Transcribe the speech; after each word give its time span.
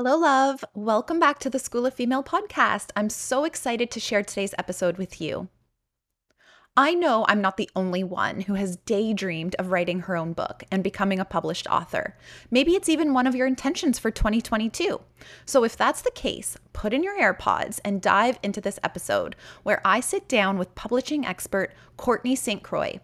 Hello, 0.00 0.16
love. 0.16 0.64
Welcome 0.74 1.18
back 1.18 1.40
to 1.40 1.50
the 1.50 1.58
School 1.58 1.84
of 1.84 1.92
Female 1.92 2.22
podcast. 2.22 2.90
I'm 2.94 3.10
so 3.10 3.42
excited 3.42 3.90
to 3.90 3.98
share 3.98 4.22
today's 4.22 4.54
episode 4.56 4.96
with 4.96 5.20
you. 5.20 5.48
I 6.76 6.94
know 6.94 7.26
I'm 7.28 7.40
not 7.40 7.56
the 7.56 7.68
only 7.74 8.04
one 8.04 8.42
who 8.42 8.54
has 8.54 8.76
daydreamed 8.76 9.56
of 9.58 9.72
writing 9.72 10.02
her 10.02 10.16
own 10.16 10.34
book 10.34 10.62
and 10.70 10.84
becoming 10.84 11.18
a 11.18 11.24
published 11.24 11.66
author. 11.66 12.16
Maybe 12.48 12.76
it's 12.76 12.88
even 12.88 13.12
one 13.12 13.26
of 13.26 13.34
your 13.34 13.48
intentions 13.48 13.98
for 13.98 14.12
2022. 14.12 15.00
So, 15.44 15.64
if 15.64 15.76
that's 15.76 16.02
the 16.02 16.12
case, 16.12 16.56
put 16.72 16.94
in 16.94 17.02
your 17.02 17.20
AirPods 17.20 17.80
and 17.84 18.00
dive 18.00 18.38
into 18.44 18.60
this 18.60 18.78
episode 18.84 19.34
where 19.64 19.80
I 19.84 19.98
sit 19.98 20.28
down 20.28 20.58
with 20.58 20.76
publishing 20.76 21.26
expert 21.26 21.74
Courtney 21.96 22.36
St. 22.36 22.62
Croix 22.62 23.00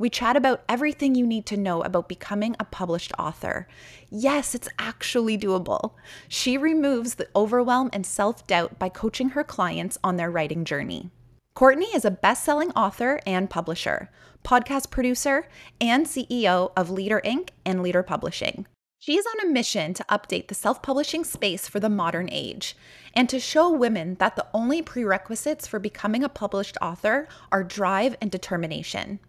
we 0.00 0.08
chat 0.08 0.34
about 0.34 0.64
everything 0.66 1.14
you 1.14 1.26
need 1.26 1.44
to 1.44 1.58
know 1.58 1.82
about 1.82 2.08
becoming 2.08 2.56
a 2.58 2.64
published 2.64 3.12
author. 3.18 3.68
Yes, 4.08 4.54
it's 4.54 4.68
actually 4.78 5.36
doable. 5.36 5.92
She 6.26 6.56
removes 6.56 7.16
the 7.16 7.28
overwhelm 7.36 7.90
and 7.92 8.06
self 8.06 8.46
doubt 8.46 8.78
by 8.78 8.88
coaching 8.88 9.28
her 9.30 9.44
clients 9.44 9.98
on 10.02 10.16
their 10.16 10.30
writing 10.30 10.64
journey. 10.64 11.10
Courtney 11.52 11.88
is 11.94 12.06
a 12.06 12.10
best 12.10 12.44
selling 12.44 12.70
author 12.70 13.20
and 13.26 13.50
publisher, 13.50 14.10
podcast 14.42 14.88
producer, 14.90 15.46
and 15.82 16.06
CEO 16.06 16.72
of 16.74 16.88
LeadHer 16.88 17.22
Inc. 17.22 17.50
and 17.66 17.80
LeadHer 17.80 18.06
Publishing. 18.06 18.66
She 18.98 19.18
is 19.18 19.26
on 19.26 19.46
a 19.46 19.52
mission 19.52 19.92
to 19.92 20.04
update 20.04 20.48
the 20.48 20.54
self 20.54 20.82
publishing 20.82 21.24
space 21.24 21.68
for 21.68 21.78
the 21.78 21.90
modern 21.90 22.30
age 22.32 22.74
and 23.12 23.28
to 23.28 23.38
show 23.38 23.70
women 23.70 24.14
that 24.14 24.36
the 24.36 24.46
only 24.54 24.80
prerequisites 24.80 25.66
for 25.66 25.78
becoming 25.78 26.24
a 26.24 26.30
published 26.30 26.78
author 26.80 27.28
are 27.52 27.62
drive 27.62 28.16
and 28.22 28.30
determination. 28.30 29.20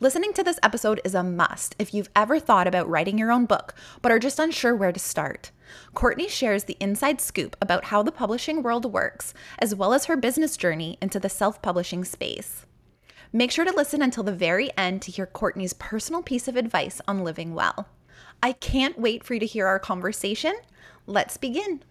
Listening 0.00 0.32
to 0.34 0.44
this 0.44 0.60
episode 0.62 1.00
is 1.02 1.12
a 1.16 1.24
must 1.24 1.74
if 1.76 1.92
you've 1.92 2.10
ever 2.14 2.38
thought 2.38 2.68
about 2.68 2.88
writing 2.88 3.18
your 3.18 3.32
own 3.32 3.46
book 3.46 3.74
but 4.00 4.12
are 4.12 4.20
just 4.20 4.38
unsure 4.38 4.76
where 4.76 4.92
to 4.92 5.00
start. 5.00 5.50
Courtney 5.92 6.28
shares 6.28 6.64
the 6.64 6.76
inside 6.78 7.20
scoop 7.20 7.56
about 7.60 7.86
how 7.86 8.04
the 8.04 8.12
publishing 8.12 8.62
world 8.62 8.84
works, 8.92 9.34
as 9.58 9.74
well 9.74 9.92
as 9.92 10.04
her 10.04 10.16
business 10.16 10.56
journey 10.56 10.98
into 11.02 11.18
the 11.18 11.28
self 11.28 11.60
publishing 11.62 12.04
space. 12.04 12.64
Make 13.32 13.50
sure 13.50 13.64
to 13.64 13.74
listen 13.74 14.00
until 14.00 14.22
the 14.22 14.30
very 14.30 14.70
end 14.78 15.02
to 15.02 15.10
hear 15.10 15.26
Courtney's 15.26 15.72
personal 15.72 16.22
piece 16.22 16.46
of 16.46 16.54
advice 16.54 17.00
on 17.08 17.24
living 17.24 17.52
well. 17.52 17.88
I 18.40 18.52
can't 18.52 19.00
wait 19.00 19.24
for 19.24 19.34
you 19.34 19.40
to 19.40 19.46
hear 19.46 19.66
our 19.66 19.80
conversation. 19.80 20.54
Let's 21.08 21.36
begin. 21.36 21.82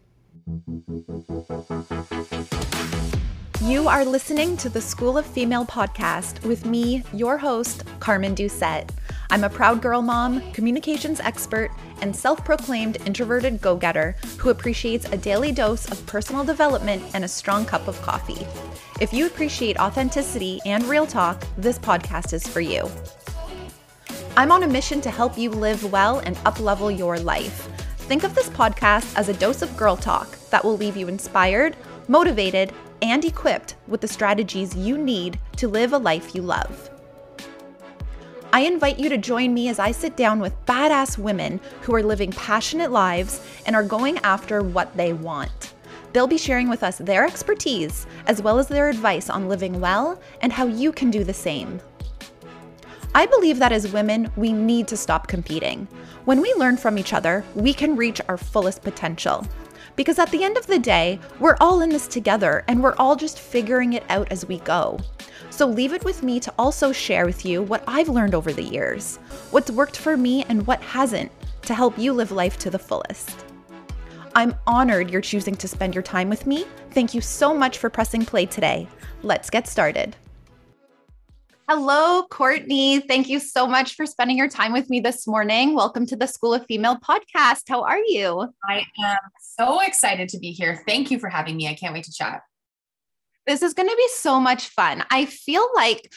You 3.64 3.88
are 3.88 4.06
listening 4.06 4.56
to 4.58 4.70
the 4.70 4.80
School 4.80 5.18
of 5.18 5.26
Female 5.26 5.66
podcast 5.66 6.46
with 6.46 6.68
me, 6.68 7.04
your 7.12 7.40
host, 7.40 7.84
Carmen 8.00 8.36
Doucette. 8.36 8.92
I'm 9.32 9.44
a 9.44 9.50
proud 9.50 9.82
girl 9.82 10.04
mom, 10.04 10.52
communications 10.52 11.20
expert, 11.20 11.72
and 12.02 12.16
self 12.16 12.46
proclaimed 12.46 12.98
introverted 13.08 13.60
go 13.60 13.76
getter 13.76 14.16
who 14.38 14.52
appreciates 14.52 15.06
a 15.06 15.18
daily 15.18 15.52
dose 15.52 15.90
of 15.90 16.06
personal 16.06 16.44
development 16.44 17.02
and 17.16 17.26
a 17.26 17.28
strong 17.28 17.66
cup 17.66 17.88
of 17.88 18.00
coffee. 18.04 18.46
If 19.02 19.12
you 19.12 19.26
appreciate 19.26 19.80
authenticity 19.80 20.60
and 20.64 20.84
real 20.84 21.08
talk, 21.08 21.44
this 21.58 21.80
podcast 21.80 22.34
is 22.34 22.48
for 22.48 22.62
you. 22.62 22.88
I'm 24.38 24.52
on 24.52 24.62
a 24.62 24.68
mission 24.68 25.02
to 25.02 25.10
help 25.10 25.36
you 25.36 25.50
live 25.50 25.92
well 25.92 26.20
and 26.20 26.36
uplevel 26.38 26.96
your 26.96 27.18
life. 27.18 27.68
Think 28.02 28.24
of 28.24 28.36
this 28.36 28.50
podcast 28.50 29.18
as 29.18 29.30
a 29.30 29.34
dose 29.34 29.64
of 29.64 29.76
girl 29.76 29.98
talk 29.98 30.38
that 30.52 30.64
will 30.64 30.78
leave 30.78 30.96
you 30.96 31.08
inspired, 31.08 31.76
motivated, 32.08 32.72
and 33.02 33.24
equipped 33.26 33.76
with 33.88 34.02
the 34.02 34.08
strategies 34.08 34.76
you 34.76 34.98
need 34.98 35.40
to 35.58 35.68
live 35.68 35.94
a 35.94 35.98
life 35.98 36.34
you 36.34 36.42
love. 36.42 36.90
I 38.54 38.62
invite 38.62 38.98
you 38.98 39.10
to 39.10 39.18
join 39.18 39.54
me 39.54 39.68
as 39.68 39.78
I 39.78 39.92
sit 39.92 40.16
down 40.16 40.40
with 40.40 40.66
badass 40.66 41.18
women 41.18 41.60
who 41.82 41.94
are 41.94 42.02
living 42.02 42.32
passionate 42.32 42.92
lives 42.92 43.42
and 43.66 43.76
are 43.76 43.84
going 43.84 44.18
after 44.20 44.64
what 44.64 44.96
they 44.96 45.14
want. 45.14 45.74
They'll 46.14 46.28
be 46.28 46.38
sharing 46.38 46.70
with 46.70 46.82
us 46.82 46.98
their 46.98 47.26
expertise 47.26 48.08
as 48.26 48.42
well 48.42 48.58
as 48.58 48.68
their 48.68 48.90
advice 48.90 49.30
on 49.30 49.50
living 49.50 49.80
well 49.80 50.20
and 50.42 50.54
how 50.54 50.66
you 50.66 50.92
can 50.92 51.12
do 51.12 51.24
the 51.24 51.34
same. 51.34 51.80
I 53.14 53.26
believe 53.26 53.60
that 53.60 53.72
as 53.72 53.92
women, 53.92 54.32
we 54.36 54.54
need 54.54 54.88
to 54.90 54.98
stop 54.98 55.28
competing. 55.28 55.88
When 56.26 56.42
we 56.42 56.54
learn 56.54 56.78
from 56.78 56.98
each 56.98 57.14
other, 57.14 57.44
we 57.56 57.74
can 57.74 57.96
reach 57.96 58.22
our 58.28 58.38
fullest 58.38 58.82
potential. 58.82 59.46
Because 59.98 60.20
at 60.20 60.32
the 60.32 60.44
end 60.44 60.58
of 60.58 60.68
the 60.68 60.80
day, 60.80 61.20
we're 61.40 61.58
all 61.60 61.82
in 61.82 61.90
this 61.90 62.08
together 62.08 62.64
and 62.68 62.82
we're 62.82 62.96
all 62.96 63.16
just 63.16 63.40
figuring 63.40 63.94
it 63.94 64.04
out 64.10 64.32
as 64.32 64.46
we 64.46 64.60
go. 64.60 64.98
So 65.50 65.66
leave 65.66 65.92
it 65.92 66.06
with 66.06 66.22
me 66.22 66.40
to 66.40 66.54
also 66.60 66.92
share 66.92 67.26
with 67.26 67.44
you 67.44 67.64
what 67.64 67.84
I've 67.88 68.08
learned 68.08 68.36
over 68.36 68.54
the 68.54 68.64
years, 68.64 69.18
what's 69.50 69.72
worked 69.72 69.98
for 69.98 70.16
me 70.16 70.46
and 70.50 70.66
what 70.68 70.82
hasn't, 70.82 71.32
to 71.64 71.74
help 71.74 71.98
you 71.98 72.14
live 72.14 72.32
life 72.32 72.58
to 72.60 72.70
the 72.70 72.80
fullest. 72.80 73.44
I'm 74.36 74.56
honored 74.68 75.10
you're 75.10 75.20
choosing 75.20 75.56
to 75.56 75.68
spend 75.68 75.96
your 75.96 76.04
time 76.04 76.30
with 76.30 76.46
me. 76.46 76.66
Thank 76.92 77.16
you 77.16 77.22
so 77.22 77.56
much 77.56 77.80
for 77.80 77.90
pressing 77.90 78.24
play 78.24 78.46
today. 78.46 78.88
Let's 79.24 79.50
get 79.50 79.68
started. 79.68 80.16
Hello, 81.70 82.24
Courtney. 82.24 83.02
Thank 83.02 83.28
you 83.28 83.42
so 83.42 83.68
much 83.68 83.96
for 83.96 84.06
spending 84.06 84.38
your 84.38 84.48
time 84.48 84.72
with 84.72 84.90
me 84.90 85.02
this 85.02 85.28
morning. 85.28 85.76
Welcome 85.76 86.06
to 86.06 86.16
the 86.16 86.26
School 86.26 86.54
of 86.54 86.66
Female 86.66 86.96
podcast. 86.96 87.64
How 87.68 87.84
are 87.84 88.00
you? 88.00 88.54
I 88.64 88.86
am 89.04 89.18
so 89.42 89.82
excited 89.82 90.30
to 90.30 90.40
be 90.40 90.52
here. 90.52 90.82
Thank 90.88 91.12
you 91.12 91.20
for 91.20 91.28
having 91.28 91.58
me. 91.58 91.68
I 91.68 91.74
can't 91.74 91.94
wait 91.94 92.06
to 92.06 92.14
chat. 92.14 92.40
This 93.48 93.62
is 93.62 93.74
going 93.74 93.90
to 93.90 93.96
be 93.98 94.08
so 94.14 94.40
much 94.40 94.70
fun. 94.70 95.04
I 95.12 95.26
feel 95.26 95.68
like, 95.76 96.10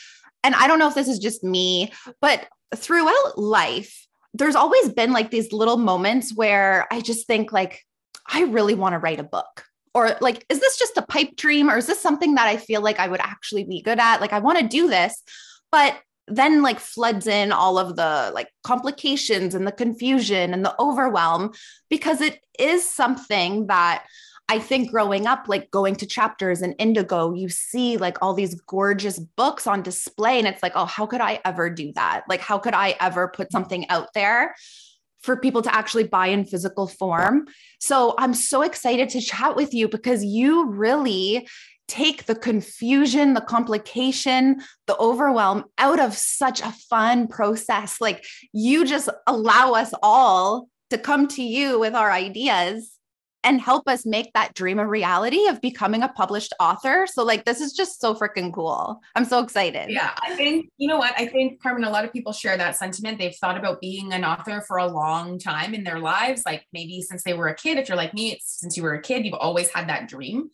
and 0.44 0.54
I 0.54 0.68
don't 0.68 0.78
know 0.78 0.86
if 0.86 0.94
this 0.94 1.08
is 1.08 1.18
just 1.18 1.42
me, 1.42 1.92
but 2.20 2.46
throughout 2.76 3.36
life, 3.36 4.06
there's 4.32 4.54
always 4.54 4.90
been 4.90 5.10
like 5.12 5.32
these 5.32 5.52
little 5.52 5.78
moments 5.78 6.32
where 6.32 6.86
I 6.92 7.00
just 7.00 7.26
think 7.26 7.52
like, 7.52 7.84
I 8.24 8.44
really 8.44 8.76
want 8.76 8.92
to 8.92 9.00
write 9.00 9.18
a 9.18 9.24
book 9.24 9.64
or 9.94 10.16
like 10.20 10.44
is 10.48 10.60
this 10.60 10.78
just 10.78 10.96
a 10.96 11.02
pipe 11.02 11.36
dream 11.36 11.70
or 11.70 11.76
is 11.76 11.86
this 11.86 12.00
something 12.00 12.34
that 12.34 12.46
i 12.46 12.56
feel 12.56 12.80
like 12.80 12.98
i 12.98 13.08
would 13.08 13.20
actually 13.20 13.64
be 13.64 13.82
good 13.82 13.98
at 13.98 14.20
like 14.20 14.32
i 14.32 14.38
want 14.38 14.58
to 14.58 14.66
do 14.66 14.88
this 14.88 15.22
but 15.72 15.96
then 16.28 16.62
like 16.62 16.78
floods 16.78 17.26
in 17.26 17.50
all 17.52 17.78
of 17.78 17.96
the 17.96 18.30
like 18.34 18.48
complications 18.62 19.54
and 19.54 19.66
the 19.66 19.72
confusion 19.72 20.54
and 20.54 20.64
the 20.64 20.74
overwhelm 20.80 21.52
because 21.88 22.20
it 22.20 22.40
is 22.58 22.88
something 22.88 23.66
that 23.66 24.04
I 24.48 24.58
think 24.58 24.90
growing 24.90 25.28
up, 25.28 25.44
like 25.46 25.70
going 25.70 25.94
to 25.96 26.06
chapters 26.06 26.60
and 26.60 26.74
Indigo, 26.80 27.32
you 27.32 27.48
see 27.48 27.98
like 27.98 28.18
all 28.20 28.34
these 28.34 28.60
gorgeous 28.62 29.16
books 29.20 29.68
on 29.68 29.80
display. 29.80 30.40
And 30.40 30.48
it's 30.48 30.60
like, 30.60 30.72
oh, 30.74 30.86
how 30.86 31.06
could 31.06 31.20
I 31.20 31.40
ever 31.44 31.70
do 31.70 31.92
that? 31.94 32.24
Like, 32.28 32.40
how 32.40 32.58
could 32.58 32.74
I 32.74 32.96
ever 32.98 33.28
put 33.28 33.52
something 33.52 33.88
out 33.90 34.08
there? 34.12 34.56
For 35.22 35.36
people 35.36 35.62
to 35.62 35.74
actually 35.74 36.04
buy 36.04 36.28
in 36.28 36.44
physical 36.44 36.86
form. 36.86 37.46
So 37.80 38.14
I'm 38.18 38.34
so 38.34 38.62
excited 38.62 39.08
to 39.10 39.20
chat 39.20 39.56
with 39.56 39.74
you 39.74 39.88
because 39.88 40.24
you 40.24 40.68
really 40.68 41.46
take 41.88 42.26
the 42.26 42.36
confusion, 42.36 43.34
the 43.34 43.40
complication, 43.40 44.60
the 44.86 44.96
overwhelm 44.98 45.64
out 45.76 45.98
of 45.98 46.14
such 46.14 46.60
a 46.60 46.72
fun 46.88 47.26
process. 47.26 48.00
Like 48.00 48.24
you 48.52 48.84
just 48.86 49.08
allow 49.26 49.72
us 49.72 49.92
all 50.02 50.68
to 50.90 50.98
come 50.98 51.26
to 51.28 51.42
you 51.42 51.80
with 51.80 51.94
our 51.94 52.10
ideas 52.10 52.92
and 53.42 53.60
help 53.60 53.88
us 53.88 54.04
make 54.04 54.32
that 54.34 54.54
dream 54.54 54.78
a 54.78 54.86
reality 54.86 55.46
of 55.48 55.60
becoming 55.60 56.02
a 56.02 56.08
published 56.08 56.52
author. 56.60 57.06
So, 57.06 57.24
like, 57.24 57.44
this 57.44 57.60
is 57.60 57.72
just 57.72 58.00
so 58.00 58.14
freaking 58.14 58.52
cool. 58.52 59.00
I'm 59.14 59.24
so 59.24 59.40
excited. 59.40 59.90
Yeah. 59.90 60.10
I 60.22 60.34
think, 60.34 60.70
you 60.76 60.88
know 60.88 60.98
what? 60.98 61.14
I 61.16 61.26
think, 61.26 61.62
Carmen, 61.62 61.84
a 61.84 61.90
lot 61.90 62.04
of 62.04 62.12
people 62.12 62.32
share 62.32 62.56
that 62.56 62.76
sentiment. 62.76 63.18
They've 63.18 63.34
thought 63.34 63.56
about 63.56 63.80
being 63.80 64.12
an 64.12 64.24
author 64.24 64.62
for 64.66 64.76
a 64.76 64.86
long 64.86 65.38
time 65.38 65.74
in 65.74 65.84
their 65.84 65.98
lives, 65.98 66.42
like 66.44 66.66
maybe 66.72 67.00
since 67.02 67.22
they 67.22 67.32
were 67.32 67.48
a 67.48 67.54
kid. 67.54 67.78
If 67.78 67.88
you're 67.88 67.96
like 67.96 68.14
me, 68.14 68.32
it's 68.32 68.60
since 68.60 68.76
you 68.76 68.82
were 68.82 68.94
a 68.94 69.02
kid, 69.02 69.24
you've 69.24 69.34
always 69.34 69.70
had 69.70 69.88
that 69.88 70.08
dream. 70.08 70.50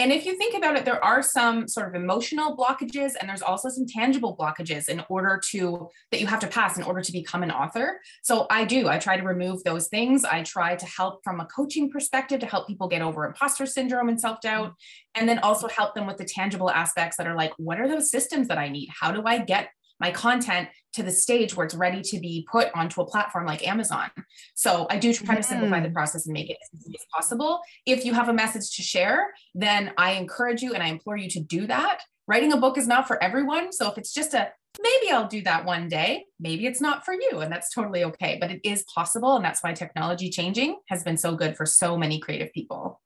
And 0.00 0.10
if 0.10 0.24
you 0.24 0.34
think 0.34 0.56
about 0.56 0.76
it, 0.76 0.86
there 0.86 1.04
are 1.04 1.22
some 1.22 1.68
sort 1.68 1.86
of 1.88 1.94
emotional 1.94 2.56
blockages 2.56 3.12
and 3.20 3.28
there's 3.28 3.42
also 3.42 3.68
some 3.68 3.84
tangible 3.86 4.34
blockages 4.34 4.88
in 4.88 5.04
order 5.10 5.38
to 5.50 5.90
that 6.10 6.20
you 6.20 6.26
have 6.26 6.40
to 6.40 6.46
pass 6.46 6.78
in 6.78 6.84
order 6.84 7.02
to 7.02 7.12
become 7.12 7.42
an 7.42 7.50
author. 7.50 8.00
So 8.22 8.46
I 8.48 8.64
do, 8.64 8.88
I 8.88 8.98
try 8.98 9.18
to 9.18 9.22
remove 9.22 9.62
those 9.62 9.88
things. 9.88 10.24
I 10.24 10.42
try 10.42 10.74
to 10.74 10.86
help 10.86 11.22
from 11.22 11.40
a 11.40 11.44
coaching 11.44 11.90
perspective 11.90 12.40
to 12.40 12.46
help 12.46 12.66
people 12.66 12.88
get 12.88 13.02
over 13.02 13.26
imposter 13.26 13.66
syndrome 13.66 14.08
and 14.08 14.18
self-doubt 14.18 14.68
mm-hmm. 14.68 15.20
and 15.20 15.28
then 15.28 15.38
also 15.40 15.68
help 15.68 15.94
them 15.94 16.06
with 16.06 16.16
the 16.16 16.24
tangible 16.24 16.70
aspects 16.70 17.18
that 17.18 17.26
are 17.26 17.36
like 17.36 17.52
what 17.58 17.78
are 17.78 17.86
those 17.86 18.10
systems 18.10 18.48
that 18.48 18.56
I 18.56 18.70
need? 18.70 18.88
How 18.98 19.12
do 19.12 19.22
I 19.26 19.36
get 19.36 19.68
my 20.00 20.10
content 20.10 20.68
to 20.94 21.02
the 21.02 21.10
stage 21.10 21.56
where 21.56 21.64
it's 21.64 21.74
ready 21.74 22.02
to 22.02 22.18
be 22.18 22.46
put 22.50 22.68
onto 22.74 23.00
a 23.00 23.06
platform 23.06 23.46
like 23.46 23.66
Amazon. 23.66 24.10
So 24.54 24.86
I 24.90 24.98
do 24.98 25.12
try 25.12 25.36
to 25.36 25.42
simplify 25.42 25.80
the 25.80 25.88
mm. 25.88 25.94
process 25.94 26.26
and 26.26 26.32
make 26.32 26.50
it 26.50 26.58
as 26.62 26.80
easy 26.80 26.96
as 26.98 27.06
possible. 27.14 27.60
If 27.86 28.04
you 28.04 28.12
have 28.14 28.28
a 28.28 28.32
message 28.32 28.74
to 28.76 28.82
share, 28.82 29.28
then 29.54 29.92
I 29.96 30.12
encourage 30.12 30.62
you 30.62 30.74
and 30.74 30.82
I 30.82 30.88
implore 30.88 31.16
you 31.16 31.30
to 31.30 31.40
do 31.40 31.66
that. 31.68 32.00
Writing 32.26 32.52
a 32.52 32.56
book 32.56 32.76
is 32.76 32.88
not 32.88 33.06
for 33.06 33.22
everyone. 33.22 33.72
So 33.72 33.90
if 33.90 33.98
it's 33.98 34.12
just 34.12 34.34
a 34.34 34.50
maybe 34.80 35.10
I'll 35.10 35.28
do 35.28 35.42
that 35.42 35.64
one 35.64 35.88
day, 35.88 36.24
maybe 36.38 36.66
it's 36.66 36.80
not 36.80 37.04
for 37.04 37.12
you, 37.12 37.40
and 37.40 37.52
that's 37.52 37.74
totally 37.74 38.04
okay. 38.04 38.38
But 38.40 38.50
it 38.50 38.60
is 38.64 38.84
possible. 38.94 39.36
And 39.36 39.44
that's 39.44 39.62
why 39.62 39.72
technology 39.72 40.30
changing 40.30 40.78
has 40.88 41.02
been 41.02 41.16
so 41.16 41.34
good 41.34 41.56
for 41.56 41.66
so 41.66 41.96
many 41.96 42.20
creative 42.20 42.52
people. 42.52 43.00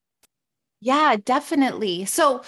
Yeah, 0.84 1.16
definitely. 1.24 2.04
So, 2.04 2.42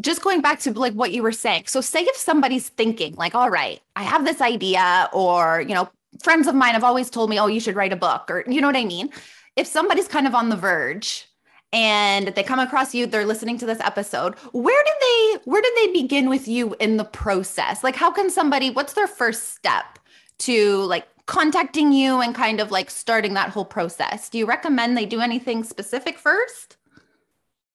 just 0.00 0.22
going 0.22 0.40
back 0.40 0.60
to 0.60 0.72
like 0.72 0.94
what 0.94 1.12
you 1.12 1.22
were 1.22 1.32
saying. 1.32 1.64
So, 1.66 1.80
say 1.82 2.00
if 2.02 2.16
somebody's 2.16 2.70
thinking, 2.70 3.14
like, 3.16 3.34
all 3.34 3.50
right, 3.50 3.80
I 3.96 4.02
have 4.02 4.24
this 4.24 4.40
idea, 4.40 5.10
or, 5.12 5.60
you 5.60 5.74
know, 5.74 5.90
friends 6.22 6.46
of 6.46 6.54
mine 6.54 6.72
have 6.72 6.84
always 6.84 7.10
told 7.10 7.28
me, 7.28 7.38
oh, 7.38 7.48
you 7.48 7.60
should 7.60 7.76
write 7.76 7.92
a 7.92 7.96
book, 7.96 8.30
or, 8.30 8.44
you 8.46 8.60
know 8.60 8.66
what 8.68 8.76
I 8.76 8.84
mean? 8.84 9.10
if 9.56 9.66
somebody's 9.66 10.08
kind 10.08 10.26
of 10.26 10.34
on 10.34 10.48
the 10.48 10.56
verge 10.56 11.28
and 11.74 12.28
they 12.28 12.42
come 12.42 12.58
across 12.58 12.94
you 12.94 13.06
they're 13.06 13.26
listening 13.26 13.58
to 13.58 13.66
this 13.66 13.80
episode 13.80 14.34
where 14.52 14.84
did 14.84 14.94
they 15.00 15.50
where 15.50 15.62
did 15.62 15.72
they 15.76 15.92
begin 15.92 16.30
with 16.30 16.48
you 16.48 16.74
in 16.80 16.96
the 16.96 17.04
process 17.04 17.84
like 17.84 17.96
how 17.96 18.10
can 18.10 18.30
somebody 18.30 18.70
what's 18.70 18.94
their 18.94 19.06
first 19.06 19.54
step 19.54 19.98
to 20.38 20.78
like 20.84 21.06
contacting 21.26 21.92
you 21.92 22.20
and 22.20 22.34
kind 22.34 22.60
of 22.60 22.70
like 22.70 22.90
starting 22.90 23.34
that 23.34 23.50
whole 23.50 23.64
process 23.64 24.28
do 24.30 24.38
you 24.38 24.46
recommend 24.46 24.96
they 24.96 25.06
do 25.06 25.20
anything 25.20 25.62
specific 25.64 26.18
first 26.18 26.76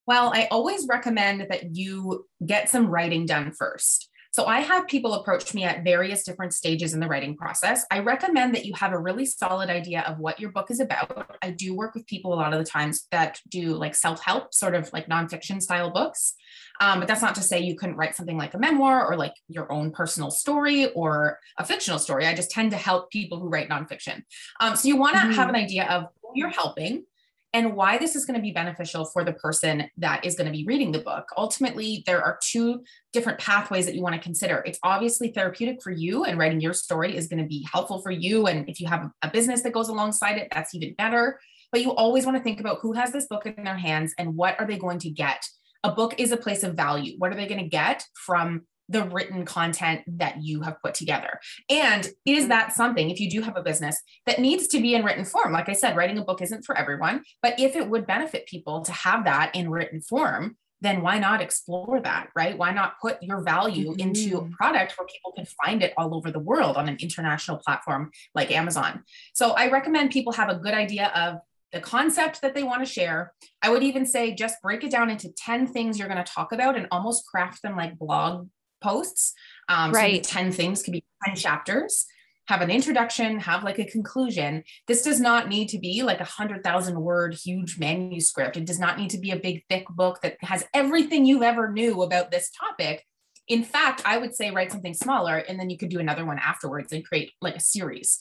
well 0.08 0.32
i 0.34 0.48
always 0.50 0.88
recommend 0.88 1.46
that 1.50 1.76
you 1.76 2.26
get 2.46 2.70
some 2.70 2.88
writing 2.88 3.26
done 3.26 3.52
first 3.52 4.10
so 4.38 4.46
I 4.46 4.60
have 4.60 4.88
people 4.88 5.16
approach 5.16 5.56
me 5.56 5.64
at 5.64 5.84
various 5.84 6.24
different 6.24 6.54
stages 6.54 6.94
in 6.94 7.00
the 7.00 7.08
writing 7.08 7.36
process. 7.36 7.84
I 7.90 8.02
recommend 8.02 8.54
that 8.54 8.66
you 8.66 8.74
have 8.76 8.92
a 8.92 9.00
really 9.00 9.26
solid 9.26 9.72
idea 9.72 10.02
of 10.02 10.20
what 10.20 10.40
your 10.40 10.52
book 10.52 10.70
is 10.70 10.80
about. 10.80 11.36
I 11.42 11.50
do 11.50 11.74
work 11.74 11.96
with 11.96 12.06
people 12.06 12.36
a 12.36 12.36
lot 12.36 12.54
of 12.54 12.60
the 12.60 12.70
times 12.70 13.08
that 13.10 13.42
do 13.50 13.74
like 13.74 13.96
self 13.96 14.24
help, 14.24 14.54
sort 14.54 14.76
of 14.76 14.94
like 14.94 15.08
nonfiction 15.08 15.60
style 15.60 15.90
books. 15.90 16.36
Um, 16.80 17.00
but 17.00 17.08
that's 17.08 17.24
not 17.24 17.34
to 17.34 17.42
say 17.42 17.62
you 17.62 17.76
couldn't 17.76 17.96
write 17.96 18.16
something 18.16 18.38
like 18.38 18.54
a 18.54 18.60
memoir 18.60 19.08
or 19.08 19.18
like 19.18 19.34
your 19.48 19.72
own 19.72 19.90
personal 19.90 20.30
story 20.30 20.92
or 20.92 21.40
a 21.58 21.66
fictional 21.66 21.98
story. 21.98 22.28
I 22.28 22.36
just 22.36 22.52
tend 22.52 22.70
to 22.72 22.78
help 22.78 23.10
people 23.10 23.40
who 23.40 23.50
write 23.50 23.70
nonfiction. 23.70 24.22
Um, 24.60 24.76
so 24.76 24.88
you 24.88 24.98
want 24.98 25.16
to 25.16 25.22
mm-hmm. 25.22 25.32
have 25.32 25.50
an 25.50 25.56
idea 25.56 25.88
of 25.90 26.10
who 26.22 26.34
you're 26.36 26.50
helping 26.50 27.06
and 27.54 27.76
why 27.76 27.98
this 27.98 28.16
is 28.16 28.26
going 28.26 28.36
to 28.36 28.42
be 28.42 28.52
beneficial 28.52 29.06
for 29.06 29.24
the 29.24 29.34
person 29.34 29.90
that 29.98 30.26
is 30.26 30.36
going 30.36 30.46
to 30.46 30.52
be 30.52 30.66
reading 30.66 30.92
the 30.92 31.00
book. 31.00 31.26
Ultimately, 31.38 32.04
there 32.06 32.22
are 32.22 32.38
two 32.44 32.84
different 33.14 33.40
pathways 33.40 33.86
that 33.86 33.96
you 33.96 34.02
want 34.02 34.16
to 34.16 34.22
consider. 34.22 34.64
It's 34.66 34.80
obviously 34.84 35.32
therapeutic 35.32 35.82
for 35.82 35.92
you, 35.92 36.26
and 36.26 36.38
writing 36.38 36.62
your 36.62 36.74
story 36.74 37.16
is 37.16 37.28
going 37.28 37.42
to 37.42 37.48
be 37.48 37.68
helpful 37.72 38.02
for 38.02 38.12
you. 38.12 38.48
And 38.48 38.70
if 38.70 38.80
you 38.80 38.88
have 38.88 39.10
a 39.22 39.30
business 39.30 39.62
that 39.64 39.74
goes 39.74 39.90
alongside 39.90 40.38
it, 40.38 40.50
that's 40.52 40.76
even 40.76 40.94
better. 40.96 41.40
But 41.72 41.82
you 41.82 41.94
always 41.94 42.26
want 42.26 42.38
to 42.38 42.44
think 42.44 42.60
about 42.60 42.80
who 42.82 42.94
has 42.94 43.12
this 43.12 43.28
book 43.28 43.46
in 43.46 43.64
their 43.64 43.78
hands 43.78 44.14
and 44.18 44.36
what 44.36 44.60
are 44.60 44.68
they 44.68 44.78
going 44.78 45.00
to 45.00 45.10
get. 45.10 45.44
A 45.84 45.92
book 45.92 46.20
is 46.20 46.32
a 46.32 46.38
place 46.38 46.64
of 46.64 46.76
value. 46.76 47.16
What 47.18 47.32
are 47.32 47.36
they 47.36 47.48
going 47.48 47.64
to 47.64 47.70
get 47.70 48.06
from 48.26 48.64
the 48.90 49.04
written 49.04 49.46
content 49.46 50.02
that 50.08 50.44
you 50.44 50.62
have 50.62 50.82
put 50.82 50.94
together. 50.94 51.40
And 51.70 52.08
is 52.26 52.48
that 52.48 52.74
something, 52.74 53.10
if 53.10 53.20
you 53.20 53.30
do 53.30 53.42
have 53.42 53.58
a 53.58 53.64
business 53.64 54.02
that 54.26 54.40
needs 54.40 54.68
to 54.68 54.82
be 54.82 54.96
in 54.96 55.04
written 55.04 55.26
form? 55.26 55.52
Like 55.52 55.70
I 55.70 55.74
said, 55.74 55.96
writing 55.96 56.18
a 56.18 56.24
book 56.24 56.42
isn't 56.42 56.66
for 56.66 56.78
everyone, 56.78 57.24
but 57.42 57.60
if 57.60 57.76
it 57.76 57.90
would 57.90 58.08
benefit 58.08 58.48
people 58.48 58.82
to 58.84 58.92
have 58.92 59.26
that 59.26 59.54
in 59.56 59.70
written 59.70 60.02
form, 60.02 60.58
then 60.82 61.02
why 61.02 61.18
not 61.18 61.42
explore 61.42 62.00
that, 62.04 62.30
right? 62.36 62.58
Why 62.58 62.72
not 62.72 63.00
put 63.02 63.22
your 63.22 63.42
value 63.42 63.92
mm-hmm. 63.92 64.00
into 64.00 64.38
a 64.38 64.50
product 64.50 64.94
where 64.98 65.08
people 65.08 65.32
can 65.36 65.46
find 65.64 65.82
it 65.82 65.94
all 65.98 66.16
over 66.16 66.32
the 66.32 66.40
world 66.40 66.78
on 66.78 66.88
an 66.88 66.98
international 67.00 67.58
platform 67.58 68.12
like 68.36 68.52
Amazon? 68.52 69.04
So 69.34 69.52
I 69.52 69.72
recommend 69.72 70.12
people 70.12 70.34
have 70.34 70.50
a 70.50 70.56
good 70.56 70.74
idea 70.74 71.12
of 71.16 71.40
the 71.74 71.80
concept 71.82 72.42
that 72.42 72.54
they 72.54 72.64
want 72.64 72.86
to 72.86 72.92
share. 72.92 73.34
I 73.62 73.70
would 73.70 73.84
even 73.84 74.06
say 74.06 74.34
just 74.34 74.62
break 74.62 74.84
it 74.84 74.92
down 74.92 75.10
into 75.10 75.30
10 75.38 75.68
things 75.68 76.00
you're 76.00 76.08
going 76.08 76.24
to 76.24 76.32
talk 76.32 76.52
about 76.52 76.78
and 76.78 76.88
almost 76.92 77.26
craft 77.28 77.62
them 77.62 77.76
like 77.76 77.98
blog 77.98 78.48
posts. 78.82 79.34
Um, 79.70 79.92
right. 79.92 80.26
So 80.26 80.32
10 80.32 80.52
things 80.52 80.84
could 80.84 80.94
be 80.94 81.04
10 81.26 81.36
chapters. 81.36 82.06
Have 82.48 82.62
an 82.62 82.72
introduction, 82.72 83.40
have 83.42 83.66
like 83.66 83.78
a 83.78 83.84
conclusion. 83.84 84.64
This 84.88 85.02
does 85.02 85.20
not 85.20 85.50
need 85.50 85.68
to 85.70 85.80
be 85.80 86.02
like 86.04 86.22
a 86.22 86.26
hundred 86.26 86.64
thousand 86.64 87.00
word 87.02 87.34
huge 87.34 87.78
manuscript. 87.78 88.56
It 88.56 88.66
does 88.66 88.80
not 88.80 88.98
need 88.98 89.10
to 89.10 89.18
be 89.18 89.32
a 89.32 89.36
big 89.38 89.64
thick 89.70 89.86
book 89.90 90.22
that 90.22 90.38
has 90.42 90.64
everything 90.74 91.26
you 91.26 91.44
ever 91.44 91.70
knew 91.70 92.04
about 92.04 92.32
this 92.32 92.50
topic. 92.50 93.06
In 93.50 93.64
fact, 93.64 94.02
I 94.06 94.18
would 94.18 94.34
say 94.34 94.52
write 94.52 94.72
something 94.72 94.94
smaller 94.94 95.38
and 95.38 95.60
then 95.60 95.70
you 95.70 95.78
could 95.78 95.90
do 95.90 96.00
another 96.00 96.26
one 96.26 96.40
afterwards 96.40 96.94
and 96.94 97.06
create 97.06 97.32
like 97.42 97.56
a 97.56 97.62
series. 97.62 98.18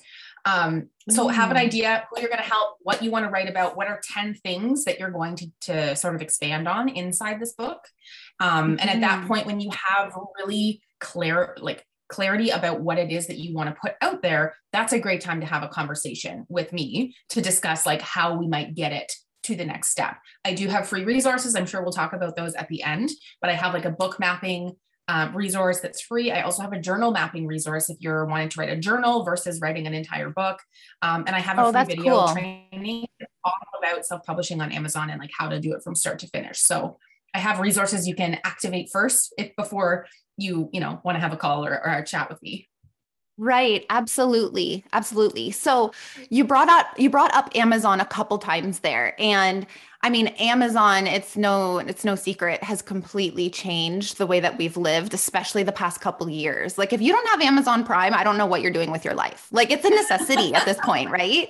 Um, 0.46 0.90
so 1.10 1.26
have 1.26 1.50
an 1.50 1.56
mm. 1.56 1.60
idea 1.60 2.06
who 2.08 2.20
you're 2.20 2.30
going 2.30 2.42
to 2.42 2.48
help, 2.48 2.76
what 2.80 3.02
you 3.02 3.10
want 3.10 3.24
to 3.24 3.30
write 3.30 3.48
about, 3.48 3.76
what 3.76 3.88
are 3.88 4.00
10 4.12 4.34
things 4.34 4.84
that 4.84 5.00
you're 5.00 5.10
going 5.10 5.34
to, 5.36 5.50
to 5.62 5.96
sort 5.96 6.14
of 6.14 6.22
expand 6.22 6.68
on 6.68 6.88
inside 6.88 7.40
this 7.40 7.52
book. 7.52 7.80
Um, 8.40 8.78
and 8.80 8.90
at 8.90 9.00
that 9.00 9.20
mm-hmm. 9.20 9.28
point, 9.28 9.46
when 9.46 9.60
you 9.60 9.70
have 9.70 10.12
really 10.38 10.82
clear, 11.00 11.56
like 11.60 11.84
clarity 12.08 12.50
about 12.50 12.80
what 12.80 12.98
it 12.98 13.10
is 13.10 13.26
that 13.26 13.38
you 13.38 13.54
want 13.54 13.68
to 13.68 13.80
put 13.80 13.94
out 14.00 14.22
there, 14.22 14.54
that's 14.72 14.92
a 14.92 14.98
great 14.98 15.20
time 15.20 15.40
to 15.40 15.46
have 15.46 15.62
a 15.62 15.68
conversation 15.68 16.46
with 16.48 16.72
me 16.72 17.14
to 17.30 17.40
discuss 17.40 17.86
like 17.86 18.02
how 18.02 18.36
we 18.36 18.46
might 18.46 18.74
get 18.74 18.92
it 18.92 19.12
to 19.44 19.56
the 19.56 19.64
next 19.64 19.90
step. 19.90 20.16
I 20.44 20.54
do 20.54 20.68
have 20.68 20.88
free 20.88 21.04
resources. 21.04 21.54
I'm 21.54 21.66
sure 21.66 21.82
we'll 21.82 21.92
talk 21.92 22.12
about 22.12 22.36
those 22.36 22.54
at 22.54 22.68
the 22.68 22.82
end, 22.82 23.10
but 23.40 23.48
I 23.48 23.54
have 23.54 23.74
like 23.74 23.84
a 23.84 23.90
book 23.90 24.18
mapping 24.18 24.72
um, 25.08 25.36
resource 25.36 25.80
that's 25.80 26.00
free. 26.00 26.32
I 26.32 26.42
also 26.42 26.62
have 26.62 26.72
a 26.72 26.80
journal 26.80 27.12
mapping 27.12 27.46
resource 27.46 27.88
if 27.88 27.96
you're 28.00 28.24
wanting 28.24 28.48
to 28.48 28.60
write 28.60 28.70
a 28.70 28.76
journal 28.76 29.24
versus 29.24 29.60
writing 29.60 29.86
an 29.86 29.94
entire 29.94 30.30
book. 30.30 30.58
Um, 31.00 31.24
and 31.28 31.36
I 31.36 31.38
have 31.38 31.58
a 31.58 31.66
oh, 31.66 31.72
free 31.72 31.94
video 31.94 32.18
cool. 32.18 32.28
training 32.32 33.06
all 33.44 33.52
about 33.78 34.04
self-publishing 34.04 34.60
on 34.60 34.72
Amazon 34.72 35.10
and 35.10 35.20
like 35.20 35.30
how 35.36 35.48
to 35.48 35.60
do 35.60 35.74
it 35.74 35.82
from 35.84 35.94
start 35.94 36.18
to 36.20 36.28
finish. 36.28 36.60
So 36.60 36.98
I 37.36 37.38
have 37.38 37.60
resources 37.60 38.08
you 38.08 38.14
can 38.14 38.38
activate 38.44 38.88
first 38.90 39.34
if 39.36 39.54
before 39.56 40.06
you, 40.38 40.70
you 40.72 40.80
know, 40.80 41.02
want 41.04 41.16
to 41.16 41.20
have 41.20 41.34
a 41.34 41.36
call 41.36 41.66
or, 41.66 41.72
or 41.72 41.92
a 41.92 42.04
chat 42.04 42.30
with 42.30 42.42
me. 42.42 42.66
Right, 43.38 43.84
absolutely. 43.90 44.82
Absolutely. 44.94 45.50
So 45.50 45.92
you 46.30 46.42
brought 46.44 46.70
up 46.70 46.86
you 46.98 47.10
brought 47.10 47.34
up 47.34 47.54
Amazon 47.54 48.00
a 48.00 48.06
couple 48.06 48.38
times 48.38 48.80
there 48.80 49.14
and 49.20 49.66
I 50.02 50.10
mean, 50.10 50.28
Amazon, 50.38 51.08
it's 51.08 51.36
no, 51.36 51.78
it's 51.78 52.04
no 52.04 52.14
secret, 52.14 52.62
has 52.62 52.80
completely 52.80 53.50
changed 53.50 54.18
the 54.18 54.26
way 54.26 54.38
that 54.38 54.56
we've 54.56 54.76
lived, 54.76 55.14
especially 55.14 55.64
the 55.64 55.72
past 55.72 56.00
couple 56.00 56.28
years. 56.28 56.78
Like, 56.78 56.92
if 56.92 57.00
you 57.00 57.12
don't 57.12 57.26
have 57.30 57.40
Amazon 57.40 57.82
Prime, 57.82 58.14
I 58.14 58.22
don't 58.22 58.36
know 58.38 58.46
what 58.46 58.60
you're 58.60 58.70
doing 58.70 58.92
with 58.92 59.04
your 59.04 59.14
life. 59.14 59.48
Like, 59.50 59.70
it's 59.72 59.84
a 59.84 59.90
necessity 59.90 60.54
at 60.54 60.64
this 60.64 60.78
point, 60.84 61.10
right? 61.10 61.48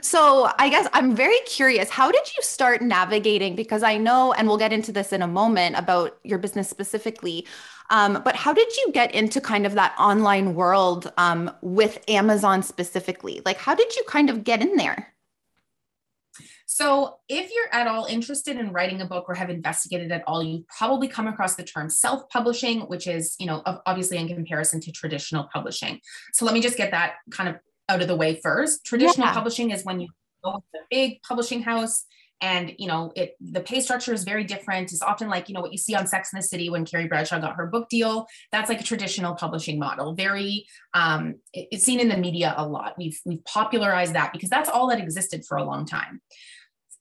So, 0.00 0.50
I 0.58 0.70
guess 0.70 0.88
I'm 0.94 1.14
very 1.14 1.38
curious. 1.40 1.90
How 1.90 2.10
did 2.10 2.34
you 2.34 2.42
start 2.42 2.80
navigating? 2.80 3.54
Because 3.54 3.82
I 3.82 3.98
know, 3.98 4.32
and 4.32 4.48
we'll 4.48 4.56
get 4.58 4.72
into 4.72 4.92
this 4.92 5.12
in 5.12 5.20
a 5.20 5.28
moment 5.28 5.76
about 5.76 6.18
your 6.24 6.38
business 6.38 6.70
specifically. 6.70 7.46
Um, 7.90 8.22
but 8.24 8.36
how 8.36 8.52
did 8.52 8.76
you 8.76 8.92
get 8.92 9.14
into 9.14 9.40
kind 9.40 9.66
of 9.66 9.74
that 9.74 9.94
online 9.98 10.54
world 10.54 11.12
um, 11.16 11.50
with 11.62 12.04
Amazon 12.08 12.62
specifically? 12.62 13.40
Like, 13.44 13.58
how 13.58 13.74
did 13.74 13.96
you 13.96 14.04
kind 14.06 14.30
of 14.30 14.44
get 14.44 14.60
in 14.60 14.76
there? 14.76 15.14
So, 16.66 17.16
if 17.28 17.50
you're 17.50 17.74
at 17.74 17.88
all 17.88 18.04
interested 18.04 18.56
in 18.56 18.72
writing 18.72 19.00
a 19.00 19.06
book 19.06 19.24
or 19.26 19.34
have 19.34 19.50
investigated 19.50 20.12
at 20.12 20.22
all, 20.26 20.44
you've 20.44 20.68
probably 20.68 21.08
come 21.08 21.26
across 21.26 21.56
the 21.56 21.64
term 21.64 21.88
self-publishing, 21.88 22.82
which 22.82 23.06
is, 23.06 23.34
you 23.38 23.46
know, 23.46 23.62
obviously 23.86 24.18
in 24.18 24.28
comparison 24.28 24.80
to 24.82 24.92
traditional 24.92 25.48
publishing. 25.52 26.00
So, 26.34 26.44
let 26.44 26.54
me 26.54 26.60
just 26.60 26.76
get 26.76 26.90
that 26.90 27.14
kind 27.30 27.48
of 27.48 27.56
out 27.88 28.02
of 28.02 28.06
the 28.06 28.16
way 28.16 28.38
first. 28.40 28.84
Traditional 28.84 29.28
yeah. 29.28 29.34
publishing 29.34 29.70
is 29.70 29.82
when 29.84 29.98
you 30.00 30.08
go 30.44 30.56
with 30.56 30.82
a 30.82 30.84
big 30.90 31.22
publishing 31.22 31.62
house 31.62 32.04
and 32.40 32.72
you 32.78 32.86
know 32.86 33.12
it 33.16 33.36
the 33.40 33.60
pay 33.60 33.80
structure 33.80 34.12
is 34.12 34.24
very 34.24 34.44
different 34.44 34.92
it's 34.92 35.02
often 35.02 35.28
like 35.28 35.48
you 35.48 35.54
know 35.54 35.60
what 35.60 35.72
you 35.72 35.78
see 35.78 35.94
on 35.94 36.06
sex 36.06 36.32
in 36.32 36.38
the 36.38 36.42
city 36.42 36.70
when 36.70 36.84
carrie 36.84 37.08
bradshaw 37.08 37.38
got 37.38 37.56
her 37.56 37.66
book 37.66 37.88
deal 37.88 38.26
that's 38.52 38.68
like 38.68 38.80
a 38.80 38.84
traditional 38.84 39.34
publishing 39.34 39.78
model 39.78 40.14
very 40.14 40.66
um 40.94 41.34
it's 41.52 41.84
seen 41.84 42.00
in 42.00 42.08
the 42.08 42.16
media 42.16 42.54
a 42.56 42.66
lot 42.66 42.94
we've 42.98 43.20
we've 43.24 43.44
popularized 43.44 44.14
that 44.14 44.32
because 44.32 44.50
that's 44.50 44.68
all 44.68 44.88
that 44.88 45.00
existed 45.00 45.44
for 45.46 45.56
a 45.56 45.64
long 45.64 45.84
time 45.84 46.20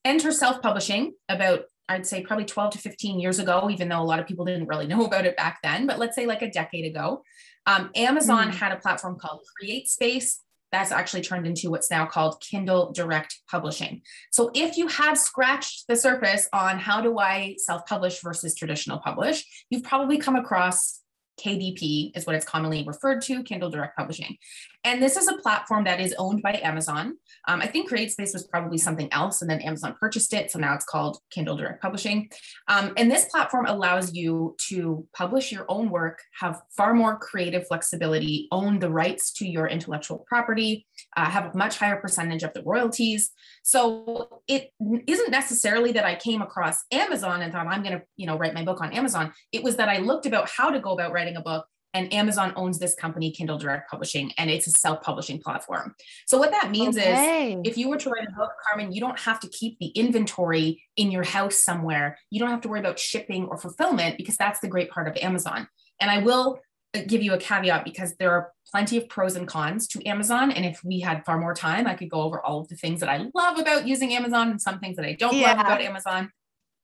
enter 0.06 0.32
self-publishing 0.32 1.14
about 1.30 1.62
I'd 1.90 2.06
say 2.06 2.22
probably 2.22 2.44
12 2.44 2.74
to 2.74 2.78
15 2.80 3.18
years 3.18 3.40
ago, 3.40 3.70
even 3.70 3.88
though 3.88 4.02
a 4.02 4.04
lot 4.04 4.20
of 4.20 4.28
people 4.28 4.44
didn't 4.44 4.68
really 4.68 4.88
know 4.94 5.06
about 5.06 5.26
it 5.26 5.38
back 5.38 5.60
then, 5.64 5.88
but 5.88 6.00
let's 6.00 6.16
say 6.16 6.26
like 6.26 6.42
a 6.42 6.52
decade 6.52 6.86
ago. 6.86 7.24
Um, 7.66 7.92
Amazon 7.96 8.50
mm. 8.50 8.54
had 8.54 8.72
a 8.72 8.78
platform 8.78 9.18
called 9.18 9.42
CreateSpace 9.62 10.40
that's 10.72 10.92
actually 10.92 11.22
turned 11.22 11.48
into 11.48 11.70
what's 11.70 11.90
now 11.90 12.06
called 12.06 12.42
Kindle 12.42 12.92
Direct 12.92 13.40
Publishing. 13.50 14.02
So 14.32 14.52
if 14.54 14.78
you 14.78 14.88
have 14.88 15.18
scratched 15.18 15.88
the 15.88 15.96
surface 15.96 16.50
on 16.54 16.80
how 16.80 17.02
do 17.02 17.20
I 17.20 17.56
self-publish 17.58 18.22
versus 18.22 18.56
traditional 18.56 19.00
publish, 19.00 19.66
you've 19.70 19.84
probably 19.84 20.18
come 20.18 20.36
across 20.36 20.97
KDP 21.40 22.16
is 22.16 22.26
what 22.26 22.36
it's 22.36 22.46
commonly 22.46 22.84
referred 22.86 23.22
to, 23.24 23.44
Kindle 23.44 23.70
Direct 23.70 23.98
Publishing. 23.98 24.38
And 24.84 25.02
this 25.02 25.18
is 25.18 25.28
a 25.28 25.38
platform 25.38 25.84
that 25.84 26.00
is 26.00 26.16
owned 26.18 26.42
by 26.42 26.60
Amazon. 26.64 27.18
Um, 27.48 27.62
I 27.62 27.68
think 27.68 27.90
CreateSpace 27.90 28.34
was 28.34 28.48
probably 28.48 28.78
something 28.78 29.12
else, 29.12 29.42
and 29.42 29.50
then 29.50 29.62
Amazon 29.62 29.96
purchased 30.00 30.34
it. 30.34 30.52
So 30.52 30.60
now 30.60 30.74
it's 30.76 30.86
called 30.86 31.20
Kindle 31.30 31.58
Direct 31.58 31.82
Publishing. 31.82 32.30
Um, 32.68 32.94
and 32.98 33.12
this 33.12 33.26
platform 33.26 33.66
allows 33.68 34.14
you 34.14 34.56
to 34.70 35.06
publish 35.16 35.52
your 35.52 35.66
own 35.68 35.90
work, 35.90 36.22
have 36.40 36.62
far 36.76 36.94
more 36.94 37.18
creative 37.18 37.68
flexibility, 37.68 38.48
own 38.52 38.80
the 38.80 38.90
rights 38.90 39.32
to 39.34 39.48
your 39.48 39.68
intellectual 39.68 40.26
property, 40.28 40.86
uh, 41.18 41.26
have 41.26 41.54
a 41.54 41.58
much 41.58 41.78
higher 41.78 41.98
percentage 41.98 42.44
of 42.44 42.54
the 42.54 42.62
royalties. 42.64 43.32
So 43.64 44.42
it 44.48 44.72
isn't 45.08 45.32
necessarily 45.32 45.92
that 45.94 46.06
I 46.06 46.16
came 46.16 46.42
across 46.42 46.78
Amazon 46.92 47.42
and 47.42 47.52
thought 47.52 47.68
I'm 47.68 47.84
going 47.84 47.98
to, 47.98 48.04
you 48.16 48.28
know, 48.28 48.38
write 48.38 48.54
my 48.54 48.64
book 48.64 48.80
on 48.82 48.94
Amazon. 48.94 49.34
It 49.52 49.64
was 49.64 49.76
that 49.78 49.90
I 49.90 49.98
looked 49.98 50.28
about 50.28 50.48
how 50.50 50.70
to 50.70 50.80
go 50.80 50.92
about 50.92 51.12
writing 51.12 51.36
a 51.36 51.42
book 51.42 51.66
and 51.94 52.14
Amazon 52.14 52.54
owns 52.56 52.78
this 52.78 52.94
company, 52.94 53.32
Kindle 53.32 53.58
Direct 53.58 53.90
Publishing, 53.90 54.32
and 54.38 54.52
it's 54.52 54.68
a 54.68 54.72
self 54.72 55.02
publishing 55.02 55.40
platform. 55.40 55.96
So, 56.28 56.38
what 56.38 56.52
that 56.52 56.70
means 56.70 56.98
okay. 56.98 57.54
is 57.54 57.62
if 57.64 57.78
you 57.78 57.90
were 57.90 57.98
to 57.98 58.10
write 58.10 58.28
a 58.28 58.32
book, 58.38 58.52
Carmen, 58.68 58.92
you 58.92 59.02
don't 59.02 59.20
have 59.20 59.40
to 59.40 59.48
keep 59.48 59.80
the 59.80 59.88
inventory 59.88 60.84
in 60.96 61.10
your 61.10 61.24
house 61.24 61.56
somewhere. 61.56 62.20
You 62.30 62.40
don't 62.40 62.52
have 62.52 62.62
to 62.62 62.68
worry 62.68 62.82
about 62.82 63.00
shipping 63.00 63.46
or 63.46 63.58
fulfillment 63.58 64.18
because 64.18 64.38
that's 64.38 64.60
the 64.60 64.68
great 64.68 64.92
part 64.92 65.08
of 65.08 65.18
Amazon. 65.18 65.68
And 66.00 66.12
I 66.12 66.20
will 66.20 66.60
give 66.94 67.22
you 67.22 67.34
a 67.34 67.38
caveat 67.38 67.84
because 67.84 68.16
there 68.16 68.32
are 68.32 68.52
plenty 68.72 68.98
of 68.98 69.08
pros 69.10 69.36
and 69.36 69.48
cons 69.48 69.88
to 69.88 70.06
Amazon. 70.08 70.52
And 70.52 70.66
if 70.66 70.84
we 70.84 71.00
had 71.00 71.26
far 71.26 71.40
more 71.40 71.54
time, 71.54 71.88
I 71.88 71.94
could 71.94 72.10
go 72.10 72.22
over 72.22 72.42
all 72.42 72.62
of 72.62 72.68
the 72.70 72.76
things 72.76 73.00
that 73.00 73.10
I 73.10 73.30
love 73.34 73.60
about 73.60 73.88
using 73.88 74.14
Amazon 74.14 74.50
and 74.50 74.62
some 74.62 74.80
things 74.80 74.96
that 74.98 75.06
I 75.06 75.14
don't 75.14 75.36
yeah. 75.36 75.52
love 75.52 75.60
about 75.60 75.82
Amazon. 75.82 76.32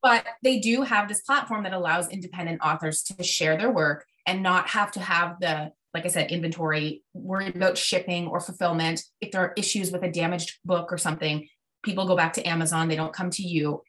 But 0.02 0.26
they 0.42 0.58
do 0.58 0.82
have 0.82 1.08
this 1.08 1.22
platform 1.22 1.62
that 1.64 1.72
allows 1.72 2.08
independent 2.08 2.60
authors 2.62 3.02
to 3.04 3.22
share 3.22 3.56
their 3.56 3.70
work 3.70 4.04
and 4.26 4.42
not 4.42 4.68
have 4.68 4.92
to 4.92 5.00
have 5.00 5.40
the, 5.40 5.72
like 5.94 6.04
I 6.04 6.08
said, 6.08 6.30
inventory, 6.30 7.02
worried 7.14 7.56
about 7.56 7.78
shipping 7.78 8.26
or 8.26 8.40
fulfillment. 8.40 9.02
If 9.20 9.32
there 9.32 9.40
are 9.40 9.54
issues 9.56 9.90
with 9.90 10.02
a 10.02 10.10
damaged 10.10 10.58
book 10.64 10.92
or 10.92 10.98
something, 10.98 11.48
people 11.82 12.06
go 12.06 12.16
back 12.16 12.34
to 12.34 12.46
Amazon, 12.46 12.88
they 12.88 12.96
don't 12.96 13.12
come 13.12 13.30
to 13.30 13.42
you. 13.42 13.82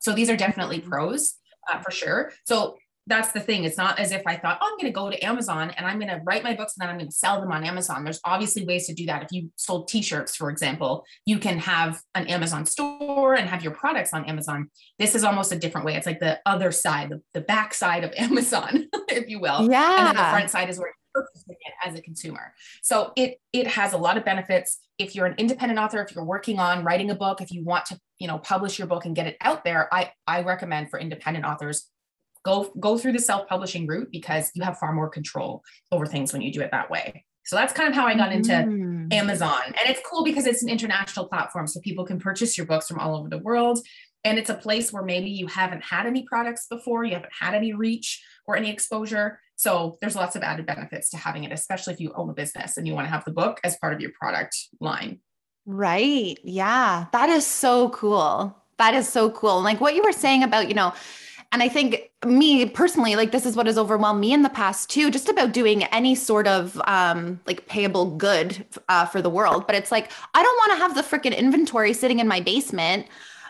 So 0.00 0.12
these 0.12 0.30
are 0.30 0.36
definitely 0.36 0.78
mm-hmm. 0.78 0.90
pros 0.90 1.34
uh, 1.72 1.80
for 1.80 1.90
sure. 1.90 2.32
So 2.44 2.76
that's 3.06 3.32
the 3.32 3.40
thing. 3.40 3.64
It's 3.64 3.76
not 3.76 3.98
as 3.98 4.10
if 4.10 4.22
I 4.26 4.36
thought, 4.36 4.58
oh, 4.60 4.66
I'm 4.66 4.76
going 4.78 4.92
to 4.92 4.96
go 4.96 5.10
to 5.10 5.24
Amazon 5.24 5.70
and 5.76 5.86
I'm 5.86 5.98
going 5.98 6.10
to 6.10 6.20
write 6.24 6.42
my 6.42 6.54
books 6.54 6.74
and 6.76 6.82
then 6.82 6.90
I'm 6.90 6.98
going 6.98 7.08
to 7.08 7.14
sell 7.14 7.40
them 7.40 7.52
on 7.52 7.64
Amazon. 7.64 8.02
There's 8.02 8.20
obviously 8.24 8.64
ways 8.64 8.86
to 8.88 8.94
do 8.94 9.06
that. 9.06 9.22
If 9.22 9.28
you 9.30 9.50
sold 9.56 9.88
t-shirts, 9.88 10.34
for 10.34 10.50
example, 10.50 11.04
you 11.24 11.38
can 11.38 11.58
have 11.58 12.00
an 12.14 12.26
Amazon 12.26 12.66
store 12.66 13.34
and 13.34 13.48
have 13.48 13.62
your 13.62 13.72
products 13.72 14.12
on 14.12 14.24
Amazon. 14.24 14.70
This 14.98 15.14
is 15.14 15.22
almost 15.22 15.52
a 15.52 15.58
different 15.58 15.86
way. 15.86 15.94
It's 15.94 16.06
like 16.06 16.18
the 16.18 16.40
other 16.46 16.72
side, 16.72 17.10
the, 17.10 17.22
the 17.32 17.40
back 17.40 17.74
side 17.74 18.02
of 18.02 18.12
Amazon, 18.16 18.88
if 19.08 19.28
you 19.28 19.38
will. 19.38 19.70
Yeah. 19.70 19.98
And 19.98 20.06
then 20.08 20.16
the 20.16 20.30
front 20.30 20.50
side 20.50 20.68
is 20.68 20.78
where 20.78 20.88
you're 20.88 21.22
purchasing 21.22 21.56
it 21.60 21.74
as 21.88 21.96
a 21.96 22.02
consumer. 22.02 22.54
So 22.82 23.12
it 23.16 23.40
it 23.52 23.68
has 23.68 23.92
a 23.92 23.98
lot 23.98 24.16
of 24.16 24.24
benefits. 24.24 24.80
If 24.98 25.14
you're 25.14 25.26
an 25.26 25.34
independent 25.38 25.78
author, 25.78 26.02
if 26.02 26.14
you're 26.14 26.24
working 26.24 26.58
on 26.58 26.84
writing 26.84 27.10
a 27.10 27.14
book, 27.14 27.40
if 27.40 27.52
you 27.52 27.64
want 27.64 27.86
to, 27.86 28.00
you 28.18 28.26
know, 28.26 28.38
publish 28.38 28.78
your 28.78 28.88
book 28.88 29.04
and 29.04 29.14
get 29.14 29.26
it 29.26 29.36
out 29.40 29.64
there, 29.64 29.92
I 29.94 30.10
I 30.26 30.42
recommend 30.42 30.90
for 30.90 30.98
independent 30.98 31.44
authors 31.44 31.88
go 32.46 32.72
go 32.78 32.96
through 32.96 33.12
the 33.12 33.18
self-publishing 33.18 33.86
route 33.86 34.08
because 34.10 34.50
you 34.54 34.62
have 34.62 34.78
far 34.78 34.92
more 34.92 35.08
control 35.08 35.62
over 35.90 36.06
things 36.06 36.32
when 36.32 36.40
you 36.40 36.52
do 36.52 36.62
it 36.62 36.70
that 36.70 36.88
way. 36.88 37.24
So 37.44 37.54
that's 37.54 37.72
kind 37.72 37.88
of 37.88 37.94
how 37.94 38.06
i 38.06 38.14
got 38.14 38.32
into 38.32 38.52
mm. 38.52 39.12
amazon. 39.12 39.62
And 39.66 39.90
it's 39.90 40.00
cool 40.08 40.24
because 40.24 40.46
it's 40.46 40.62
an 40.62 40.68
international 40.68 41.26
platform 41.26 41.66
so 41.66 41.80
people 41.80 42.06
can 42.06 42.18
purchase 42.18 42.56
your 42.56 42.66
books 42.66 42.86
from 42.88 42.98
all 42.98 43.16
over 43.16 43.28
the 43.28 43.38
world. 43.38 43.80
And 44.24 44.38
it's 44.38 44.50
a 44.50 44.54
place 44.54 44.92
where 44.92 45.04
maybe 45.04 45.30
you 45.30 45.46
haven't 45.46 45.84
had 45.84 46.06
any 46.06 46.22
products 46.24 46.66
before 46.68 47.04
you 47.04 47.14
haven't 47.14 47.32
had 47.38 47.54
any 47.54 47.72
reach 47.72 48.22
or 48.46 48.56
any 48.56 48.70
exposure. 48.70 49.38
So 49.56 49.98
there's 50.00 50.16
lots 50.16 50.34
of 50.36 50.42
added 50.42 50.66
benefits 50.66 51.10
to 51.10 51.16
having 51.16 51.44
it 51.44 51.52
especially 51.52 51.94
if 51.94 52.00
you 52.00 52.12
own 52.14 52.30
a 52.30 52.34
business 52.34 52.76
and 52.76 52.86
you 52.86 52.94
want 52.94 53.06
to 53.06 53.10
have 53.10 53.24
the 53.24 53.32
book 53.32 53.60
as 53.64 53.76
part 53.76 53.92
of 53.92 54.00
your 54.00 54.12
product 54.18 54.56
line. 54.80 55.20
Right 55.64 56.38
yeah 56.44 57.06
that 57.12 57.28
is 57.28 57.44
so 57.44 57.90
cool. 57.90 58.56
That 58.78 58.94
is 58.94 59.08
so 59.08 59.30
cool. 59.30 59.62
Like 59.62 59.80
what 59.80 59.94
you 59.96 60.02
were 60.02 60.12
saying 60.12 60.42
about 60.42 60.68
you 60.68 60.74
know 60.74 60.92
and 61.52 61.62
I 61.62 61.68
think 61.68 62.05
me 62.26 62.66
personally, 62.66 63.16
like 63.16 63.32
this 63.32 63.46
is 63.46 63.56
what 63.56 63.66
has 63.66 63.78
overwhelmed 63.78 64.20
me 64.20 64.32
in 64.32 64.42
the 64.42 64.48
past 64.48 64.90
too, 64.90 65.10
just 65.10 65.28
about 65.28 65.52
doing 65.52 65.84
any 65.84 66.14
sort 66.14 66.46
of 66.46 66.80
um, 66.86 67.40
like 67.46 67.66
payable 67.66 68.16
good 68.16 68.64
uh, 68.88 69.06
for 69.06 69.22
the 69.22 69.30
world. 69.30 69.66
But 69.66 69.76
it's 69.76 69.90
like, 69.90 70.10
I 70.34 70.42
don't 70.42 70.56
want 70.56 70.72
to 70.72 70.78
have 70.78 70.94
the 70.94 71.02
freaking 71.02 71.36
inventory 71.36 71.92
sitting 71.92 72.18
in 72.18 72.28
my 72.28 72.40
basement 72.40 73.06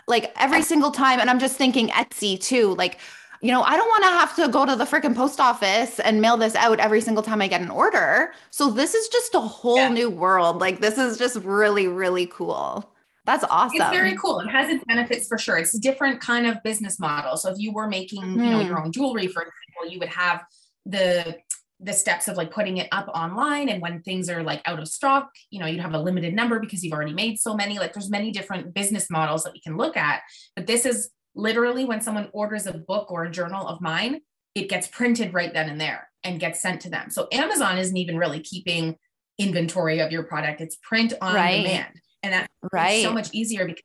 like 0.07 0.33
every 0.37 0.61
single 0.61 0.91
time. 0.91 1.19
And 1.19 1.29
I'm 1.29 1.39
just 1.39 1.57
thinking 1.57 1.89
Etsy 1.89 2.39
too. 2.39 2.75
Like, 2.75 2.99
you 3.41 3.51
know, 3.51 3.61
I 3.61 3.75
don't 3.75 3.89
want 3.89 4.03
to 4.03 4.09
have 4.09 4.35
to 4.37 4.47
go 4.47 4.65
to 4.65 4.75
the 4.75 4.85
freaking 4.85 5.15
post 5.15 5.39
office 5.39 5.99
and 5.99 6.21
mail 6.21 6.37
this 6.37 6.55
out 6.55 6.79
every 6.79 7.01
single 7.01 7.23
time 7.23 7.41
I 7.41 7.47
get 7.47 7.61
an 7.61 7.69
order. 7.69 8.33
So 8.51 8.71
this 8.71 8.95
is 8.95 9.07
just 9.09 9.35
a 9.35 9.39
whole 9.39 9.77
yeah. 9.77 9.89
new 9.89 10.09
world. 10.09 10.59
Like, 10.59 10.81
this 10.81 10.97
is 10.97 11.17
just 11.17 11.35
really, 11.37 11.87
really 11.87 12.25
cool. 12.25 12.89
That's 13.27 13.43
awesome. 13.49 13.81
It's 13.81 13.91
very 13.91 14.15
cool. 14.15 14.39
It 14.39 14.47
has 14.47 14.69
its 14.69 14.83
benefits 14.85 15.27
for 15.27 15.37
sure. 15.37 15.57
It's 15.57 15.75
a 15.75 15.79
different 15.79 16.21
kind 16.21 16.47
of 16.47 16.63
business 16.63 16.97
model. 16.97 17.35
So 17.35 17.51
if 17.51 17.59
you 17.59 17.73
were 17.73 17.87
making, 17.87 18.23
mm-hmm. 18.23 18.39
you 18.39 18.49
know, 18.49 18.61
your 18.61 18.77
mm-hmm. 18.77 18.85
own 18.85 18.91
jewelry, 18.93 19.27
for 19.27 19.41
example, 19.43 19.91
you 19.91 19.99
would 19.99 20.09
have 20.09 20.45
the 20.85 21.37
the 21.79 21.93
steps 21.93 22.27
of 22.27 22.37
like 22.37 22.49
putting 22.49 22.77
it 22.77 22.87
up 22.91 23.07
online 23.09 23.69
and 23.69 23.81
when 23.81 24.01
things 24.01 24.29
are 24.29 24.41
like 24.41 24.61
out 24.65 24.79
of 24.79 24.87
stock 24.87 25.29
you 25.51 25.59
know 25.59 25.67
you'd 25.67 25.79
have 25.79 25.93
a 25.93 25.99
limited 25.99 26.33
number 26.33 26.59
because 26.59 26.83
you've 26.83 26.93
already 26.93 27.13
made 27.13 27.39
so 27.39 27.53
many 27.53 27.77
like 27.77 27.93
there's 27.93 28.09
many 28.09 28.31
different 28.31 28.73
business 28.73 29.11
models 29.11 29.43
that 29.43 29.53
we 29.53 29.61
can 29.61 29.77
look 29.77 29.95
at 29.95 30.21
but 30.55 30.65
this 30.65 30.87
is 30.87 31.11
literally 31.35 31.85
when 31.85 32.01
someone 32.01 32.29
orders 32.33 32.65
a 32.65 32.73
book 32.73 33.11
or 33.11 33.25
a 33.25 33.29
journal 33.29 33.67
of 33.67 33.79
mine 33.79 34.19
it 34.55 34.69
gets 34.69 34.87
printed 34.87 35.35
right 35.35 35.53
then 35.53 35.69
and 35.69 35.79
there 35.79 36.09
and 36.23 36.39
gets 36.39 36.59
sent 36.63 36.81
to 36.81 36.89
them 36.89 37.11
so 37.11 37.27
amazon 37.31 37.77
isn't 37.77 37.97
even 37.97 38.17
really 38.17 38.39
keeping 38.39 38.95
inventory 39.37 39.99
of 39.99 40.11
your 40.11 40.23
product 40.23 40.61
it's 40.61 40.77
print 40.77 41.13
on 41.21 41.35
right. 41.35 41.57
demand 41.57 41.93
and 42.27 42.33
that's 42.33 42.73
right. 42.73 43.03
so 43.03 43.13
much 43.13 43.29
easier 43.33 43.65
because 43.65 43.83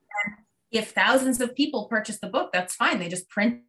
if 0.71 0.91
thousands 0.91 1.41
of 1.41 1.55
people 1.55 1.87
purchase 1.87 2.19
the 2.19 2.29
book, 2.29 2.51
that's 2.53 2.75
fine. 2.75 2.99
They 2.99 3.09
just 3.09 3.29
print 3.29 3.61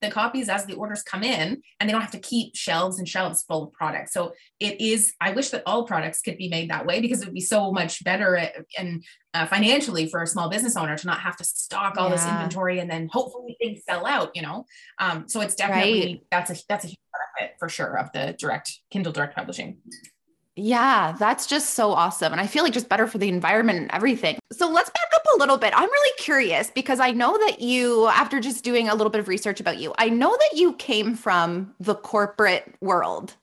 the 0.00 0.10
copies 0.10 0.48
as 0.48 0.64
the 0.64 0.74
orders 0.74 1.02
come 1.02 1.22
in 1.22 1.60
and 1.78 1.88
they 1.88 1.92
don't 1.92 2.00
have 2.00 2.10
to 2.12 2.18
keep 2.18 2.56
shelves 2.56 2.98
and 2.98 3.06
shelves 3.06 3.42
full 3.42 3.64
of 3.64 3.72
products. 3.72 4.12
So 4.12 4.32
it 4.58 4.80
is, 4.80 5.12
I 5.20 5.32
wish 5.32 5.50
that 5.50 5.62
all 5.66 5.84
products 5.84 6.22
could 6.22 6.38
be 6.38 6.48
made 6.48 6.70
that 6.70 6.86
way 6.86 7.00
because 7.00 7.20
it 7.20 7.26
would 7.26 7.34
be 7.34 7.40
so 7.40 7.70
much 7.70 8.02
better 8.02 8.50
and 8.78 9.04
uh, 9.34 9.46
financially 9.46 10.08
for 10.08 10.22
a 10.22 10.26
small 10.26 10.48
business 10.48 10.76
owner 10.76 10.96
to 10.96 11.06
not 11.06 11.20
have 11.20 11.36
to 11.36 11.44
stock 11.44 11.96
all 11.98 12.08
yeah. 12.08 12.14
this 12.14 12.26
inventory 12.26 12.78
and 12.78 12.90
then 12.90 13.08
hopefully 13.12 13.56
things 13.60 13.82
sell 13.86 14.06
out, 14.06 14.30
you 14.34 14.42
know? 14.42 14.64
Um, 14.98 15.28
so 15.28 15.40
it's 15.42 15.54
definitely, 15.54 16.00
right. 16.00 16.20
that's 16.30 16.50
a, 16.50 16.64
that's 16.68 16.84
a 16.84 16.88
huge 16.88 16.98
benefit 17.38 17.56
for 17.58 17.68
sure 17.68 17.98
of 17.98 18.10
the 18.12 18.34
direct 18.38 18.72
Kindle 18.90 19.12
direct 19.12 19.36
publishing. 19.36 19.78
Yeah, 20.62 21.16
that's 21.18 21.46
just 21.46 21.70
so 21.70 21.92
awesome. 21.92 22.32
And 22.32 22.40
I 22.40 22.46
feel 22.46 22.62
like 22.62 22.74
just 22.74 22.90
better 22.90 23.06
for 23.06 23.16
the 23.16 23.28
environment 23.28 23.78
and 23.78 23.90
everything. 23.92 24.38
So 24.52 24.68
let's 24.68 24.90
back 24.90 25.08
up 25.14 25.22
a 25.34 25.38
little 25.38 25.56
bit. 25.56 25.72
I'm 25.74 25.88
really 25.88 26.12
curious 26.18 26.70
because 26.70 27.00
I 27.00 27.12
know 27.12 27.38
that 27.46 27.62
you, 27.62 28.08
after 28.08 28.40
just 28.40 28.62
doing 28.62 28.88
a 28.88 28.94
little 28.94 29.10
bit 29.10 29.20
of 29.20 29.28
research 29.28 29.58
about 29.58 29.78
you, 29.78 29.94
I 29.96 30.10
know 30.10 30.30
that 30.36 30.58
you 30.58 30.74
came 30.74 31.14
from 31.14 31.74
the 31.80 31.94
corporate 31.94 32.74
world 32.82 33.34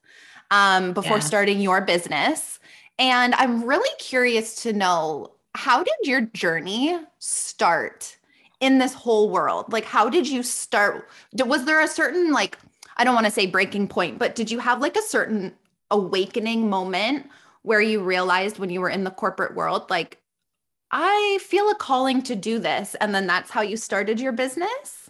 um, 0.51 0.93
before 0.93 1.17
yeah. 1.17 1.23
starting 1.23 1.59
your 1.59 1.81
business. 1.81 2.59
And 2.99 3.33
I'm 3.35 3.63
really 3.63 3.89
curious 3.97 4.61
to 4.63 4.73
know 4.73 5.31
how 5.55 5.83
did 5.83 5.95
your 6.03 6.21
journey 6.21 6.99
start 7.17 8.15
in 8.59 8.77
this 8.77 8.93
whole 8.93 9.31
world? 9.31 9.73
Like, 9.73 9.85
how 9.85 10.07
did 10.07 10.27
you 10.27 10.43
start? 10.43 11.09
Was 11.33 11.65
there 11.65 11.81
a 11.81 11.87
certain, 11.87 12.31
like, 12.31 12.59
I 12.97 13.03
don't 13.03 13.15
want 13.15 13.25
to 13.25 13.31
say 13.31 13.47
breaking 13.47 13.87
point, 13.87 14.19
but 14.19 14.35
did 14.35 14.51
you 14.51 14.59
have 14.59 14.81
like 14.81 14.95
a 14.95 15.01
certain 15.01 15.53
awakening 15.91 16.69
moment 16.69 17.27
where 17.61 17.81
you 17.81 18.01
realized 18.01 18.59
when 18.59 18.69
you 18.69 18.81
were 18.81 18.89
in 18.89 19.03
the 19.03 19.11
corporate 19.11 19.55
world, 19.55 19.89
like, 19.89 20.19
I 20.91 21.39
feel 21.41 21.69
a 21.69 21.75
calling 21.75 22.21
to 22.23 22.35
do 22.35 22.59
this. 22.59 22.95
And 22.95 23.13
then 23.13 23.27
that's 23.27 23.51
how 23.51 23.61
you 23.61 23.75
started 23.75 24.19
your 24.19 24.31
business? 24.31 25.09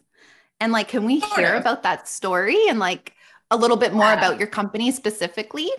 And 0.60 0.72
like, 0.72 0.88
can 0.88 1.06
we 1.06 1.20
hear 1.20 1.54
about 1.54 1.84
that 1.84 2.08
story 2.08 2.58
and 2.68 2.80
like 2.80 3.14
a 3.52 3.58
little 3.58 3.78
bit 3.78 3.94
more 3.94 4.06
yeah. 4.06 4.18
about 4.18 4.40
your 4.40 4.48
company 4.48 4.92
specifically? 4.92 5.70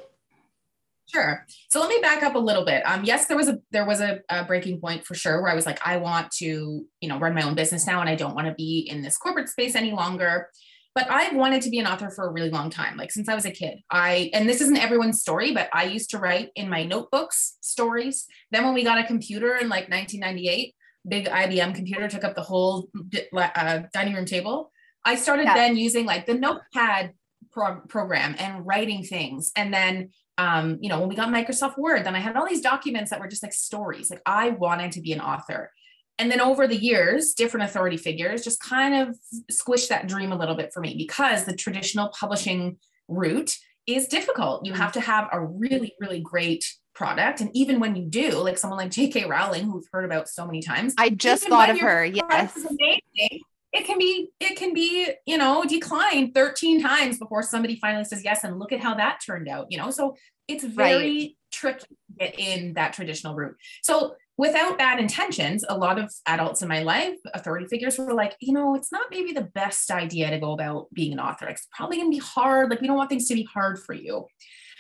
Sure. 1.13 1.47
So 1.71 1.81
let 1.81 1.89
me 1.89 1.99
back 2.01 2.23
up 2.23 2.35
a 2.35 2.39
little 2.39 2.65
bit. 2.65 2.83
Um, 2.87 3.03
yes, 3.03 3.27
there 3.27 3.37
was 3.37 3.49
a 3.49 3.59
there 3.71 3.87
was 3.87 4.01
a, 4.01 4.21
a, 4.29 4.45
breaking 4.45 4.79
point 4.79 5.07
for 5.07 5.15
sure 5.15 5.41
where 5.41 5.51
I 5.51 5.55
was 5.55 5.65
like, 5.65 5.85
I 5.87 5.97
want 5.97 6.31
to, 6.33 6.85
you 7.01 7.09
know, 7.09 7.19
run 7.19 7.35
my 7.35 7.43
own 7.43 7.55
business 7.55 7.87
now, 7.87 8.01
and 8.01 8.11
I 8.11 8.15
don't 8.15 8.35
want 8.35 8.47
to 8.47 8.55
be 8.55 8.87
in 8.91 9.01
this 9.01 9.17
corporate 9.17 9.49
space 9.49 9.75
any 9.75 9.93
longer 9.93 10.51
but 10.99 11.09
I've 11.13 11.37
wanted 11.37 11.63
to 11.63 11.71
be 11.71 11.79
an 11.79 11.87
author 11.87 12.11
for 12.11 12.27
a 12.27 12.33
really 12.33 12.51
long 12.51 12.71
time, 12.71 12.97
like 12.97 13.13
since 13.13 13.29
I 13.29 13.37
was 13.37 13.45
a 13.45 13.53
kid. 13.53 13.79
I, 13.89 14.33
and 14.35 14.49
this 14.49 14.61
isn't 14.61 14.77
everyone's 14.77 15.21
story, 15.21 15.55
but 15.55 15.69
I 15.73 15.85
used 15.85 16.11
to 16.11 16.19
write 16.19 16.51
in 16.57 16.69
my 16.69 16.83
notebooks 16.83 17.57
stories. 17.61 18.27
Then 18.51 18.65
when 18.65 18.75
we 18.75 18.83
got 18.83 18.99
a 18.99 19.05
computer 19.05 19.55
in 19.55 19.69
like 19.69 19.89
1998, 19.89 20.75
big 21.07 21.27
IBM 21.27 21.73
computer 21.77 22.09
took 22.09 22.25
up 22.25 22.35
the 22.35 22.43
whole 22.43 22.89
uh, 23.33 23.83
dining 23.95 24.15
room 24.15 24.25
table. 24.25 24.73
I 25.05 25.15
started 25.15 25.45
yeah. 25.45 25.55
then 25.55 25.77
using 25.77 26.05
like 26.05 26.27
the 26.27 26.35
notepad 26.35 27.13
pro- 27.53 27.83
program 27.83 28.35
and 28.37 28.67
writing 28.67 29.05
things. 29.05 29.53
And 29.55 29.73
then, 29.73 30.11
um, 30.37 30.79
you 30.81 30.89
know, 30.89 30.99
when 30.99 31.09
we 31.09 31.15
got 31.15 31.29
Microsoft 31.29 31.79
Word, 31.79 32.07
then 32.07 32.17
I 32.17 32.19
had 32.19 32.35
all 32.35 32.49
these 32.49 32.61
documents 32.61 33.13
that 33.13 33.21
were 33.21 33.29
just 33.29 33.45
like 33.45 33.53
stories. 33.53 34.11
Like 34.11 34.23
I 34.27 34.51
wanted 34.51 34.91
to 34.93 35.01
be 35.01 35.13
an 35.13 35.21
author 35.21 35.71
and 36.19 36.31
then 36.31 36.41
over 36.41 36.67
the 36.67 36.77
years 36.77 37.35
different 37.35 37.69
authority 37.69 37.97
figures 37.97 38.43
just 38.43 38.61
kind 38.61 38.95
of 38.95 39.17
squished 39.51 39.89
that 39.89 40.09
dream 40.09 40.33
a 40.33 40.37
little 40.37 40.55
bit 40.55 40.73
for 40.73 40.81
me 40.81 40.95
because 40.97 41.45
the 41.45 41.55
traditional 41.55 42.09
publishing 42.09 42.77
route 43.09 43.57
is 43.87 44.07
difficult. 44.07 44.67
You 44.67 44.75
have 44.75 44.93
to 44.93 45.01
have 45.01 45.29
a 45.33 45.41
really 45.41 45.95
really 46.01 46.21
great 46.21 46.65
product. 46.95 47.41
And 47.41 47.51
even 47.55 47.79
when 47.79 47.95
you 47.95 48.05
do 48.07 48.33
like 48.39 48.59
someone 48.59 48.79
like 48.79 48.91
jk 48.91 49.29
rowling 49.29 49.65
who 49.65 49.77
we've 49.77 49.89
heard 49.93 50.05
about 50.05 50.29
so 50.29 50.45
many 50.45 50.61
times 50.61 50.95
i 50.99 51.09
just 51.09 51.47
thought 51.47 51.71
of 51.71 51.79
her 51.79 52.05
yes. 52.05 52.57
amazing, 52.57 53.41
it 53.73 53.85
can 53.85 53.99
be 53.99 54.31
it 54.41 54.57
can 54.57 54.75
be 54.75 55.09
you 55.25 55.39
know 55.39 55.65
declined 55.65 56.35
13 56.35 56.83
times 56.83 57.19
before 57.19 57.43
somebody 57.45 57.77
finally 57.77 58.05
says 58.05 58.25
yes 58.25 58.43
and 58.43 58.59
look 58.59 58.73
at 58.73 58.81
how 58.81 58.95
that 58.95 59.21
turned 59.25 59.49
out 59.49 59.67
you 59.71 59.79
know? 59.79 59.91
So 59.91 60.17
it's 60.49 60.65
very 60.65 61.19
right. 61.19 61.37
tricky 61.53 61.87
to 61.87 62.19
get 62.19 62.39
in 62.39 62.73
that 62.75 62.95
traditional 62.95 63.35
route. 63.35 63.57
So 63.83 64.17
without 64.39 64.79
bad 64.79 65.01
intentions, 65.01 65.65
a 65.69 65.77
lot 65.77 65.99
of 65.99 66.11
adults 66.27 66.63
in 66.63 66.69
my 66.69 66.83
life, 66.83 67.17
authority 67.35 67.67
figures 67.67 67.99
were 67.99 68.15
like, 68.15 68.37
you 68.41 68.55
know, 68.55 68.77
it's 68.77 68.93
not 68.93 69.09
maybe 69.11 69.33
the 69.33 69.43
best 69.43 69.91
idea 69.91 70.31
to 70.31 70.39
go 70.39 70.53
about 70.53 70.87
being 70.95 71.13
an 71.13 71.21
author. 71.21 71.49
It's 71.49 71.67
probably 71.73 71.97
going 71.97 72.11
to 72.11 72.17
be 72.17 72.25
hard. 72.25 72.71
Like, 72.71 72.81
we 72.81 72.87
don't 72.87 72.97
want 72.97 73.11
things 73.11 73.27
to 73.29 73.35
be 73.35 73.43
hard 73.53 73.81
for 73.81 73.95
you. 73.95 74.27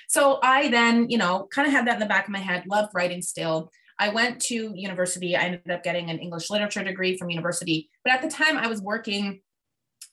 So 0.08 0.38
I 0.42 0.68
then, 0.68 1.10
you 1.10 1.18
know, 1.18 1.48
kind 1.52 1.66
of 1.66 1.72
had 1.74 1.86
that 1.88 1.94
in 1.94 2.00
the 2.00 2.06
back 2.06 2.26
of 2.26 2.30
my 2.30 2.38
head, 2.38 2.64
loved 2.66 2.92
writing 2.94 3.20
still. 3.20 3.70
I 3.98 4.10
went 4.10 4.40
to 4.42 4.72
university. 4.74 5.36
I 5.36 5.42
ended 5.42 5.70
up 5.70 5.82
getting 5.82 6.08
an 6.08 6.20
English 6.20 6.50
literature 6.50 6.84
degree 6.84 7.18
from 7.18 7.28
university. 7.28 7.90
But 8.04 8.14
at 8.14 8.22
the 8.22 8.28
time, 8.28 8.56
I 8.56 8.68
was 8.68 8.80
working 8.80 9.40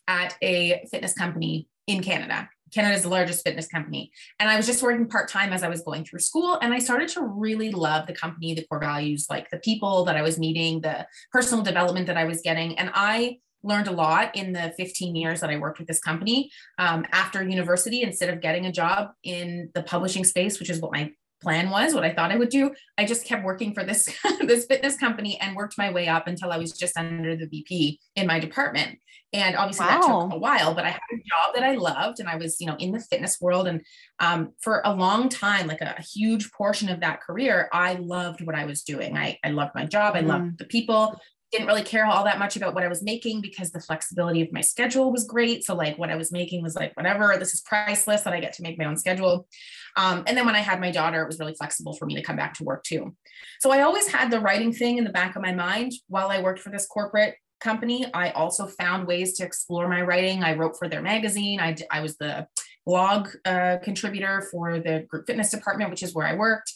at 0.07 0.35
a 0.41 0.83
fitness 0.89 1.13
company 1.13 1.69
in 1.85 2.01
Canada. 2.01 2.49
Canada's 2.73 3.03
the 3.03 3.09
largest 3.09 3.43
fitness 3.43 3.67
company. 3.67 4.11
And 4.39 4.49
I 4.49 4.57
was 4.57 4.65
just 4.65 4.81
working 4.81 5.07
part 5.07 5.29
time 5.29 5.53
as 5.53 5.63
I 5.63 5.69
was 5.69 5.81
going 5.81 6.03
through 6.03 6.19
school. 6.19 6.57
And 6.61 6.73
I 6.73 6.79
started 6.79 7.09
to 7.09 7.21
really 7.21 7.71
love 7.71 8.07
the 8.07 8.13
company, 8.13 8.53
the 8.53 8.65
core 8.65 8.79
values, 8.79 9.27
like 9.29 9.49
the 9.49 9.59
people 9.59 10.05
that 10.05 10.15
I 10.15 10.21
was 10.21 10.39
meeting, 10.39 10.81
the 10.81 11.07
personal 11.31 11.63
development 11.63 12.07
that 12.07 12.17
I 12.17 12.25
was 12.25 12.41
getting. 12.41 12.77
And 12.77 12.91
I 12.93 13.37
learned 13.63 13.87
a 13.87 13.91
lot 13.91 14.35
in 14.35 14.53
the 14.53 14.73
15 14.77 15.15
years 15.15 15.41
that 15.41 15.49
I 15.49 15.57
worked 15.57 15.79
with 15.79 15.87
this 15.87 15.99
company. 15.99 16.51
Um, 16.77 17.05
after 17.11 17.43
university, 17.43 18.03
instead 18.03 18.29
of 18.29 18.41
getting 18.41 18.65
a 18.65 18.71
job 18.71 19.09
in 19.23 19.71
the 19.73 19.83
publishing 19.83 20.23
space, 20.23 20.59
which 20.59 20.69
is 20.69 20.79
what 20.79 20.91
my 20.91 21.11
plan 21.45 21.69
was, 21.69 21.93
what 21.93 22.03
I 22.03 22.11
thought 22.11 22.31
I 22.31 22.37
would 22.37 22.49
do, 22.49 22.71
I 22.97 23.05
just 23.05 23.23
kept 23.23 23.45
working 23.45 23.75
for 23.75 23.83
this 23.83 24.09
this 24.41 24.65
fitness 24.65 24.97
company 24.97 25.39
and 25.39 25.55
worked 25.55 25.77
my 25.77 25.91
way 25.91 26.07
up 26.07 26.27
until 26.27 26.51
I 26.51 26.57
was 26.57 26.71
just 26.71 26.97
under 26.97 27.35
the 27.35 27.45
VP 27.45 27.99
in 28.15 28.25
my 28.25 28.39
department. 28.39 28.97
And 29.31 29.55
obviously 29.55 29.85
wow. 29.85 29.91
that 29.91 30.01
took 30.01 30.33
a 30.33 30.39
while, 30.39 30.73
but 30.73 30.85
I 30.85 30.89
had 30.89 31.01
a 31.13 31.17
job 31.17 31.55
that 31.55 31.63
I 31.63 31.75
loved 31.75 32.19
and 32.19 32.27
I 32.29 32.37
was, 32.37 32.59
you 32.59 32.67
know, 32.67 32.77
in 32.79 32.91
the 32.93 32.99
fitness 32.99 33.39
world. 33.41 33.67
And 33.67 33.81
um, 34.19 34.53
for 34.61 34.81
a 34.85 34.95
long 34.95 35.29
time, 35.29 35.67
like 35.67 35.81
a, 35.81 35.93
a, 35.97 36.01
huge 36.01 36.51
portion 36.53 36.87
of 36.87 37.01
that 37.01 37.21
career, 37.21 37.67
I 37.73 37.95
loved 37.95 38.45
what 38.45 38.55
I 38.55 38.63
was 38.65 38.81
doing. 38.83 39.17
I, 39.17 39.37
I 39.43 39.49
loved 39.49 39.73
my 39.75 39.85
job. 39.85 40.15
I 40.15 40.21
mm. 40.21 40.27
loved 40.27 40.57
the 40.57 40.65
people 40.65 41.19
didn't 41.55 41.67
really 41.67 41.83
care 41.83 42.05
all 42.05 42.25
that 42.25 42.39
much 42.39 42.55
about 42.55 42.73
what 42.73 42.83
I 42.83 42.87
was 42.87 43.01
making 43.01 43.41
because 43.41 43.71
the 43.71 43.79
flexibility 43.79 44.41
of 44.41 44.51
my 44.51 44.61
schedule 44.61 45.11
was 45.11 45.23
great. 45.23 45.63
So 45.63 45.73
like 45.75 45.97
what 45.97 46.09
I 46.09 46.15
was 46.15 46.31
making 46.31 46.61
was 46.61 46.75
like 46.75 46.95
whatever. 46.97 47.35
This 47.37 47.53
is 47.53 47.61
priceless 47.61 48.21
that 48.21 48.33
I 48.33 48.39
get 48.39 48.53
to 48.53 48.63
make 48.63 48.77
my 48.77 48.85
own 48.85 48.97
schedule. 48.97 49.47
Um, 49.95 50.23
and 50.27 50.37
then 50.37 50.45
when 50.45 50.55
I 50.55 50.59
had 50.59 50.81
my 50.81 50.91
daughter, 50.91 51.23
it 51.23 51.27
was 51.27 51.39
really 51.39 51.55
flexible 51.55 51.93
for 51.93 52.05
me 52.05 52.15
to 52.15 52.21
come 52.21 52.35
back 52.35 52.53
to 52.55 52.63
work 52.63 52.83
too. 52.83 53.15
So 53.61 53.71
I 53.71 53.81
always 53.81 54.07
had 54.07 54.29
the 54.29 54.41
writing 54.41 54.73
thing 54.73 54.97
in 54.97 55.03
the 55.05 55.11
back 55.11 55.35
of 55.35 55.41
my 55.41 55.53
mind 55.53 55.93
while 56.07 56.29
I 56.29 56.41
worked 56.41 56.59
for 56.59 56.69
this 56.69 56.87
corporate 56.87 57.35
company. 57.61 58.05
I 58.13 58.31
also 58.31 58.67
found 58.67 59.07
ways 59.07 59.37
to 59.37 59.45
explore 59.45 59.87
my 59.87 60.01
writing. 60.01 60.43
I 60.43 60.55
wrote 60.55 60.77
for 60.77 60.89
their 60.89 61.01
magazine. 61.01 61.59
I, 61.59 61.75
I 61.89 62.01
was 62.01 62.17
the 62.17 62.47
blog 62.85 63.29
uh, 63.45 63.77
contributor 63.83 64.47
for 64.51 64.79
the 64.79 65.05
group 65.09 65.25
fitness 65.25 65.51
department, 65.51 65.89
which 65.89 66.03
is 66.03 66.13
where 66.13 66.27
I 66.27 66.35
worked. 66.35 66.73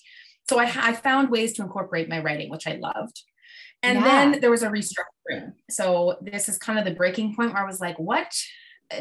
So 0.49 0.59
I, 0.59 0.71
I 0.75 0.93
found 0.93 1.29
ways 1.29 1.53
to 1.53 1.61
incorporate 1.61 2.09
my 2.09 2.19
writing, 2.21 2.49
which 2.49 2.65
I 2.65 2.79
loved. 2.81 3.21
And 3.81 3.99
yeah. 3.99 4.03
then 4.03 4.41
there 4.41 4.51
was 4.51 4.63
a 4.63 4.69
restructuring. 4.69 5.53
So 5.69 6.17
this 6.21 6.49
is 6.49 6.57
kind 6.57 6.79
of 6.79 6.85
the 6.85 6.93
breaking 6.93 7.35
point 7.35 7.53
where 7.53 7.63
I 7.63 7.65
was 7.65 7.79
like, 7.79 7.97
what 7.97 8.33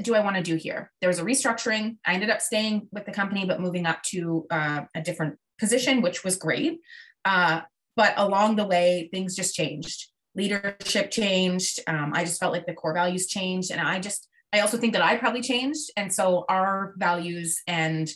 do 0.03 0.15
I 0.15 0.21
want 0.21 0.37
to 0.37 0.43
do 0.43 0.57
here? 0.57 0.93
There 1.01 1.09
was 1.09 1.19
a 1.19 1.25
restructuring. 1.25 1.97
I 2.07 2.15
ended 2.15 2.31
up 2.31 2.41
staying 2.41 2.89
with 2.93 3.07
the 3.07 3.13
company, 3.13 3.45
but 3.45 3.61
moving 3.61 3.87
up 3.87 4.03
to 4.11 4.47
uh, 4.51 4.83
a 4.95 5.01
different 5.01 5.39
position, 5.59 6.03
which 6.03 6.25
was 6.25 6.37
great. 6.37 6.81
Uh, 7.25 7.63
but 7.97 8.15
along 8.17 8.57
the 8.57 8.67
way, 8.67 9.09
things 9.13 9.35
just 9.35 9.55
changed. 9.55 10.07
Leadership 10.37 11.11
changed. 11.11 11.81
Um, 11.87 12.13
I 12.15 12.25
just 12.25 12.39
felt 12.39 12.53
like 12.53 12.67
the 12.67 12.75
core 12.75 12.95
values 12.95 13.27
changed. 13.27 13.73
And 13.73 13.81
I 13.81 13.99
just, 13.99 14.29
I 14.53 14.61
also 14.61 14.77
think 14.77 14.93
that 14.93 15.03
I 15.03 15.17
probably 15.17 15.43
changed. 15.43 15.91
And 15.97 16.13
so 16.13 16.45
our 16.49 16.95
values 16.97 17.61
and 17.67 18.09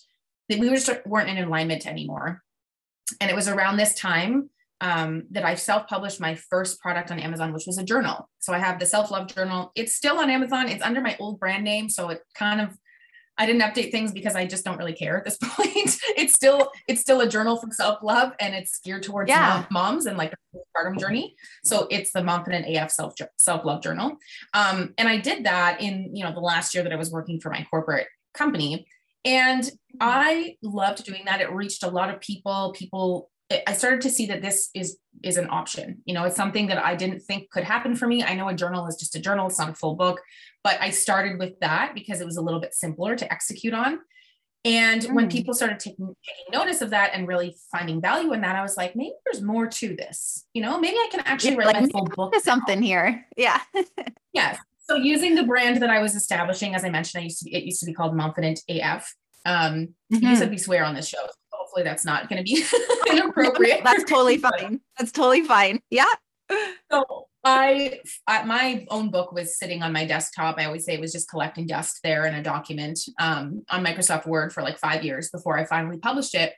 we 0.48 0.68
were 0.68 0.76
just 0.76 0.90
weren't 1.06 1.30
in 1.30 1.42
alignment 1.42 1.86
anymore. 1.86 2.42
And 3.20 3.30
it 3.30 3.34
was 3.34 3.48
around 3.48 3.76
this 3.76 3.94
time 3.94 4.50
um, 4.82 5.22
that 5.30 5.44
I 5.44 5.54
self 5.54 5.86
published 5.86 6.20
my 6.20 6.34
first 6.34 6.80
product 6.80 7.12
on 7.12 7.20
Amazon, 7.20 7.52
which 7.52 7.66
was 7.66 7.78
a 7.78 7.84
journal. 7.84 8.28
So 8.40 8.52
I 8.52 8.58
have 8.58 8.80
the 8.80 8.84
self 8.84 9.12
love 9.12 9.32
journal. 9.32 9.70
It's 9.76 9.94
still 9.94 10.18
on 10.18 10.28
Amazon. 10.28 10.68
It's 10.68 10.82
under 10.82 11.00
my 11.00 11.16
old 11.20 11.38
brand 11.38 11.62
name. 11.62 11.88
So 11.88 12.08
it 12.08 12.20
kind 12.34 12.60
of, 12.60 12.76
I 13.38 13.46
didn't 13.46 13.62
update 13.62 13.92
things 13.92 14.10
because 14.10 14.34
I 14.34 14.44
just 14.44 14.64
don't 14.64 14.76
really 14.76 14.92
care 14.92 15.16
at 15.16 15.24
this 15.24 15.38
point. 15.42 15.96
it's 16.16 16.34
still, 16.34 16.72
it's 16.88 17.00
still 17.00 17.20
a 17.20 17.28
journal 17.28 17.56
for 17.56 17.70
self 17.70 18.02
love 18.02 18.32
and 18.40 18.56
it's 18.56 18.80
geared 18.80 19.04
towards 19.04 19.28
yeah. 19.28 19.64
moms 19.70 20.06
and 20.06 20.18
like 20.18 20.32
a 20.32 20.56
postpartum 20.58 20.98
journey. 20.98 21.36
So 21.64 21.86
it's 21.88 22.12
the 22.12 22.20
Momfident 22.20 22.76
AF 22.76 22.90
self 22.90 23.14
self 23.40 23.64
love 23.64 23.82
journal. 23.82 24.16
Um, 24.52 24.94
and 24.98 25.08
I 25.08 25.18
did 25.18 25.44
that 25.44 25.80
in, 25.80 26.10
you 26.14 26.24
know, 26.24 26.34
the 26.34 26.40
last 26.40 26.74
year 26.74 26.82
that 26.82 26.92
I 26.92 26.96
was 26.96 27.12
working 27.12 27.40
for 27.40 27.50
my 27.50 27.64
corporate 27.70 28.08
company. 28.34 28.84
And 29.24 29.70
I 30.00 30.56
loved 30.60 31.04
doing 31.04 31.22
that. 31.26 31.40
It 31.40 31.52
reached 31.52 31.84
a 31.84 31.88
lot 31.88 32.12
of 32.12 32.20
people. 32.20 32.74
People 32.76 33.30
I 33.66 33.72
started 33.72 34.00
to 34.02 34.10
see 34.10 34.26
that 34.26 34.42
this 34.42 34.70
is 34.74 34.98
is 35.22 35.36
an 35.36 35.48
option. 35.50 36.02
You 36.04 36.14
know, 36.14 36.24
it's 36.24 36.36
something 36.36 36.66
that 36.68 36.82
I 36.84 36.94
didn't 36.94 37.20
think 37.20 37.50
could 37.50 37.64
happen 37.64 37.94
for 37.96 38.06
me. 38.06 38.22
I 38.22 38.34
know 38.34 38.48
a 38.48 38.54
journal 38.54 38.86
is 38.86 38.96
just 38.96 39.16
a 39.16 39.20
journal; 39.20 39.46
it's 39.46 39.58
not 39.58 39.70
a 39.70 39.74
full 39.74 39.94
book, 39.94 40.20
but 40.64 40.76
I 40.80 40.90
started 40.90 41.38
with 41.38 41.58
that 41.60 41.92
because 41.94 42.20
it 42.20 42.26
was 42.26 42.36
a 42.36 42.42
little 42.42 42.60
bit 42.60 42.74
simpler 42.74 43.16
to 43.16 43.32
execute 43.32 43.74
on. 43.74 44.00
And 44.64 45.02
mm. 45.02 45.14
when 45.14 45.28
people 45.28 45.54
started 45.54 45.80
taking 45.80 46.14
taking 46.24 46.52
notice 46.52 46.82
of 46.82 46.90
that 46.90 47.10
and 47.14 47.26
really 47.26 47.56
finding 47.72 48.00
value 48.00 48.32
in 48.32 48.40
that, 48.42 48.54
I 48.54 48.62
was 48.62 48.76
like, 48.76 48.94
maybe 48.94 49.14
there's 49.24 49.42
more 49.42 49.66
to 49.66 49.96
this. 49.96 50.46
You 50.54 50.62
know, 50.62 50.78
maybe 50.78 50.96
I 50.96 51.08
can 51.10 51.20
actually 51.20 51.52
yeah, 51.52 51.58
write 51.58 51.74
like, 51.74 51.84
a 51.84 51.88
full 51.88 52.08
book. 52.14 52.34
Something 52.36 52.80
here, 52.80 53.26
yeah. 53.36 53.60
yes. 54.32 54.58
So 54.88 54.96
using 54.96 55.34
the 55.34 55.44
brand 55.44 55.80
that 55.82 55.90
I 55.90 56.00
was 56.00 56.14
establishing, 56.14 56.74
as 56.74 56.84
I 56.84 56.90
mentioned, 56.90 57.20
I 57.20 57.24
used 57.24 57.38
to 57.40 57.44
be, 57.44 57.54
it 57.54 57.64
used 57.64 57.80
to 57.80 57.86
be 57.86 57.94
called 57.94 58.14
Momfident 58.14 58.60
AF. 58.68 59.14
Um, 59.44 59.94
mm-hmm. 60.12 60.26
You 60.26 60.36
said 60.36 60.50
we 60.50 60.58
swear 60.58 60.84
on 60.84 60.94
this 60.94 61.08
show, 61.08 61.26
hopefully 61.62 61.84
that's 61.84 62.04
not 62.04 62.28
going 62.28 62.44
to 62.44 62.44
be 62.44 62.64
inappropriate. 63.10 63.82
that's 63.84 64.04
totally 64.04 64.38
fine. 64.38 64.80
That's 64.98 65.12
totally 65.12 65.42
fine. 65.42 65.80
Yeah. 65.90 66.04
So 66.90 67.26
I, 67.44 68.00
I, 68.26 68.44
my 68.44 68.84
own 68.90 69.10
book 69.10 69.32
was 69.32 69.58
sitting 69.58 69.82
on 69.82 69.92
my 69.92 70.04
desktop. 70.04 70.56
I 70.58 70.66
always 70.66 70.84
say 70.84 70.94
it 70.94 71.00
was 71.00 71.12
just 71.12 71.30
collecting 71.30 71.66
dust 71.66 72.00
there 72.04 72.26
in 72.26 72.34
a 72.34 72.42
document 72.42 72.98
um, 73.20 73.62
on 73.70 73.84
Microsoft 73.84 74.26
Word 74.26 74.52
for 74.52 74.62
like 74.62 74.78
five 74.78 75.04
years 75.04 75.30
before 75.30 75.58
I 75.58 75.64
finally 75.64 75.98
published 75.98 76.34
it. 76.34 76.54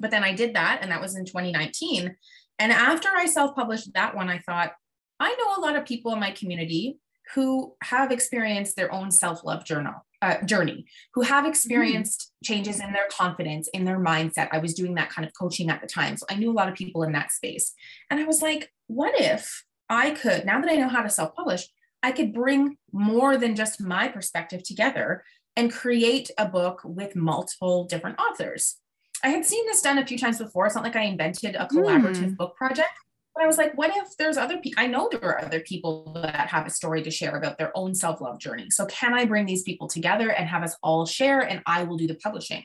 But 0.00 0.10
then 0.10 0.24
I 0.24 0.32
did 0.32 0.54
that, 0.54 0.78
and 0.80 0.90
that 0.92 1.00
was 1.00 1.16
in 1.16 1.24
2019. 1.24 2.16
And 2.60 2.72
after 2.72 3.08
I 3.14 3.26
self 3.26 3.54
published 3.54 3.92
that 3.94 4.14
one, 4.14 4.28
I 4.28 4.38
thought, 4.38 4.72
I 5.20 5.34
know 5.34 5.56
a 5.56 5.64
lot 5.64 5.76
of 5.76 5.84
people 5.84 6.12
in 6.12 6.20
my 6.20 6.30
community 6.30 6.98
who 7.34 7.74
have 7.82 8.10
experienced 8.10 8.76
their 8.76 8.92
own 8.92 9.10
self 9.10 9.44
love 9.44 9.64
journal 9.64 9.94
uh, 10.22 10.42
journey, 10.44 10.84
who 11.14 11.22
have 11.22 11.42
mm-hmm. 11.42 11.50
experienced 11.50 12.20
mm-hmm. 12.20 12.52
changes 12.52 12.80
in 12.80 12.92
their 12.92 13.08
confidence, 13.10 13.68
in 13.74 13.84
their 13.84 13.98
mindset. 13.98 14.48
I 14.52 14.58
was 14.58 14.74
doing 14.74 14.94
that 14.94 15.10
kind 15.10 15.26
of 15.26 15.32
coaching 15.38 15.70
at 15.70 15.80
the 15.80 15.86
time. 15.86 16.16
So 16.16 16.26
I 16.30 16.34
knew 16.34 16.50
a 16.50 16.54
lot 16.54 16.68
of 16.68 16.74
people 16.74 17.02
in 17.02 17.12
that 17.12 17.32
space. 17.32 17.72
And 18.10 18.20
I 18.20 18.24
was 18.24 18.42
like, 18.42 18.72
what 18.86 19.18
if 19.20 19.64
I 19.88 20.10
could, 20.10 20.44
now 20.44 20.60
that 20.60 20.70
I 20.70 20.76
know 20.76 20.88
how 20.88 21.02
to 21.02 21.10
self 21.10 21.34
publish, 21.34 21.68
I 22.02 22.12
could 22.12 22.32
bring 22.32 22.76
more 22.92 23.36
than 23.36 23.56
just 23.56 23.80
my 23.80 24.08
perspective 24.08 24.62
together 24.62 25.24
and 25.56 25.72
create 25.72 26.30
a 26.38 26.46
book 26.46 26.82
with 26.84 27.16
multiple 27.16 27.84
different 27.84 28.18
authors. 28.20 28.76
I 29.24 29.30
had 29.30 29.44
seen 29.44 29.66
this 29.66 29.82
done 29.82 29.98
a 29.98 30.06
few 30.06 30.16
times 30.16 30.38
before. 30.38 30.66
It's 30.66 30.76
not 30.76 30.84
like 30.84 30.94
I 30.94 31.02
invented 31.02 31.56
a 31.56 31.66
collaborative 31.66 32.30
mm. 32.30 32.36
book 32.36 32.54
project, 32.56 32.92
but 33.38 33.44
I 33.44 33.46
was 33.46 33.56
like, 33.56 33.78
what 33.78 33.96
if 33.96 34.16
there's 34.18 34.36
other 34.36 34.58
people? 34.58 34.82
I 34.82 34.88
know 34.88 35.08
there 35.08 35.22
are 35.22 35.44
other 35.44 35.60
people 35.60 36.10
that 36.20 36.48
have 36.48 36.66
a 36.66 36.70
story 36.70 37.04
to 37.04 37.10
share 37.10 37.36
about 37.36 37.56
their 37.56 37.70
own 37.76 37.94
self 37.94 38.20
love 38.20 38.40
journey. 38.40 38.68
So, 38.70 38.84
can 38.86 39.14
I 39.14 39.26
bring 39.26 39.46
these 39.46 39.62
people 39.62 39.86
together 39.86 40.30
and 40.30 40.48
have 40.48 40.64
us 40.64 40.76
all 40.82 41.06
share? 41.06 41.40
And 41.40 41.62
I 41.64 41.84
will 41.84 41.96
do 41.96 42.08
the 42.08 42.16
publishing. 42.16 42.64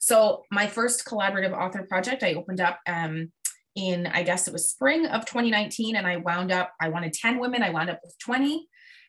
So, 0.00 0.44
my 0.50 0.68
first 0.68 1.04
collaborative 1.04 1.52
author 1.52 1.82
project, 1.82 2.22
I 2.22 2.32
opened 2.32 2.62
up 2.62 2.78
um, 2.86 3.30
in, 3.74 4.06
I 4.06 4.22
guess 4.22 4.48
it 4.48 4.54
was 4.54 4.70
spring 4.70 5.04
of 5.04 5.26
2019. 5.26 5.96
And 5.96 6.06
I 6.06 6.16
wound 6.16 6.50
up, 6.50 6.72
I 6.80 6.88
wanted 6.88 7.12
10 7.12 7.38
women, 7.38 7.62
I 7.62 7.68
wound 7.68 7.90
up 7.90 8.00
with 8.02 8.18
20. 8.20 8.66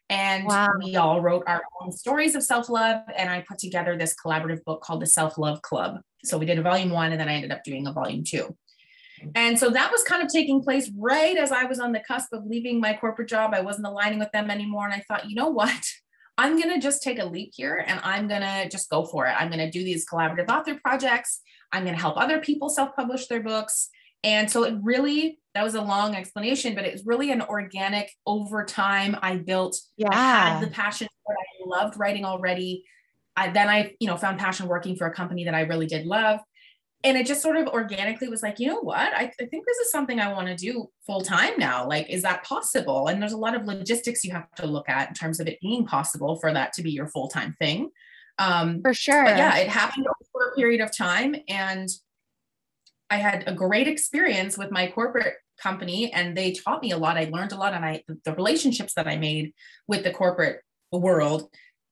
And 0.10 0.46
wow. 0.46 0.67
we 0.84 0.98
all 0.98 1.22
wrote 1.22 1.43
our 1.48 1.63
own 1.82 1.93
stories 1.93 2.36
of 2.36 2.43
self 2.43 2.67
love. 2.67 3.02
And 3.15 3.30
I 3.30 3.46
put 3.48 3.60
together 3.60 3.96
this 3.96 4.13
collaborative 4.13 4.62
book 4.65 4.82
called 4.82 5.02
the 5.02 5.08
Self 5.08 5.38
Love 5.38 5.62
Club. 5.62 6.02
So, 6.26 6.38
we 6.38 6.46
did 6.46 6.60
a 6.60 6.63
volume 6.63 6.89
one, 6.89 7.13
and 7.13 7.22
then 7.22 7.30
I 7.30 7.36
ended 7.36 7.54
up 7.54 7.63
doing 7.63 7.88
a 7.88 7.93
volume 7.93 8.26
two. 8.26 8.54
And 9.36 9.58
so 9.58 9.69
that 9.69 9.91
was 9.91 10.03
kind 10.03 10.23
of 10.23 10.30
taking 10.32 10.62
place 10.62 10.89
right 10.97 11.38
as 11.38 11.51
I 11.51 11.65
was 11.65 11.80
on 11.80 11.91
the 11.91 11.99
cusp 11.99 12.34
of 12.34 12.45
leaving 12.45 12.80
my 12.80 12.93
corporate 12.93 13.30
job. 13.30 13.53
I 13.53 13.62
wasn't 13.62 13.88
aligning 13.88 14.19
with 14.19 14.32
them 14.32 14.49
anymore. 14.49 14.86
And 14.86 14.93
I 14.93 15.03
thought, 15.08 15.30
you 15.30 15.36
know 15.36 15.49
what? 15.49 15.84
I'm 16.39 16.62
going 16.62 16.73
to 16.73 16.80
just 16.80 17.01
take 17.01 17.17
a 17.17 17.25
leap 17.25 17.53
here 17.56 17.84
and 17.88 17.99
I'm 18.03 18.27
going 18.27 18.41
to 18.41 18.69
just 18.69 18.91
go 18.91 19.06
for 19.06 19.25
it. 19.25 19.32
I'm 19.32 19.49
going 19.49 19.60
to 19.60 19.71
do 19.71 19.84
these 19.84 20.08
collaborative 20.08 20.49
author 20.49 20.80
projects. 20.84 21.41
I'm 21.71 21.84
going 21.84 21.95
to 21.95 22.01
help 22.01 22.15
other 22.15 22.39
people 22.39 22.69
self 22.69 22.95
publish 22.95 23.27
their 23.27 23.41
books. 23.41 23.89
And 24.23 24.49
so 24.49 24.63
it 24.63 24.75
really, 24.84 25.39
that 25.56 25.63
was 25.63 25.73
a 25.73 25.82
long 25.82 26.15
explanation, 26.15 26.75
but 26.75 26.86
it 26.86 26.93
was 26.93 27.06
really 27.08 27.32
an 27.32 27.41
organic 27.41 28.12
over 28.27 28.65
time. 28.65 29.17
I 29.21 29.38
built, 29.38 29.80
yeah. 29.95 30.10
I 30.12 30.49
had 30.49 30.62
the 30.62 30.67
passion 30.67 31.08
for 31.25 31.34
it. 31.34 31.65
I 31.65 31.82
loved 31.82 31.97
writing 31.97 32.23
already. 32.23 32.86
I, 33.36 33.49
then 33.49 33.67
I, 33.67 33.95
you 33.99 34.08
know, 34.08 34.17
found 34.17 34.38
passion 34.38 34.67
working 34.67 34.95
for 34.95 35.08
a 35.08 35.13
company 35.13 35.45
that 35.45 35.56
I 35.56 35.62
really 35.62 35.88
did 35.88 36.06
love 36.06 36.39
and 37.03 37.17
it 37.17 37.27
just 37.27 37.41
sort 37.41 37.57
of 37.57 37.67
organically 37.67 38.27
was 38.27 38.41
like 38.41 38.60
you 38.60 38.67
know 38.67 38.81
what? 38.81 39.13
I, 39.13 39.31
I 39.39 39.45
think 39.45 39.65
this 39.65 39.77
is 39.77 39.91
something 39.91 40.19
i 40.19 40.33
want 40.33 40.47
to 40.47 40.55
do 40.55 40.89
full 41.05 41.21
time 41.21 41.53
now. 41.57 41.88
Like 41.88 42.10
is 42.10 42.23
that 42.23 42.43
possible? 42.43 43.07
And 43.07 43.21
there's 43.21 43.33
a 43.33 43.38
lot 43.38 43.55
of 43.55 43.65
logistics 43.65 44.23
you 44.23 44.31
have 44.31 44.51
to 44.55 44.67
look 44.67 44.89
at 44.89 45.10
in 45.10 45.13
terms 45.13 45.39
of 45.39 45.47
it 45.47 45.60
being 45.62 45.86
possible 45.86 46.38
for 46.38 46.51
that 46.53 46.73
to 46.73 46.81
be 46.81 46.91
your 46.91 47.07
full 47.07 47.27
time 47.27 47.55
thing. 47.60 47.89
Um 48.39 48.81
for 48.81 48.93
sure. 48.93 49.25
yeah 49.25 49.57
it 49.57 49.67
happened 49.67 50.07
over 50.07 50.49
a 50.49 50.55
period 50.55 50.81
of 50.81 50.95
time 50.95 51.36
and 51.47 51.89
i 53.10 53.17
had 53.17 53.43
a 53.47 53.53
great 53.53 53.88
experience 53.88 54.57
with 54.57 54.71
my 54.71 54.88
corporate 54.88 55.36
company 55.62 56.13
and 56.13 56.38
they 56.38 56.51
taught 56.51 56.83
me 56.83 56.91
a 56.91 56.97
lot. 56.97 57.17
I 57.17 57.29
learned 57.33 57.51
a 57.51 57.57
lot 57.57 57.73
and 57.73 57.83
i 57.86 58.03
the 58.25 58.33
relationships 58.33 58.93
that 58.93 59.07
i 59.07 59.17
made 59.17 59.53
with 59.88 60.03
the 60.03 60.12
corporate 60.12 60.62
world 60.91 61.49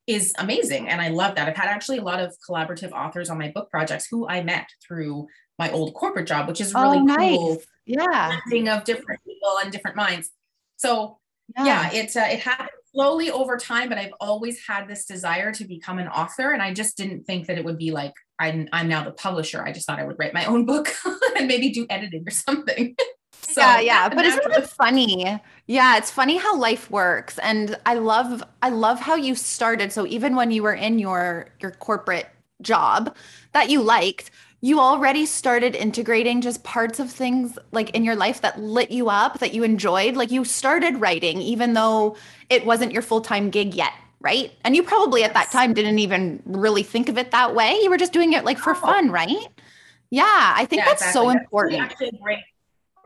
is 0.08 0.34
amazing. 0.38 0.88
And 0.88 1.02
I 1.02 1.10
love 1.10 1.36
that. 1.36 1.48
I've 1.48 1.56
had 1.56 1.68
actually 1.68 1.98
a 1.98 2.04
lot 2.04 2.20
of 2.20 2.36
collaborative 2.48 2.92
authors 2.92 3.30
on 3.30 3.38
my 3.38 3.52
book 3.52 3.70
projects 3.72 4.08
who 4.10 4.28
I 4.28 4.44
met 4.44 4.68
through 4.86 5.28
my 5.58 5.72
old 5.72 5.94
corporate 5.94 6.28
job, 6.28 6.48
which 6.48 6.62
is 6.62 6.74
oh, 6.76 6.82
really 6.82 6.98
oh, 7.00 7.04
nice. 7.04 7.38
cool. 7.38 7.62
Yeah. 7.86 8.38
Of 8.78 8.84
different 8.84 9.22
people 9.26 9.58
and 9.64 9.72
different 9.72 9.96
minds. 9.96 10.32
So 10.78 11.20
yeah, 11.58 11.66
yeah 11.66 11.94
it, 11.94 12.16
uh, 12.16 12.28
it 12.30 12.40
happened 12.40 12.70
slowly 12.94 13.32
over 13.32 13.58
time, 13.58 13.90
but 13.90 13.98
I've 13.98 14.14
always 14.20 14.66
had 14.66 14.88
this 14.88 15.06
desire 15.06 15.52
to 15.54 15.66
become 15.66 16.00
an 16.00 16.08
author. 16.08 16.52
And 16.52 16.62
I 16.62 16.74
just 16.74 16.98
didn't 16.98 17.26
think 17.26 17.48
that 17.48 17.58
it 17.58 17.66
would 17.66 17.78
be 17.78 17.92
like, 17.92 18.14
I'm, 18.40 18.68
I'm 18.72 18.88
now 18.88 19.04
the 19.04 19.12
publisher. 19.12 19.64
I 19.64 19.72
just 19.72 19.88
thought 19.88 20.00
I 20.00 20.06
would 20.06 20.18
write 20.20 20.34
my 20.34 20.46
own 20.46 20.66
book 20.66 20.94
and 21.38 21.48
maybe 21.48 21.72
do 21.72 21.86
editing 21.90 22.24
or 22.28 22.32
something. 22.32 22.96
so, 23.46 23.62
yeah, 23.62 23.80
yeah. 23.80 24.10
But 24.10 24.26
isn't 24.26 24.52
it 24.52 24.70
funny? 24.70 25.40
Yeah, 25.68 25.98
it's 25.98 26.12
funny 26.12 26.38
how 26.38 26.58
life 26.58 26.90
works. 26.92 27.38
And 27.40 27.78
I 27.86 27.96
love, 27.96 28.44
I 28.62 28.70
love 28.70 29.00
how 29.00 29.16
you 29.16 29.36
started. 29.36 29.92
So 29.92 30.06
even 30.08 30.36
when 30.36 30.52
you 30.52 30.64
were 30.64 30.74
in 30.74 31.00
your, 31.00 31.48
your 31.60 31.72
corporate 31.72 32.28
job 32.62 33.16
that 33.54 33.70
you 33.70 33.82
liked, 33.82 34.32
you 34.62 34.80
already 34.80 35.26
started 35.26 35.76
integrating 35.76 36.42
just 36.42 36.64
parts 36.64 37.00
of 37.00 37.12
things 37.12 37.58
like 37.72 37.92
in 37.92 38.04
your 38.04 38.16
life 38.16 38.42
that 38.42 38.60
lit 38.60 38.90
you 38.90 39.10
up, 39.10 39.40
that 39.40 39.54
you 39.54 39.64
enjoyed. 39.64 40.16
Like 40.16 40.32
you 40.32 40.44
started 40.44 41.00
writing, 41.00 41.40
even 41.42 41.74
though 41.74 42.16
it 42.50 42.66
wasn't 42.66 42.92
your 42.92 43.02
full 43.02 43.22
time 43.22 43.50
gig 43.50 43.76
yet, 43.76 43.92
right? 44.22 44.52
And 44.64 44.76
you 44.76 44.82
probably 44.82 45.24
at 45.24 45.34
that 45.36 45.52
time 45.52 45.74
didn't 45.74 46.00
even 46.00 46.42
really 46.46 46.84
think 46.84 47.10
of 47.10 47.18
it 47.18 47.32
that 47.32 47.54
way. 47.54 47.78
You 47.84 47.90
were 47.90 47.98
just 47.98 48.14
doing 48.14 48.34
it 48.34 48.44
like 48.44 48.58
for 48.58 48.74
fun, 48.74 49.12
right? 49.12 49.48
Yeah, 50.10 50.24
I 50.26 50.66
think 50.66 50.80
yeah, 50.80 50.86
that's 50.86 51.02
exactly. 51.02 51.22
so 51.22 51.30
important. 51.30 51.82
That's 51.82 51.94
actually 52.02 52.20
great. 52.22 52.40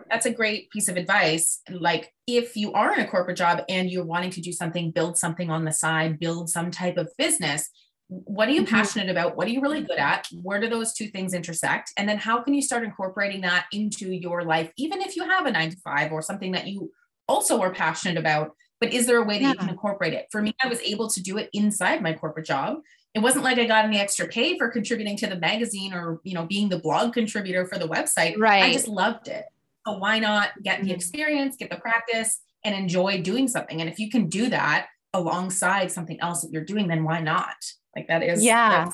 That's 0.10 0.26
a 0.26 0.32
great 0.32 0.70
piece 0.70 0.88
of 0.88 0.98
advice. 0.98 1.62
Like 1.70 2.14
if 2.28 2.56
you 2.56 2.74
are 2.74 2.94
in 2.94 3.00
a 3.00 3.08
corporate 3.08 3.38
job 3.38 3.64
and 3.70 3.90
you're 3.90 4.06
wanting 4.06 4.32
to 4.32 4.42
do 4.42 4.52
something, 4.52 4.92
build 4.92 5.18
something 5.18 5.50
on 5.50 5.66
the 5.66 5.72
side, 5.72 6.20
build 6.20 6.50
some 6.50 6.72
type 6.72 6.98
of 6.98 7.10
business, 7.18 7.70
what 8.10 8.48
are 8.48 8.52
you 8.52 8.64
mm-hmm. 8.64 8.74
passionate 8.74 9.10
about? 9.10 9.38
What 9.38 9.48
are 9.48 9.52
you 9.52 9.62
really 9.62 9.82
good 9.82 10.00
at? 10.00 10.28
Where 10.42 10.60
do 10.60 10.68
those 10.68 10.94
two 10.94 11.08
things 11.08 11.34
intersect? 11.34 11.94
And 11.96 12.10
then 12.10 12.18
how 12.18 12.42
can 12.42 12.56
you 12.56 12.62
start 12.62 12.84
incorporating 12.84 13.42
that 13.42 13.68
into 13.72 14.12
your 14.12 14.44
life 14.44 14.72
even 14.78 15.02
if 15.02 15.16
you 15.16 15.24
have 15.24 15.46
a 15.46 15.52
9 15.52 15.70
to 15.72 15.78
5 15.78 16.12
or 16.12 16.22
something 16.22 16.52
that 16.54 16.68
you 16.68 16.92
also 17.28 17.62
are 17.62 17.72
passionate 17.72 18.18
about 18.18 18.56
but 18.80 18.94
is 18.94 19.06
there 19.06 19.22
a 19.22 19.26
way 19.26 19.36
that 19.36 19.42
yeah. 19.42 19.50
you 19.50 19.58
can 19.58 19.70
incorporate 19.70 20.14
it? 20.14 20.28
For 20.32 20.42
me 20.42 20.56
i 20.64 20.68
was 20.68 20.82
able 20.82 21.10
to 21.10 21.22
do 21.22 21.38
it 21.38 21.50
inside 21.54 22.02
my 22.02 22.14
corporate 22.14 22.46
job. 22.46 22.78
It 23.14 23.20
wasn't 23.20 23.44
like 23.44 23.60
i 23.60 23.66
got 23.66 23.86
any 23.86 24.00
extra 24.00 24.28
pay 24.28 24.58
for 24.58 24.70
contributing 24.70 25.18
to 25.18 25.28
the 25.28 25.38
magazine 25.38 25.94
or 25.94 26.20
you 26.24 26.34
know 26.34 26.46
being 26.46 26.70
the 26.70 26.80
blog 26.80 27.14
contributor 27.14 27.68
for 27.68 27.78
the 27.78 27.88
website. 27.88 28.38
Right. 28.38 28.64
i 28.64 28.74
just 28.74 28.88
loved 28.88 29.28
it 29.28 29.46
so 29.86 29.98
why 29.98 30.20
not 30.20 30.50
get 30.64 30.80
the 30.80 30.88
mm-hmm. 30.88 30.96
experience 30.96 31.56
get 31.58 31.70
the 31.70 31.78
practice 31.78 32.42
and 32.64 32.76
enjoy 32.76 33.22
doing 33.22 33.48
something 33.48 33.82
and 33.82 33.90
if 33.90 34.00
you 34.00 34.10
can 34.10 34.28
do 34.28 34.50
that 34.50 34.88
alongside 35.14 35.92
something 35.92 36.20
else 36.22 36.42
that 36.42 36.52
you're 36.52 36.64
doing 36.64 36.88
then 36.88 37.04
why 37.04 37.20
not 37.20 37.56
like 37.96 38.08
that 38.08 38.24
is 38.24 38.44
yeah. 38.44 38.90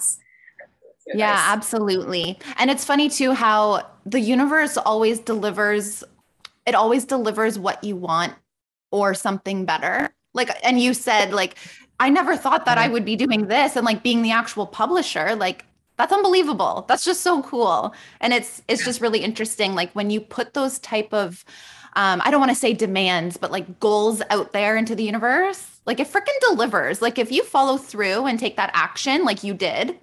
yeah, 1.13 1.45
absolutely. 1.50 2.39
And 2.58 2.71
it's 2.71 2.84
funny 2.84 3.10
too 3.10 3.34
how 3.34 3.88
the 4.06 4.19
universe 4.19 4.78
always 4.78 5.19
delivers 5.19 6.04
it 6.65 6.74
always 6.74 7.06
delivers 7.06 7.60
what 7.60 7.84
you 7.84 7.95
want 7.95 8.34
or 8.91 9.13
something 9.13 9.65
better. 9.65 10.10
Like 10.34 10.50
and 10.63 10.82
you 10.82 10.93
said 10.93 11.32
like 11.32 11.58
I 12.00 12.10
never 12.10 12.36
thought 12.36 12.65
that 12.65 12.78
I 12.78 12.88
would 12.88 13.06
be 13.06 13.15
doing 13.15 13.48
this 13.48 13.76
and 13.76 13.86
like 13.86 14.04
being 14.04 14.21
the 14.21 14.32
actual 14.32 14.65
publisher 14.65 15.36
like 15.36 15.65
that's 15.97 16.13
unbelievable. 16.13 16.86
That's 16.88 17.05
just 17.05 17.21
so 17.21 17.41
cool. 17.43 17.93
And 18.19 18.34
it's 18.34 18.62
it's 18.67 18.84
just 18.84 19.01
really 19.01 19.19
interesting 19.19 19.75
like 19.75 19.91
when 19.93 20.10
you 20.10 20.21
put 20.21 20.53
those 20.53 20.79
type 20.79 21.13
of 21.13 21.45
um, 21.97 22.21
I 22.25 22.31
don't 22.31 22.41
want 22.41 22.51
to 22.51 22.55
say 22.55 22.73
demands, 22.73 23.38
but 23.38 23.51
like 23.51 23.79
goals 23.79 24.21
out 24.29 24.51
there 24.51 24.75
into 24.75 24.95
the 24.95 25.03
universe, 25.03 25.79
like 25.86 25.99
it 25.99 26.12
freaking 26.12 26.38
delivers. 26.49 27.01
Like 27.01 27.17
if 27.17 27.31
you 27.31 27.43
follow 27.43 27.77
through 27.77 28.25
and 28.25 28.38
take 28.38 28.58
that 28.58 28.71
action 28.73 29.23
like 29.23 29.43
you 29.43 29.53
did, 29.53 29.97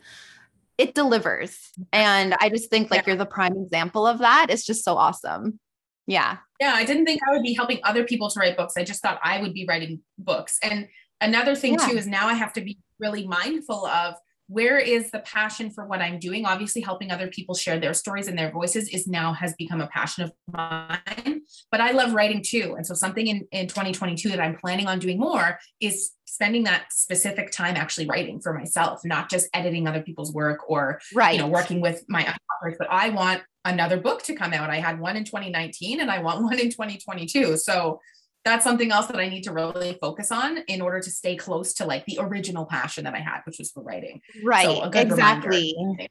it 0.79 0.95
delivers. 0.95 1.71
And 1.93 2.35
I 2.41 2.49
just 2.49 2.71
think 2.71 2.91
like 2.91 3.03
yeah. 3.03 3.09
you're 3.09 3.17
the 3.17 3.27
prime 3.27 3.57
example 3.57 4.07
of 4.07 4.21
that. 4.21 4.47
It's 4.49 4.65
just 4.65 4.85
so 4.85 4.97
awesome. 4.97 5.61
Yeah. 6.07 6.39
Yeah. 6.61 6.73
I 6.75 6.85
didn't 6.85 7.05
think 7.05 7.21
I 7.29 7.33
would 7.33 7.43
be 7.43 7.53
helping 7.53 7.81
other 7.85 8.05
people 8.05 8.31
to 8.31 8.41
write 8.41 8.57
books. 8.57 8.75
I 8.77 8.85
just 8.85 9.03
thought 9.03 9.21
I 9.23 9.41
would 9.43 9.53
be 9.53 9.67
writing 9.69 10.01
books. 10.19 10.59
And 10.63 10.89
another 11.21 11.55
thing 11.55 11.75
yeah. 11.75 11.89
too 11.89 11.97
is 11.99 12.07
now 12.07 12.27
I 12.27 12.35
have 12.35 12.55
to 12.55 12.63
be 12.63 12.79
really 12.99 13.27
mindful 13.27 13.87
of 13.87 14.15
where 14.49 14.79
is 14.79 15.11
the 15.11 15.21
passion 15.21 15.71
for 15.71 15.87
what 15.87 16.01
I'm 16.01 16.19
doing? 16.19 16.45
Obviously, 16.45 16.83
helping 16.83 17.11
other 17.11 17.29
people 17.29 17.55
share 17.55 17.79
their 17.79 17.95
stories 17.95 18.29
and 18.29 18.37
their 18.37 18.51
voices 18.51 18.89
is 18.89 19.07
now 19.07 19.33
has 19.33 19.55
become 19.55 19.81
a 19.81 19.87
passion 19.89 20.25
of 20.25 20.33
mine. 20.53 21.43
But 21.71 21.81
I 21.81 21.93
love 21.93 22.13
writing 22.15 22.43
too. 22.45 22.75
And 22.77 22.87
so 22.87 22.95
something 22.95 23.27
in, 23.27 23.47
in 23.53 23.67
2022 23.67 24.31
that 24.31 24.41
I'm 24.41 24.57
planning 24.57 24.87
on 24.87 24.99
doing 24.99 25.19
more 25.19 25.59
is 25.81 26.13
spending 26.27 26.65
that 26.65 26.87
specific 26.91 27.51
time 27.51 27.77
actually 27.77 28.07
writing 28.07 28.41
for 28.41 28.53
myself, 28.55 29.01
not 29.05 29.31
just 29.31 29.49
editing 29.53 29.87
other 29.87 30.03
people's 30.03 30.33
work 30.33 30.61
or 30.69 31.01
right. 31.15 31.35
you 31.35 31.39
know, 31.39 31.49
working 31.49 31.81
with 31.81 32.05
my 32.09 32.23
authors, 32.23 32.77
but 32.79 32.89
I 32.91 33.11
want 33.11 33.43
another 33.65 33.99
book 33.99 34.23
to 34.25 34.35
come 34.35 34.53
out. 34.53 34.71
I 34.71 34.81
had 34.81 34.99
one 34.99 35.17
in 35.17 35.25
2019 35.25 36.01
and 36.01 36.11
I 36.11 36.21
want 36.21 36.43
one 36.43 36.59
in 36.59 36.71
2022. 36.71 37.57
So 37.59 38.01
that's 38.45 38.65
something 38.65 38.91
else 38.91 39.07
that 39.07 39.17
I 39.17 39.29
need 39.29 39.43
to 39.45 39.53
really 39.53 39.97
focus 40.01 40.33
on 40.33 40.59
in 40.69 40.81
order 40.81 41.01
to 41.01 41.11
stay 41.11 41.37
close 41.37 41.75
to 41.75 41.87
like 41.87 42.05
the 42.07 42.19
original 42.21 42.67
passion 42.67 43.05
that 43.05 43.15
I 43.15 43.21
had, 43.21 43.41
which 43.45 43.59
was 43.59 43.71
for 43.71 43.83
writing. 43.83 44.21
Right. 44.45 44.65
So 44.65 44.85
exactly. 44.85 45.75
Reminder. 45.79 46.07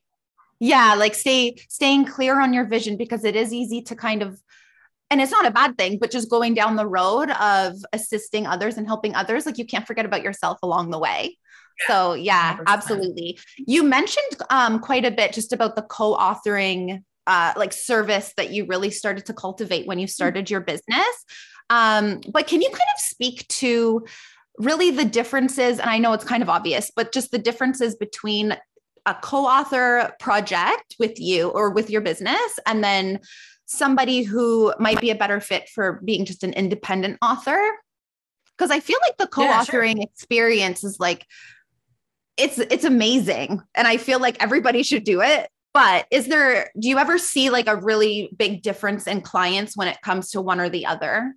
Yeah, 0.59 0.95
like 0.95 1.15
stay 1.15 1.55
staying 1.69 2.05
clear 2.05 2.39
on 2.39 2.53
your 2.53 2.65
vision 2.65 2.95
because 2.95 3.25
it 3.25 3.35
is 3.35 3.51
easy 3.51 3.81
to 3.83 3.95
kind 3.95 4.21
of 4.21 4.39
and 5.09 5.19
it's 5.19 5.31
not 5.31 5.45
a 5.45 5.51
bad 5.51 5.77
thing, 5.77 5.97
but 5.99 6.09
just 6.09 6.29
going 6.29 6.53
down 6.53 6.77
the 6.77 6.87
road 6.87 7.31
of 7.31 7.75
assisting 7.91 8.47
others 8.47 8.77
and 8.77 8.87
helping 8.87 9.13
others, 9.13 9.45
like 9.45 9.57
you 9.57 9.65
can't 9.65 9.85
forget 9.85 10.05
about 10.05 10.23
yourself 10.23 10.59
along 10.63 10.89
the 10.89 10.99
way. 10.99 11.37
So 11.87 12.13
yeah, 12.13 12.57
100%. 12.57 12.63
absolutely. 12.67 13.39
You 13.57 13.83
mentioned 13.83 14.37
um, 14.49 14.79
quite 14.79 15.03
a 15.03 15.11
bit 15.11 15.33
just 15.33 15.51
about 15.51 15.75
the 15.75 15.81
co-authoring 15.81 17.03
uh, 17.27 17.53
like 17.55 17.73
service 17.73 18.33
that 18.37 18.51
you 18.51 18.65
really 18.65 18.89
started 18.89 19.25
to 19.25 19.33
cultivate 19.33 19.85
when 19.85 19.99
you 19.99 20.07
started 20.07 20.49
your 20.49 20.61
business. 20.61 21.25
Um, 21.71 22.21
but 22.29 22.45
can 22.45 22.61
you 22.61 22.69
kind 22.69 22.81
of 22.95 23.01
speak 23.01 23.47
to 23.47 24.05
really 24.59 24.91
the 24.91 25.05
differences? 25.05 25.79
And 25.79 25.89
I 25.89 25.97
know 25.97 26.13
it's 26.13 26.25
kind 26.25 26.43
of 26.43 26.49
obvious, 26.49 26.91
but 26.95 27.11
just 27.11 27.31
the 27.31 27.39
differences 27.39 27.95
between 27.95 28.55
a 29.05 29.15
co-author 29.15 30.13
project 30.19 30.95
with 30.99 31.19
you 31.19 31.49
or 31.49 31.71
with 31.71 31.89
your 31.89 32.01
business 32.01 32.59
and 32.67 32.83
then 32.83 33.19
somebody 33.65 34.21
who 34.21 34.73
might 34.79 34.99
be 34.99 35.09
a 35.09 35.15
better 35.15 35.39
fit 35.39 35.69
for 35.69 36.01
being 36.03 36.25
just 36.25 36.43
an 36.43 36.53
independent 36.53 37.17
author 37.21 37.59
because 38.55 38.69
i 38.69 38.79
feel 38.79 38.99
like 39.01 39.17
the 39.17 39.25
co-authoring 39.25 39.95
yeah, 39.95 40.01
sure. 40.01 40.11
experience 40.13 40.83
is 40.83 40.99
like 40.99 41.25
it's 42.37 42.59
it's 42.59 42.83
amazing 42.83 43.59
and 43.73 43.87
i 43.87 43.97
feel 43.97 44.19
like 44.19 44.41
everybody 44.43 44.83
should 44.83 45.03
do 45.03 45.21
it 45.21 45.49
but 45.73 46.05
is 46.11 46.27
there 46.27 46.69
do 46.79 46.87
you 46.87 46.99
ever 46.99 47.17
see 47.17 47.49
like 47.49 47.67
a 47.67 47.75
really 47.75 48.29
big 48.37 48.61
difference 48.61 49.07
in 49.07 49.21
clients 49.21 49.75
when 49.75 49.87
it 49.87 49.99
comes 50.03 50.29
to 50.29 50.41
one 50.41 50.59
or 50.59 50.69
the 50.69 50.85
other 50.85 51.33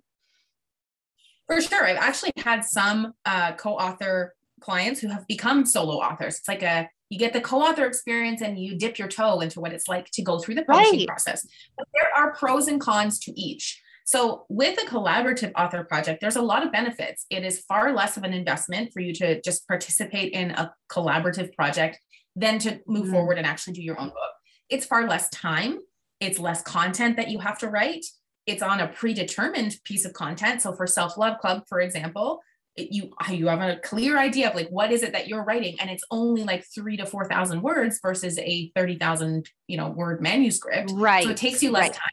for 1.47 1.61
sure. 1.61 1.85
I've 1.85 1.97
actually 1.97 2.31
had 2.37 2.63
some 2.63 3.13
uh, 3.25 3.53
co-author 3.53 4.33
clients 4.61 4.99
who 4.99 5.07
have 5.09 5.27
become 5.27 5.65
solo 5.65 5.95
authors. 5.95 6.39
It's 6.39 6.47
like 6.47 6.63
a 6.63 6.89
you 7.09 7.19
get 7.19 7.33
the 7.33 7.41
co-author 7.41 7.85
experience 7.85 8.41
and 8.41 8.59
you 8.59 8.77
dip 8.77 8.97
your 8.97 9.07
toe 9.07 9.39
into 9.39 9.59
what 9.59 9.71
it's 9.71 9.87
like 9.87 10.09
to 10.11 10.23
go 10.23 10.39
through 10.39 10.55
the 10.55 10.65
publishing 10.65 10.99
right. 10.99 11.07
process. 11.07 11.45
But 11.77 11.87
there 11.93 12.09
are 12.17 12.33
pros 12.33 12.67
and 12.67 12.81
cons 12.81 13.19
to 13.19 13.39
each. 13.39 13.79
So 14.05 14.45
with 14.49 14.81
a 14.81 14.87
collaborative 14.87 15.51
author 15.55 15.83
project, 15.83 16.21
there's 16.21 16.35
a 16.35 16.41
lot 16.41 16.65
of 16.65 16.71
benefits. 16.71 17.25
It 17.29 17.43
is 17.43 17.61
far 17.61 17.93
less 17.93 18.17
of 18.17 18.23
an 18.23 18.33
investment 18.33 18.91
for 18.91 19.01
you 19.01 19.13
to 19.15 19.39
just 19.41 19.67
participate 19.67 20.33
in 20.33 20.51
a 20.51 20.73
collaborative 20.91 21.53
project 21.53 21.99
than 22.35 22.59
to 22.59 22.79
move 22.87 23.03
mm-hmm. 23.03 23.13
forward 23.13 23.37
and 23.37 23.47
actually 23.47 23.73
do 23.73 23.83
your 23.83 23.99
own 23.99 24.09
book. 24.09 24.33
It's 24.69 24.85
far 24.85 25.07
less 25.07 25.29
time. 25.29 25.79
It's 26.19 26.39
less 26.39 26.61
content 26.61 27.17
that 27.17 27.29
you 27.29 27.39
have 27.39 27.57
to 27.59 27.69
write 27.69 28.05
it's 28.45 28.61
on 28.61 28.79
a 28.79 28.87
predetermined 28.87 29.77
piece 29.83 30.05
of 30.05 30.13
content. 30.13 30.61
So 30.61 30.73
for 30.73 30.87
Self 30.87 31.17
Love 31.17 31.39
Club, 31.39 31.63
for 31.67 31.79
example, 31.79 32.41
it, 32.75 32.91
you 32.91 33.13
you 33.31 33.47
have 33.47 33.61
a 33.61 33.77
clear 33.77 34.17
idea 34.17 34.49
of 34.49 34.55
like 34.55 34.69
what 34.69 34.91
is 34.91 35.01
it 35.01 35.13
that 35.13 35.27
you're 35.27 35.43
writing, 35.43 35.79
and 35.79 35.89
it's 35.89 36.03
only 36.11 36.43
like 36.43 36.65
three 36.73 36.97
to 36.97 37.05
four 37.05 37.25
thousand 37.25 37.61
words 37.61 37.99
versus 38.01 38.37
a 38.39 38.71
thirty 38.75 38.97
thousand 38.97 39.49
you 39.67 39.77
know 39.77 39.89
word 39.89 40.21
manuscript. 40.21 40.91
Right. 40.93 41.23
So 41.23 41.31
it 41.31 41.37
takes 41.37 41.63
you 41.63 41.71
less 41.71 41.83
right. 41.83 41.93
time. 41.93 42.09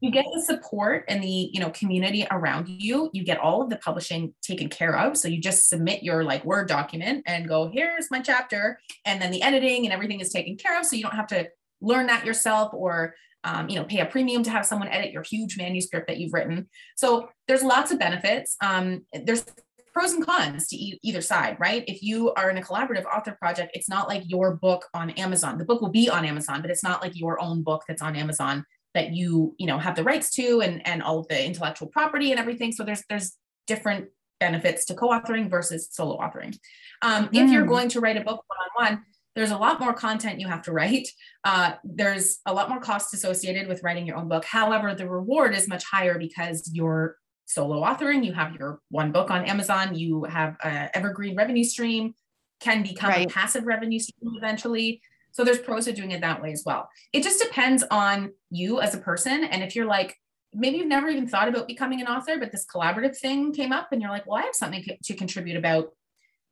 You 0.00 0.10
get 0.10 0.26
the 0.32 0.42
support 0.42 1.04
and 1.08 1.22
the 1.22 1.50
you 1.52 1.60
know 1.60 1.70
community 1.70 2.26
around 2.30 2.68
you. 2.68 3.10
You 3.12 3.24
get 3.24 3.38
all 3.38 3.62
of 3.62 3.70
the 3.70 3.76
publishing 3.76 4.34
taken 4.40 4.68
care 4.68 4.96
of. 4.96 5.16
So 5.16 5.28
you 5.28 5.40
just 5.40 5.68
submit 5.68 6.02
your 6.02 6.22
like 6.22 6.44
Word 6.44 6.68
document 6.68 7.24
and 7.26 7.48
go, 7.48 7.68
here's 7.68 8.10
my 8.10 8.20
chapter, 8.20 8.78
and 9.04 9.20
then 9.20 9.32
the 9.32 9.42
editing 9.42 9.84
and 9.84 9.92
everything 9.92 10.20
is 10.20 10.30
taken 10.30 10.56
care 10.56 10.78
of. 10.78 10.86
So 10.86 10.94
you 10.94 11.02
don't 11.02 11.16
have 11.16 11.28
to 11.28 11.48
learn 11.80 12.06
that 12.06 12.24
yourself 12.24 12.72
or 12.72 13.14
um, 13.44 13.68
you 13.68 13.76
know, 13.76 13.84
pay 13.84 14.00
a 14.00 14.06
premium 14.06 14.42
to 14.42 14.50
have 14.50 14.66
someone 14.66 14.88
edit 14.88 15.12
your 15.12 15.22
huge 15.22 15.56
manuscript 15.56 16.08
that 16.08 16.18
you've 16.18 16.32
written. 16.32 16.68
So 16.96 17.28
there's 17.46 17.62
lots 17.62 17.92
of 17.92 17.98
benefits. 17.98 18.56
Um, 18.62 19.04
there's 19.12 19.44
pros 19.92 20.12
and 20.12 20.26
cons 20.26 20.66
to 20.68 20.76
e- 20.76 20.98
either 21.02 21.20
side, 21.20 21.56
right? 21.60 21.84
If 21.86 22.02
you 22.02 22.32
are 22.32 22.50
in 22.50 22.58
a 22.58 22.62
collaborative 22.62 23.04
author 23.04 23.36
project, 23.40 23.70
it's 23.74 23.88
not 23.88 24.08
like 24.08 24.22
your 24.26 24.56
book 24.56 24.86
on 24.92 25.10
Amazon. 25.10 25.58
The 25.58 25.64
book 25.64 25.80
will 25.80 25.90
be 25.90 26.10
on 26.10 26.24
Amazon, 26.24 26.62
but 26.62 26.70
it's 26.70 26.82
not 26.82 27.00
like 27.00 27.12
your 27.14 27.40
own 27.40 27.62
book 27.62 27.84
that's 27.86 28.02
on 28.02 28.16
Amazon 28.16 28.64
that 28.94 29.12
you, 29.12 29.54
you 29.58 29.66
know, 29.66 29.78
have 29.78 29.96
the 29.96 30.04
rights 30.04 30.30
to 30.34 30.60
and 30.60 30.86
and 30.86 31.02
all 31.02 31.18
of 31.20 31.28
the 31.28 31.44
intellectual 31.44 31.88
property 31.88 32.30
and 32.30 32.40
everything. 32.40 32.72
So 32.72 32.84
there's 32.84 33.04
there's 33.08 33.36
different 33.66 34.08
benefits 34.40 34.84
to 34.86 34.94
co-authoring 34.94 35.48
versus 35.48 35.88
solo 35.92 36.18
authoring. 36.18 36.56
Um, 37.02 37.28
mm. 37.28 37.44
If 37.44 37.50
you're 37.50 37.64
mm. 37.64 37.68
going 37.68 37.88
to 37.90 38.00
write 38.00 38.16
a 38.16 38.20
book 38.20 38.44
one-on-one, 38.46 39.02
there's 39.34 39.50
a 39.50 39.56
lot 39.56 39.80
more 39.80 39.92
content 39.92 40.40
you 40.40 40.48
have 40.48 40.62
to 40.62 40.72
write. 40.72 41.08
Uh, 41.44 41.72
there's 41.82 42.38
a 42.46 42.54
lot 42.54 42.68
more 42.68 42.80
costs 42.80 43.12
associated 43.12 43.68
with 43.68 43.82
writing 43.82 44.06
your 44.06 44.16
own 44.16 44.28
book. 44.28 44.44
However, 44.44 44.94
the 44.94 45.08
reward 45.08 45.54
is 45.54 45.68
much 45.68 45.84
higher 45.84 46.18
because 46.18 46.70
you're 46.72 47.16
solo 47.46 47.82
authoring, 47.82 48.24
you 48.24 48.32
have 48.32 48.54
your 48.54 48.80
one 48.90 49.12
book 49.12 49.30
on 49.30 49.44
Amazon, 49.44 49.94
you 49.94 50.24
have 50.24 50.56
a 50.64 50.96
evergreen 50.96 51.36
revenue 51.36 51.64
stream, 51.64 52.14
can 52.60 52.82
become 52.82 53.10
right. 53.10 53.26
a 53.26 53.28
passive 53.28 53.66
revenue 53.66 53.98
stream 53.98 54.32
eventually. 54.36 55.02
So 55.32 55.44
there's 55.44 55.58
pros 55.58 55.86
to 55.86 55.92
doing 55.92 56.12
it 56.12 56.20
that 56.20 56.40
way 56.40 56.52
as 56.52 56.62
well. 56.64 56.88
It 57.12 57.22
just 57.22 57.42
depends 57.42 57.82
on 57.90 58.32
you 58.50 58.80
as 58.80 58.94
a 58.94 58.98
person. 58.98 59.44
And 59.44 59.62
if 59.62 59.74
you're 59.74 59.84
like, 59.84 60.16
maybe 60.54 60.78
you've 60.78 60.86
never 60.86 61.08
even 61.08 61.26
thought 61.26 61.48
about 61.48 61.66
becoming 61.66 62.00
an 62.00 62.06
author, 62.06 62.38
but 62.38 62.52
this 62.52 62.64
collaborative 62.64 63.18
thing 63.18 63.52
came 63.52 63.72
up 63.72 63.88
and 63.90 64.00
you're 64.00 64.12
like, 64.12 64.26
well, 64.26 64.38
I 64.38 64.42
have 64.42 64.54
something 64.54 64.84
to 65.02 65.14
contribute 65.14 65.56
about 65.56 65.88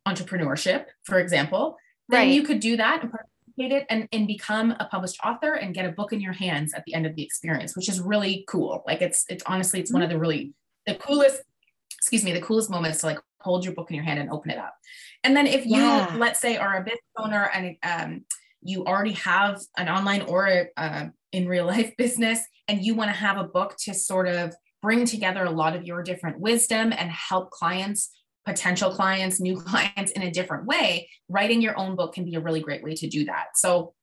entrepreneurship, 0.07 0.87
for 1.05 1.21
example, 1.21 1.77
then 2.13 2.21
right. 2.29 2.35
you 2.35 2.43
could 2.43 2.61
do 2.61 2.77
that 2.77 3.03
and 3.03 3.11
participate 3.11 3.73
it 3.73 3.87
and, 3.91 4.07
and 4.13 4.27
become 4.27 4.73
a 4.79 4.85
published 4.85 5.19
author 5.25 5.55
and 5.55 5.75
get 5.75 5.87
a 5.87 5.91
book 5.91 6.13
in 6.13 6.21
your 6.21 6.35
hands 6.35 6.75
at 6.75 6.85
the 6.85 6.95
end 6.95 7.07
of 7.07 7.17
the 7.17 7.23
experience, 7.23 7.75
which 7.75 7.89
is 7.89 8.01
really 8.01 8.45
cool. 8.47 8.83
Like 8.87 9.01
it's, 9.01 9.25
it's 9.29 9.43
honestly, 9.47 9.81
it's 9.81 9.91
mm-hmm. 9.91 10.01
one 10.01 10.03
of 10.03 10.11
the 10.11 10.19
really, 10.19 10.53
the 10.87 10.95
coolest, 10.95 11.43
excuse 11.97 12.23
me, 12.23 12.33
the 12.33 12.41
coolest 12.41 12.71
moments 12.71 13.01
to 13.01 13.07
like 13.07 13.19
hold 13.41 13.65
your 13.65 13.75
book 13.75 13.91
in 13.91 13.97
your 13.97 14.05
hand 14.05 14.21
and 14.21 14.31
open 14.31 14.51
it 14.51 14.59
up. 14.59 14.75
And 15.25 15.37
then 15.37 15.47
if 15.47 15.65
you, 15.65 15.77
yeah. 15.77 16.15
let's 16.19 16.41
say, 16.41 16.57
are 16.57 16.77
a 16.77 16.83
business 16.83 17.01
owner 17.17 17.51
and 17.55 17.77
um, 17.83 18.25
you 18.63 18.85
already 18.85 19.13
have 19.13 19.61
an 19.79 19.89
online 19.89 20.23
or 20.23 20.47
a, 20.47 20.67
uh, 20.77 21.07
in 21.33 21.49
real 21.49 21.67
life 21.67 21.95
business 21.99 22.41
and 22.69 22.85
you 22.85 22.95
want 22.95 23.09
to 23.09 23.17
have 23.17 23.39
a 23.39 23.45
book 23.45 23.77
to 23.85 23.95
sort 23.95 24.29
of 24.29 24.55
bring 24.83 25.07
together 25.07 25.45
a 25.45 25.51
lot 25.51 25.75
of 25.75 25.85
your 25.85 26.03
different 26.03 26.39
wisdom 26.41 26.93
and 26.93 27.11
help 27.11 27.51
clients 27.51 28.11
potential 28.45 28.91
clients 28.91 29.41
new 29.41 29.57
clients 29.61 30.13
in 30.13 30.23
a 30.23 30.31
different 30.31 30.67
way 30.67 31.09
writing 31.29 31.63
your 31.63 31.79
own 31.79 31.97
book 31.97 32.15
can 32.15 32.25
be 32.25 32.35
a 32.35 32.41
really 32.41 32.61
great 32.61 32.83
way 32.83 32.95
to 32.95 33.09
do 33.09 33.25
that. 33.25 33.57
So 33.57 33.95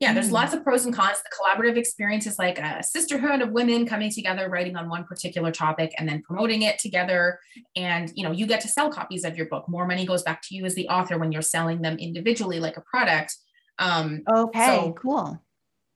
yeah 0.00 0.12
there's 0.12 0.30
lots 0.30 0.52
of 0.52 0.62
pros 0.62 0.84
and 0.84 0.94
cons. 0.94 1.18
The 1.22 1.30
collaborative 1.36 1.76
experience 1.76 2.26
is 2.26 2.38
like 2.38 2.58
a 2.58 2.82
sisterhood 2.82 3.40
of 3.40 3.50
women 3.50 3.86
coming 3.86 4.10
together 4.10 4.48
writing 4.48 4.76
on 4.76 4.88
one 4.88 5.04
particular 5.04 5.50
topic 5.52 5.92
and 5.98 6.08
then 6.08 6.22
promoting 6.22 6.62
it 6.62 6.78
together. 6.78 7.38
And 7.74 8.12
you 8.14 8.24
know 8.24 8.32
you 8.32 8.46
get 8.46 8.60
to 8.62 8.68
sell 8.68 8.90
copies 8.90 9.24
of 9.24 9.36
your 9.36 9.46
book. 9.46 9.68
More 9.68 9.86
money 9.86 10.04
goes 10.04 10.22
back 10.22 10.42
to 10.42 10.54
you 10.54 10.64
as 10.64 10.74
the 10.74 10.88
author 10.88 11.18
when 11.18 11.32
you're 11.32 11.42
selling 11.42 11.82
them 11.82 11.96
individually 11.98 12.60
like 12.60 12.76
a 12.76 12.82
product. 12.82 13.34
Um 13.78 14.22
okay 14.30 14.66
so 14.66 14.92
cool. 14.92 15.42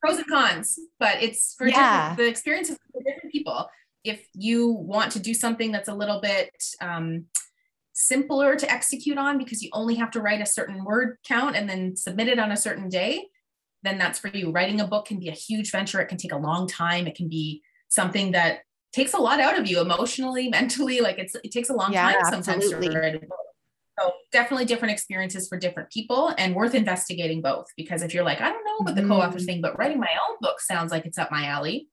pros 0.01 0.19
and 0.19 0.27
cons, 0.29 0.79
but 0.99 1.23
it's 1.23 1.55
for 1.59 1.69
yeah. 1.69 2.15
the 2.15 2.27
experiences 2.27 2.79
for 2.93 3.03
different 3.03 3.33
people. 3.33 3.69
If 4.03 4.27
you 4.35 4.71
want 4.71 5.13
to 5.13 5.19
do 5.19 5.35
something 5.35 5.73
that's 5.73 5.89
a 5.89 5.95
little 5.95 6.23
bit 6.23 6.51
um, 6.81 7.27
simpler 8.01 8.57
to 8.57 8.71
execute 8.71 9.19
on 9.19 9.37
because 9.37 9.63
you 9.63 9.69
only 9.73 9.95
have 9.95 10.11
to 10.11 10.21
write 10.21 10.41
a 10.41 10.47
certain 10.47 10.85
word 10.85 11.19
count 11.27 11.55
and 11.55 11.69
then 11.69 11.95
submit 11.97 12.29
it 12.29 12.39
on 12.39 12.51
a 12.51 12.57
certain 12.57 12.89
day, 12.89 13.27
then 13.83 13.99
that's 13.99 14.19
for 14.19 14.29
you. 14.29 14.51
Writing 14.51 14.81
a 14.81 14.87
book 14.87 15.07
can 15.07 15.19
be 15.19 15.29
a 15.29 15.33
huge 15.33 15.71
venture. 15.71 16.01
It 16.01 16.09
can 16.09 16.19
take 16.19 16.33
a 16.33 16.39
long 16.39 16.67
time. 16.67 17.07
It 17.07 17.15
can 17.15 17.29
be 17.29 17.63
something 17.89 18.33
that 18.33 18.61
takes 18.93 19.13
a 19.13 19.19
lot 19.19 19.39
out 19.39 19.59
of 19.59 19.67
you 19.67 19.81
emotionally, 19.81 20.49
mentally. 20.51 21.01
Like 21.01 21.19
it's 21.19 21.35
it 21.35 21.53
takes 21.53 21.69
a 21.69 21.75
long 21.75 21.93
yeah, 21.93 22.13
time 22.13 22.25
sometimes 22.25 22.65
absolutely. 22.65 22.89
to 22.89 22.99
write 22.99 23.15
a 23.17 23.21
book. 23.21 23.39
So 23.99 24.13
definitely 24.33 24.65
different 24.65 24.93
experiences 24.93 25.47
for 25.47 25.59
different 25.59 25.91
people 25.91 26.33
and 26.39 26.55
worth 26.55 26.75
investigating 26.75 27.43
both. 27.43 27.67
Because 27.77 28.03
if 28.03 28.15
you're 28.15 28.25
like, 28.25 28.41
I 28.41 28.49
don't 28.49 28.65
know 28.65 28.79
about 28.81 28.95
the 28.95 29.03
mm-hmm. 29.03 29.11
co-author 29.11 29.41
thing, 29.41 29.61
but 29.61 29.79
writing 29.79 30.01
my 30.01 30.09
own 30.29 30.37
book 30.41 30.59
sounds 30.61 30.91
like 30.91 31.05
it's 31.05 31.19
up 31.19 31.31
my 31.31 31.45
alley, 31.47 31.89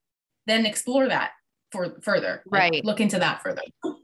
then 0.45 0.65
explore 0.65 1.09
that 1.09 1.31
for 1.73 1.99
further. 2.01 2.43
Like, 2.45 2.71
right. 2.71 2.85
Look 2.85 3.01
into 3.01 3.19
that 3.19 3.43
further. 3.43 3.61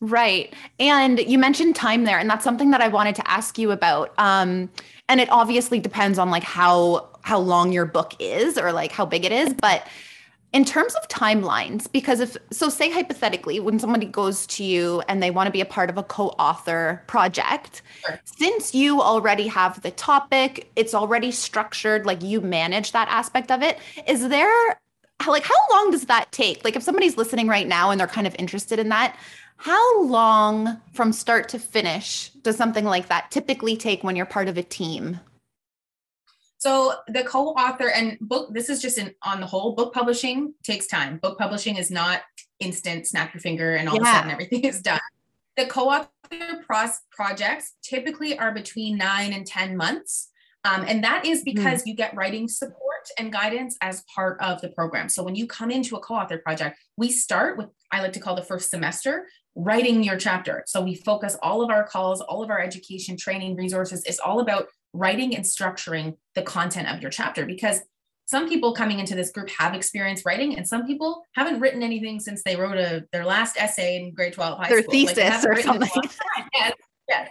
Right. 0.00 0.52
And 0.78 1.18
you 1.20 1.38
mentioned 1.38 1.74
time 1.74 2.04
there, 2.04 2.18
and 2.18 2.28
that's 2.28 2.44
something 2.44 2.70
that 2.70 2.82
I 2.82 2.88
wanted 2.88 3.14
to 3.16 3.30
ask 3.30 3.58
you 3.58 3.70
about. 3.70 4.12
Um, 4.18 4.70
and 5.08 5.20
it 5.20 5.30
obviously 5.30 5.80
depends 5.80 6.18
on 6.18 6.30
like 6.30 6.42
how 6.42 7.08
how 7.22 7.38
long 7.38 7.72
your 7.72 7.86
book 7.86 8.14
is 8.18 8.56
or 8.56 8.72
like 8.72 8.92
how 8.92 9.06
big 9.06 9.24
it 9.24 9.32
is, 9.32 9.52
but 9.54 9.86
in 10.52 10.64
terms 10.64 10.94
of 10.94 11.06
timelines 11.08 11.90
because 11.90 12.20
if 12.20 12.36
so 12.50 12.68
say 12.68 12.90
hypothetically 12.90 13.60
when 13.60 13.78
somebody 13.78 14.06
goes 14.06 14.46
to 14.46 14.64
you 14.64 15.02
and 15.08 15.22
they 15.22 15.30
want 15.30 15.46
to 15.46 15.50
be 15.50 15.60
a 15.60 15.66
part 15.66 15.90
of 15.90 15.98
a 15.98 16.02
co-author 16.02 17.02
project 17.06 17.82
sure. 18.06 18.20
since 18.24 18.74
you 18.74 19.02
already 19.02 19.48
have 19.48 19.82
the 19.82 19.90
topic 19.90 20.70
it's 20.76 20.94
already 20.94 21.30
structured 21.30 22.06
like 22.06 22.22
you 22.22 22.40
manage 22.40 22.92
that 22.92 23.08
aspect 23.08 23.50
of 23.50 23.62
it 23.62 23.78
is 24.06 24.28
there 24.28 24.80
like 25.28 25.44
how 25.44 25.54
long 25.72 25.90
does 25.90 26.06
that 26.06 26.30
take 26.32 26.64
like 26.64 26.76
if 26.76 26.82
somebody's 26.82 27.16
listening 27.16 27.48
right 27.48 27.66
now 27.66 27.90
and 27.90 28.00
they're 28.00 28.06
kind 28.06 28.26
of 28.26 28.34
interested 28.38 28.78
in 28.78 28.88
that 28.88 29.14
how 29.56 30.02
long 30.02 30.80
from 30.92 31.12
start 31.12 31.48
to 31.48 31.58
finish 31.58 32.30
does 32.42 32.56
something 32.56 32.84
like 32.84 33.08
that 33.08 33.30
typically 33.30 33.76
take 33.76 34.04
when 34.04 34.16
you're 34.16 34.26
part 34.26 34.48
of 34.48 34.56
a 34.58 34.62
team 34.62 35.18
so 36.58 36.94
the 37.08 37.22
co-author 37.22 37.90
and 37.90 38.18
book, 38.20 38.52
this 38.52 38.70
is 38.70 38.80
just 38.80 38.98
in 38.98 39.14
on 39.22 39.40
the 39.40 39.46
whole, 39.46 39.74
book 39.74 39.92
publishing 39.92 40.54
takes 40.64 40.86
time. 40.86 41.18
Book 41.18 41.38
publishing 41.38 41.76
is 41.76 41.90
not 41.90 42.22
instant, 42.58 43.06
snap 43.06 43.34
your 43.34 43.40
finger 43.40 43.76
and 43.76 43.88
all 43.88 43.96
yeah. 43.96 44.00
of 44.00 44.06
a 44.06 44.10
sudden 44.10 44.30
everything 44.30 44.64
is 44.64 44.80
done. 44.80 45.00
The 45.56 45.66
co-author 45.66 46.08
pros- 46.66 47.00
projects 47.10 47.74
typically 47.82 48.38
are 48.38 48.52
between 48.52 48.96
nine 48.96 49.32
and 49.32 49.46
10 49.46 49.76
months. 49.76 50.30
Um, 50.64 50.84
and 50.88 51.04
that 51.04 51.24
is 51.24 51.40
hmm. 51.40 51.54
because 51.54 51.82
mm. 51.82 51.86
you 51.86 51.94
get 51.94 52.16
writing 52.16 52.48
support 52.48 52.82
and 53.18 53.32
guidance 53.32 53.76
as 53.80 54.02
part 54.12 54.40
of 54.40 54.60
the 54.60 54.68
program. 54.70 55.08
So 55.08 55.22
when 55.22 55.36
you 55.36 55.46
come 55.46 55.70
into 55.70 55.94
a 55.94 56.00
co-author 56.00 56.38
project, 56.38 56.78
we 56.96 57.10
start 57.12 57.56
with, 57.56 57.68
I 57.92 58.02
like 58.02 58.14
to 58.14 58.20
call 58.20 58.34
the 58.34 58.42
first 58.42 58.70
semester, 58.70 59.28
writing 59.56 60.04
your 60.04 60.16
chapter. 60.16 60.62
So 60.66 60.82
we 60.82 60.94
focus 60.94 61.36
all 61.42 61.62
of 61.62 61.70
our 61.70 61.84
calls, 61.84 62.20
all 62.20 62.42
of 62.42 62.50
our 62.50 62.60
education, 62.60 63.16
training, 63.16 63.56
resources 63.56 64.04
is 64.04 64.20
all 64.20 64.40
about 64.40 64.66
writing 64.92 65.34
and 65.34 65.44
structuring 65.44 66.16
the 66.34 66.42
content 66.42 66.88
of 66.88 67.00
your 67.00 67.10
chapter 67.10 67.46
because 67.46 67.80
some 68.26 68.48
people 68.48 68.74
coming 68.74 68.98
into 68.98 69.14
this 69.14 69.30
group 69.30 69.48
have 69.50 69.74
experience 69.74 70.24
writing 70.26 70.56
and 70.56 70.66
some 70.66 70.86
people 70.86 71.22
haven't 71.32 71.60
written 71.60 71.82
anything 71.82 72.20
since 72.20 72.42
they 72.44 72.56
wrote 72.56 72.76
a 72.76 73.04
their 73.12 73.24
last 73.24 73.56
essay 73.56 73.96
in 73.96 74.14
grade 74.14 74.32
12 74.32 74.58
high 74.58 74.68
their 74.68 74.82
school. 74.82 74.92
thesis 74.92 75.16
like 75.16 75.44
or 75.44 75.62
something 75.62 75.88
yes, 76.54 76.72
yes. 77.08 77.28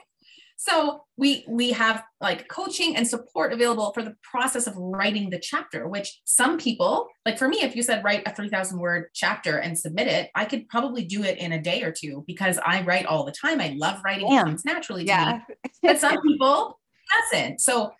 So 0.67 1.03
we 1.17 1.45
we 1.47 1.71
have 1.71 2.03
like 2.21 2.47
coaching 2.47 2.95
and 2.95 3.07
support 3.07 3.53
available 3.53 3.91
for 3.93 4.03
the 4.03 4.15
process 4.23 4.67
of 4.67 4.75
writing 4.77 5.29
the 5.29 5.39
chapter 5.39 5.87
which 5.87 6.19
some 6.23 6.57
people 6.57 7.07
like 7.25 7.37
for 7.37 7.47
me 7.47 7.57
if 7.61 7.75
you 7.75 7.83
said 7.83 8.03
write 8.03 8.23
a 8.25 8.33
3000 8.33 8.79
word 8.79 9.05
chapter 9.13 9.57
and 9.57 9.77
submit 9.77 10.07
it 10.07 10.29
i 10.35 10.45
could 10.45 10.67
probably 10.69 11.03
do 11.03 11.23
it 11.23 11.37
in 11.37 11.51
a 11.51 11.61
day 11.61 11.83
or 11.83 11.91
two 11.91 12.23
because 12.27 12.57
i 12.65 12.81
write 12.83 13.05
all 13.05 13.25
the 13.25 13.31
time 13.31 13.61
i 13.61 13.75
love 13.77 14.01
writing 14.03 14.31
it 14.31 14.43
comes 14.43 14.65
naturally 14.65 15.03
to 15.03 15.09
yeah. 15.09 15.39
me 15.47 15.55
but 15.83 15.99
some 15.99 16.17
people 16.21 16.79
hasn't. 17.09 17.61
So 17.61 17.91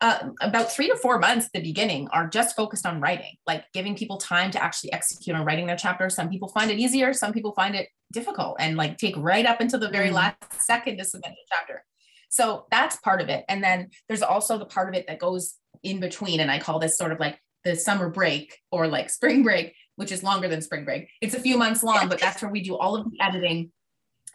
uh, 0.00 0.30
about 0.40 0.72
three 0.72 0.88
to 0.88 0.96
four 0.96 1.18
months 1.18 1.46
at 1.46 1.52
the 1.52 1.62
beginning 1.62 2.08
are 2.08 2.26
just 2.26 2.56
focused 2.56 2.86
on 2.86 3.00
writing, 3.00 3.36
like 3.46 3.64
giving 3.74 3.94
people 3.94 4.16
time 4.16 4.50
to 4.50 4.62
actually 4.62 4.92
execute 4.92 5.36
on 5.36 5.44
writing 5.44 5.66
their 5.66 5.76
chapter. 5.76 6.08
Some 6.08 6.30
people 6.30 6.48
find 6.48 6.70
it 6.70 6.78
easier, 6.78 7.12
some 7.12 7.32
people 7.32 7.52
find 7.52 7.74
it 7.74 7.88
difficult 8.12 8.56
and 8.58 8.76
like 8.76 8.96
take 8.96 9.14
right 9.18 9.44
up 9.44 9.60
until 9.60 9.78
the 9.78 9.90
very 9.90 10.08
mm. 10.08 10.14
last 10.14 10.36
second 10.60 10.96
to 10.98 11.04
submit 11.04 11.32
the 11.32 11.54
chapter. 11.54 11.84
So 12.30 12.66
that's 12.70 12.96
part 12.96 13.20
of 13.20 13.28
it. 13.28 13.44
And 13.48 13.62
then 13.62 13.90
there's 14.08 14.22
also 14.22 14.56
the 14.56 14.64
part 14.64 14.88
of 14.88 14.94
it 14.94 15.06
that 15.08 15.18
goes 15.18 15.54
in 15.82 16.00
between. 16.00 16.40
And 16.40 16.50
I 16.50 16.58
call 16.58 16.78
this 16.78 16.96
sort 16.96 17.12
of 17.12 17.20
like 17.20 17.38
the 17.64 17.76
summer 17.76 18.08
break 18.08 18.58
or 18.72 18.86
like 18.88 19.10
spring 19.18 19.42
break, 19.42 19.74
which 19.96 20.12
is 20.12 20.22
longer 20.22 20.48
than 20.48 20.62
spring 20.62 20.84
break. 20.84 21.10
It's 21.20 21.34
a 21.34 21.40
few 21.40 21.58
months 21.58 21.82
long, 21.82 22.08
but 22.08 22.20
that's 22.20 22.40
where 22.40 22.50
we 22.50 22.62
do 22.62 22.76
all 22.76 22.96
of 22.96 23.04
the 23.04 23.18
editing 23.20 23.70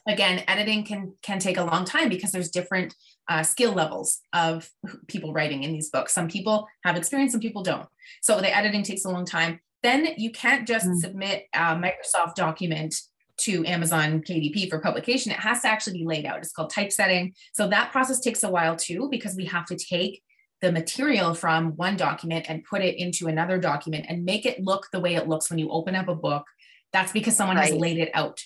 again 0.07 0.43
editing 0.47 0.83
can 0.83 1.13
can 1.21 1.39
take 1.39 1.57
a 1.57 1.63
long 1.63 1.85
time 1.85 2.09
because 2.09 2.31
there's 2.31 2.49
different 2.49 2.95
uh, 3.27 3.41
skill 3.41 3.73
levels 3.73 4.19
of 4.33 4.69
people 5.07 5.33
writing 5.33 5.63
in 5.63 5.73
these 5.73 5.89
books 5.89 6.13
some 6.13 6.27
people 6.27 6.67
have 6.83 6.95
experience 6.95 7.31
some 7.31 7.41
people 7.41 7.63
don't 7.63 7.87
so 8.21 8.39
the 8.39 8.55
editing 8.55 8.83
takes 8.83 9.05
a 9.05 9.09
long 9.09 9.25
time 9.25 9.59
then 9.83 10.07
you 10.17 10.31
can't 10.31 10.67
just 10.67 10.87
mm. 10.87 10.95
submit 10.95 11.47
a 11.53 11.75
microsoft 11.75 12.35
document 12.35 12.95
to 13.37 13.65
amazon 13.65 14.21
kdp 14.21 14.69
for 14.69 14.79
publication 14.79 15.31
it 15.31 15.39
has 15.39 15.61
to 15.61 15.67
actually 15.67 15.97
be 15.97 16.05
laid 16.05 16.25
out 16.25 16.39
it's 16.39 16.51
called 16.51 16.69
typesetting 16.69 17.33
so 17.53 17.67
that 17.67 17.91
process 17.91 18.19
takes 18.19 18.43
a 18.43 18.49
while 18.49 18.75
too 18.75 19.07
because 19.09 19.35
we 19.35 19.45
have 19.45 19.65
to 19.65 19.75
take 19.75 20.21
the 20.61 20.71
material 20.71 21.33
from 21.33 21.75
one 21.75 21.97
document 21.97 22.45
and 22.47 22.63
put 22.63 22.81
it 22.81 22.95
into 22.95 23.27
another 23.27 23.59
document 23.59 24.05
and 24.07 24.23
make 24.23 24.45
it 24.45 24.63
look 24.63 24.87
the 24.91 24.99
way 24.99 25.15
it 25.15 25.27
looks 25.27 25.49
when 25.49 25.59
you 25.59 25.69
open 25.69 25.95
up 25.95 26.07
a 26.07 26.15
book 26.15 26.45
that's 26.93 27.11
because 27.11 27.35
someone 27.35 27.57
right. 27.57 27.71
has 27.71 27.75
laid 27.75 27.97
it 27.97 28.09
out 28.13 28.41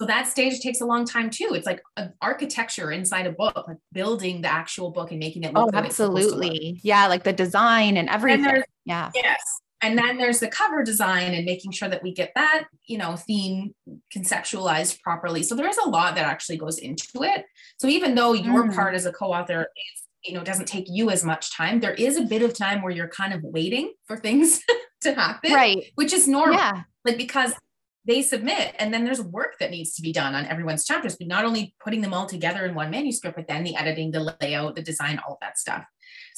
so 0.00 0.06
that 0.06 0.28
stage 0.28 0.60
takes 0.60 0.80
a 0.80 0.86
long 0.86 1.04
time 1.04 1.28
too. 1.28 1.50
It's 1.52 1.66
like 1.66 1.82
architecture 2.22 2.92
inside 2.92 3.26
a 3.26 3.32
book, 3.32 3.66
like 3.66 3.78
building 3.92 4.42
the 4.42 4.48
actual 4.48 4.90
book 4.90 5.10
and 5.10 5.18
making 5.18 5.42
it 5.42 5.52
look. 5.52 5.70
Oh, 5.74 5.76
absolutely. 5.76 6.74
Look. 6.74 6.84
Yeah, 6.84 7.08
like 7.08 7.24
the 7.24 7.32
design 7.32 7.96
and 7.96 8.08
everything. 8.08 8.46
And 8.46 8.64
yeah. 8.84 9.10
Yes. 9.12 9.42
And 9.80 9.96
then 9.96 10.18
there's 10.18 10.40
the 10.40 10.48
cover 10.48 10.82
design 10.82 11.34
and 11.34 11.44
making 11.44 11.70
sure 11.70 11.88
that 11.88 12.02
we 12.02 12.12
get 12.12 12.32
that, 12.34 12.64
you 12.86 12.98
know, 12.98 13.16
theme 13.16 13.74
conceptualized 14.14 15.00
properly. 15.02 15.42
So 15.42 15.54
there 15.54 15.68
is 15.68 15.78
a 15.78 15.88
lot 15.88 16.16
that 16.16 16.26
actually 16.26 16.56
goes 16.56 16.78
into 16.78 17.22
it. 17.22 17.44
So 17.78 17.86
even 17.86 18.14
though 18.14 18.32
your 18.32 18.64
mm. 18.64 18.74
part 18.74 18.94
as 18.94 19.06
a 19.06 19.12
co-author 19.12 19.62
is, 19.62 20.02
you 20.24 20.34
know, 20.34 20.42
doesn't 20.42 20.66
take 20.66 20.86
you 20.88 21.10
as 21.10 21.24
much 21.24 21.54
time, 21.56 21.78
there 21.78 21.94
is 21.94 22.16
a 22.16 22.22
bit 22.22 22.42
of 22.42 22.54
time 22.54 22.82
where 22.82 22.90
you're 22.90 23.08
kind 23.08 23.32
of 23.32 23.42
waiting 23.44 23.92
for 24.06 24.16
things 24.16 24.60
to 25.02 25.14
happen. 25.14 25.52
Right. 25.52 25.84
Which 25.94 26.12
is 26.12 26.26
normal. 26.26 26.56
Yeah. 26.56 26.82
Like 27.04 27.16
because 27.16 27.54
they 28.08 28.22
submit 28.22 28.74
and 28.78 28.92
then 28.92 29.04
there's 29.04 29.20
work 29.20 29.58
that 29.60 29.70
needs 29.70 29.94
to 29.94 30.02
be 30.02 30.12
done 30.12 30.34
on 30.34 30.46
everyone's 30.46 30.84
chapters 30.84 31.16
but 31.16 31.28
not 31.28 31.44
only 31.44 31.74
putting 31.78 32.00
them 32.00 32.14
all 32.14 32.26
together 32.26 32.64
in 32.64 32.74
one 32.74 32.90
manuscript 32.90 33.36
but 33.36 33.46
then 33.46 33.62
the 33.62 33.76
editing 33.76 34.10
the 34.10 34.34
layout 34.40 34.74
the 34.74 34.82
design 34.82 35.20
all 35.24 35.34
of 35.34 35.40
that 35.40 35.58
stuff 35.58 35.84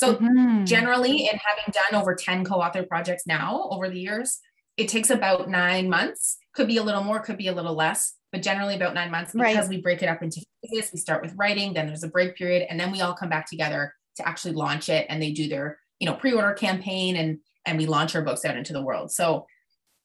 so 0.00 0.14
mm-hmm. 0.14 0.64
generally 0.64 1.26
in 1.26 1.38
having 1.38 1.72
done 1.72 2.00
over 2.00 2.14
10 2.14 2.44
co-author 2.44 2.82
projects 2.82 3.26
now 3.26 3.68
over 3.70 3.88
the 3.88 3.98
years 3.98 4.40
it 4.76 4.88
takes 4.88 5.10
about 5.10 5.48
nine 5.48 5.88
months 5.88 6.38
could 6.54 6.66
be 6.66 6.76
a 6.78 6.82
little 6.82 7.04
more 7.04 7.20
could 7.20 7.36
be 7.36 7.48
a 7.48 7.54
little 7.54 7.74
less 7.74 8.14
but 8.32 8.42
generally 8.42 8.76
about 8.76 8.94
nine 8.94 9.10
months 9.10 9.32
because 9.32 9.56
right. 9.56 9.68
we 9.68 9.80
break 9.80 10.02
it 10.02 10.08
up 10.08 10.22
into 10.22 10.44
phases. 10.62 10.92
We 10.92 10.98
start 10.98 11.22
with 11.22 11.34
writing, 11.36 11.74
then 11.74 11.86
there's 11.86 12.04
a 12.04 12.08
break 12.08 12.36
period, 12.36 12.66
and 12.70 12.78
then 12.78 12.92
we 12.92 13.00
all 13.00 13.14
come 13.14 13.28
back 13.28 13.48
together 13.48 13.92
to 14.16 14.28
actually 14.28 14.54
launch 14.54 14.88
it. 14.88 15.06
And 15.08 15.22
they 15.22 15.32
do 15.32 15.48
their, 15.48 15.78
you 15.98 16.06
know, 16.06 16.14
pre-order 16.14 16.52
campaign 16.52 17.16
and 17.16 17.38
and 17.66 17.76
we 17.76 17.86
launch 17.86 18.14
our 18.14 18.22
books 18.22 18.44
out 18.44 18.56
into 18.56 18.72
the 18.72 18.82
world. 18.82 19.10
So 19.12 19.46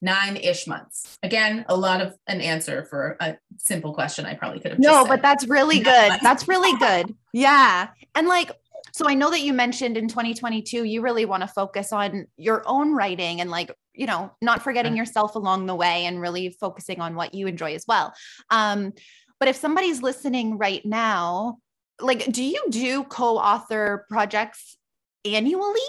nine-ish 0.01 0.67
months. 0.67 1.17
Again, 1.23 1.65
a 1.69 1.75
lot 1.75 2.01
of 2.01 2.15
an 2.27 2.41
answer 2.41 2.83
for 2.83 3.15
a 3.21 3.37
simple 3.57 3.93
question. 3.93 4.25
I 4.25 4.33
probably 4.33 4.59
could 4.59 4.71
have. 4.71 4.79
No, 4.79 5.05
but 5.05 5.21
that's 5.21 5.47
really 5.47 5.79
good. 5.79 6.19
That's 6.21 6.47
really 6.49 6.77
good. 6.79 7.15
Yeah. 7.31 7.89
And 8.13 8.27
like 8.27 8.51
so 8.95 9.09
I 9.09 9.13
know 9.13 9.29
that 9.29 9.41
you 9.41 9.51
mentioned 9.51 9.97
in 9.97 10.07
2022, 10.07 10.85
you 10.85 11.01
really 11.01 11.25
want 11.25 11.41
to 11.41 11.47
focus 11.47 11.91
on 11.91 12.27
your 12.37 12.63
own 12.65 12.95
writing 12.95 13.41
and 13.41 13.51
like, 13.51 13.69
you 13.93 14.05
know, 14.05 14.31
not 14.41 14.61
forgetting 14.61 14.95
yourself 14.95 15.35
along 15.35 15.65
the 15.65 15.75
way 15.75 16.05
and 16.05 16.21
really 16.21 16.55
focusing 16.61 17.01
on 17.01 17.13
what 17.13 17.33
you 17.33 17.45
enjoy 17.45 17.75
as 17.75 17.83
well. 17.89 18.13
Um, 18.49 18.93
but 19.37 19.49
if 19.49 19.57
somebody's 19.57 20.01
listening 20.01 20.57
right 20.57 20.81
now, 20.85 21.57
like, 21.99 22.31
do 22.31 22.41
you 22.41 22.63
do 22.69 23.03
co-author 23.03 24.05
projects 24.09 24.77
annually? 25.25 25.81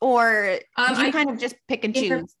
Or 0.00 0.58
um, 0.76 0.96
do 0.96 1.02
you 1.02 1.06
I, 1.06 1.10
kind 1.12 1.30
of 1.30 1.38
just 1.38 1.54
pick 1.68 1.84
and 1.84 1.94
choose? 1.94 2.34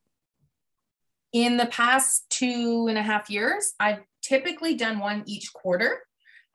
In 1.32 1.58
the 1.58 1.66
past 1.66 2.28
two 2.28 2.86
and 2.88 2.98
a 2.98 3.02
half 3.02 3.30
years, 3.30 3.74
I've 3.78 4.00
typically 4.20 4.74
done 4.74 4.98
one 4.98 5.22
each 5.26 5.52
quarter. 5.52 6.00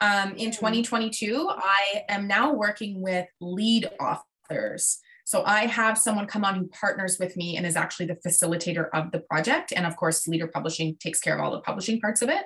Um, 0.01 0.31
in 0.31 0.49
hmm. 0.49 0.55
2022, 0.55 1.49
I 1.49 2.03
am 2.09 2.27
now 2.27 2.53
working 2.53 3.01
with 3.01 3.27
lead 3.39 3.89
authors. 3.99 4.99
So 5.25 5.43
I 5.43 5.65
have 5.65 5.97
someone 5.97 6.27
come 6.27 6.45
on 6.45 6.55
who 6.55 6.67
partners 6.67 7.17
with 7.19 7.35
me 7.35 7.57
and 7.57 7.65
is 7.65 7.75
actually 7.75 8.05
the 8.05 8.17
facilitator 8.27 8.89
of 8.93 9.11
the 9.11 9.21
project. 9.21 9.73
And 9.75 9.85
of 9.85 9.95
course, 9.95 10.27
LeadHer 10.27 10.51
Publishing 10.51 10.97
takes 10.99 11.19
care 11.19 11.35
of 11.35 11.43
all 11.43 11.51
the 11.51 11.61
publishing 11.61 11.99
parts 11.99 12.21
of 12.21 12.29
it. 12.29 12.45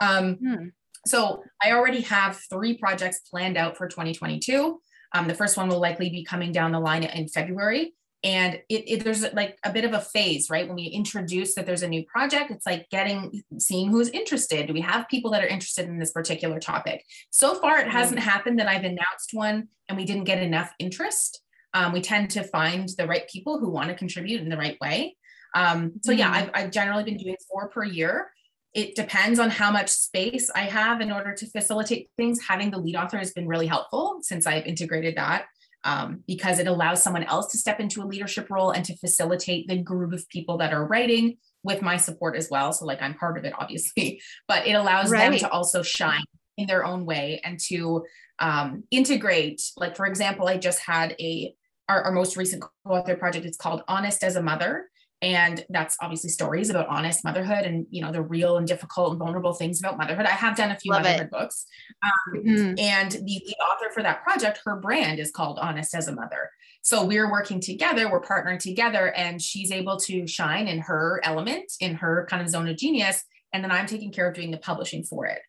Um, 0.00 0.34
hmm. 0.36 0.66
So 1.06 1.42
I 1.62 1.72
already 1.72 2.02
have 2.02 2.40
three 2.50 2.76
projects 2.76 3.20
planned 3.20 3.56
out 3.56 3.76
for 3.76 3.88
2022. 3.88 4.80
Um, 5.12 5.26
the 5.26 5.34
first 5.34 5.56
one 5.56 5.68
will 5.68 5.80
likely 5.80 6.10
be 6.10 6.24
coming 6.24 6.52
down 6.52 6.72
the 6.72 6.78
line 6.78 7.02
in 7.02 7.26
February 7.26 7.94
and 8.22 8.54
it, 8.68 8.84
it, 8.86 9.04
there's 9.04 9.22
like 9.32 9.58
a 9.64 9.72
bit 9.72 9.84
of 9.84 9.94
a 9.94 10.00
phase 10.00 10.50
right? 10.50 10.66
When 10.66 10.76
we 10.76 10.84
introduce 10.84 11.54
that 11.54 11.66
there's 11.66 11.82
a 11.82 11.88
new 11.88 12.04
project 12.04 12.50
it's 12.50 12.66
like 12.66 12.88
getting 12.90 13.42
seeing 13.58 13.90
who's 13.90 14.10
interested. 14.10 14.66
Do 14.66 14.72
we 14.72 14.82
have 14.82 15.08
people 15.08 15.30
that 15.32 15.42
are 15.42 15.48
interested 15.48 15.86
in 15.86 15.98
this 15.98 16.12
particular 16.12 16.60
topic? 16.60 17.04
So 17.30 17.54
far 17.54 17.78
it 17.78 17.88
hasn't 17.88 18.20
happened 18.20 18.58
that 18.58 18.68
i've 18.68 18.84
announced 18.84 19.30
one 19.32 19.68
and 19.88 19.96
we 19.96 20.04
didn't 20.04 20.24
get 20.24 20.42
enough 20.42 20.72
interest. 20.78 21.42
Um, 21.72 21.92
we 21.92 22.00
tend 22.00 22.30
to 22.30 22.42
find 22.42 22.88
the 22.98 23.06
right 23.06 23.28
people 23.28 23.58
who 23.58 23.70
want 23.70 23.88
to 23.88 23.94
contribute 23.94 24.40
in 24.40 24.48
the 24.48 24.56
right 24.56 24.76
way. 24.80 25.16
Um, 25.54 25.92
so 26.02 26.12
yeah 26.12 26.26
mm-hmm. 26.26 26.50
I've, 26.54 26.64
I've 26.66 26.70
generally 26.70 27.04
been 27.04 27.16
doing 27.16 27.36
four 27.50 27.68
per 27.68 27.84
year. 27.84 28.30
It 28.72 28.94
depends 28.94 29.40
on 29.40 29.50
how 29.50 29.72
much 29.72 29.88
space 29.88 30.48
I 30.54 30.60
have 30.60 31.00
in 31.00 31.10
order 31.10 31.34
to 31.34 31.46
facilitate 31.46 32.08
things. 32.16 32.38
Having 32.46 32.70
the 32.70 32.78
lead 32.78 32.94
author 32.94 33.18
has 33.18 33.32
been 33.32 33.48
really 33.48 33.66
helpful 33.66 34.20
since 34.22 34.46
I've 34.46 34.66
integrated 34.66 35.16
that 35.16 35.46
um, 35.84 36.22
because 36.26 36.58
it 36.58 36.66
allows 36.66 37.02
someone 37.02 37.24
else 37.24 37.50
to 37.52 37.58
step 37.58 37.80
into 37.80 38.02
a 38.02 38.04
leadership 38.04 38.48
role 38.50 38.70
and 38.70 38.84
to 38.84 38.96
facilitate 38.96 39.68
the 39.68 39.78
group 39.78 40.12
of 40.12 40.28
people 40.28 40.58
that 40.58 40.72
are 40.72 40.86
writing 40.86 41.36
with 41.62 41.82
my 41.82 41.96
support 41.96 42.36
as 42.36 42.48
well. 42.50 42.72
So, 42.72 42.84
like, 42.84 43.02
I'm 43.02 43.14
part 43.14 43.38
of 43.38 43.44
it, 43.44 43.54
obviously, 43.58 44.20
but 44.48 44.66
it 44.66 44.72
allows 44.72 45.10
right. 45.10 45.30
them 45.30 45.38
to 45.40 45.50
also 45.50 45.82
shine 45.82 46.24
in 46.56 46.66
their 46.66 46.84
own 46.84 47.06
way 47.06 47.40
and 47.44 47.58
to 47.68 48.04
um, 48.38 48.84
integrate. 48.90 49.62
Like, 49.76 49.96
for 49.96 50.06
example, 50.06 50.48
I 50.48 50.58
just 50.58 50.80
had 50.80 51.14
a 51.20 51.54
our, 51.88 52.02
our 52.04 52.12
most 52.12 52.36
recent 52.36 52.62
co-author 52.62 53.16
project. 53.16 53.44
It's 53.44 53.56
called 53.56 53.82
Honest 53.88 54.22
as 54.22 54.36
a 54.36 54.42
Mother, 54.42 54.88
and 55.22 55.64
that's 55.68 55.96
obviously 56.00 56.30
stories 56.30 56.70
about 56.70 56.88
honest 56.88 57.24
motherhood 57.24 57.64
and 57.64 57.86
you 57.90 58.00
know 58.02 58.12
the 58.12 58.22
real 58.22 58.56
and 58.56 58.66
difficult 58.66 59.10
and 59.10 59.18
vulnerable 59.18 59.52
things 59.52 59.80
about 59.80 59.98
motherhood 59.98 60.26
i 60.26 60.30
have 60.30 60.56
done 60.56 60.70
a 60.70 60.78
few 60.78 60.92
Love 60.92 61.02
motherhood 61.02 61.26
it. 61.26 61.30
books 61.30 61.66
um, 62.02 62.42
mm-hmm. 62.42 62.78
and 62.78 63.12
the 63.12 63.42
lead 63.44 63.56
author 63.70 63.90
for 63.92 64.02
that 64.02 64.22
project 64.22 64.60
her 64.64 64.76
brand 64.76 65.18
is 65.18 65.30
called 65.30 65.58
honest 65.58 65.94
as 65.94 66.08
a 66.08 66.12
mother 66.12 66.50
so 66.82 67.04
we're 67.04 67.30
working 67.30 67.60
together 67.60 68.10
we're 68.10 68.20
partnering 68.20 68.58
together 68.58 69.12
and 69.12 69.42
she's 69.42 69.70
able 69.70 69.98
to 69.98 70.26
shine 70.26 70.68
in 70.68 70.78
her 70.78 71.20
element 71.22 71.70
in 71.80 71.94
her 71.94 72.26
kind 72.30 72.42
of 72.42 72.48
zone 72.48 72.68
of 72.68 72.76
genius 72.76 73.24
and 73.52 73.62
then 73.62 73.70
i'm 73.70 73.86
taking 73.86 74.12
care 74.12 74.28
of 74.28 74.34
doing 74.34 74.50
the 74.50 74.58
publishing 74.58 75.02
for 75.02 75.26
it 75.26 75.40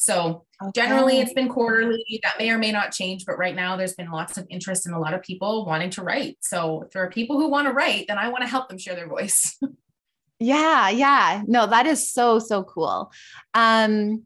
so 0.00 0.46
okay. 0.62 0.70
generally 0.74 1.20
it's 1.20 1.34
been 1.34 1.50
quarterly. 1.50 2.20
That 2.22 2.38
may 2.38 2.48
or 2.48 2.56
may 2.56 2.72
not 2.72 2.90
change, 2.90 3.26
but 3.26 3.36
right 3.36 3.54
now 3.54 3.76
there's 3.76 3.92
been 3.92 4.10
lots 4.10 4.38
of 4.38 4.46
interest 4.48 4.86
in 4.86 4.94
a 4.94 4.98
lot 4.98 5.12
of 5.12 5.20
people 5.20 5.66
wanting 5.66 5.90
to 5.90 6.02
write. 6.02 6.38
So 6.40 6.84
if 6.84 6.92
there 6.92 7.04
are 7.04 7.10
people 7.10 7.38
who 7.38 7.48
want 7.48 7.68
to 7.68 7.74
write, 7.74 8.06
then 8.08 8.16
I 8.16 8.30
want 8.30 8.40
to 8.40 8.48
help 8.48 8.70
them 8.70 8.78
share 8.78 8.94
their 8.94 9.08
voice. 9.08 9.58
yeah, 10.40 10.88
yeah. 10.88 11.42
No, 11.46 11.66
that 11.66 11.84
is 11.86 12.10
so, 12.10 12.38
so 12.38 12.64
cool. 12.64 13.12
Um 13.52 14.22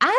as 0.00 0.14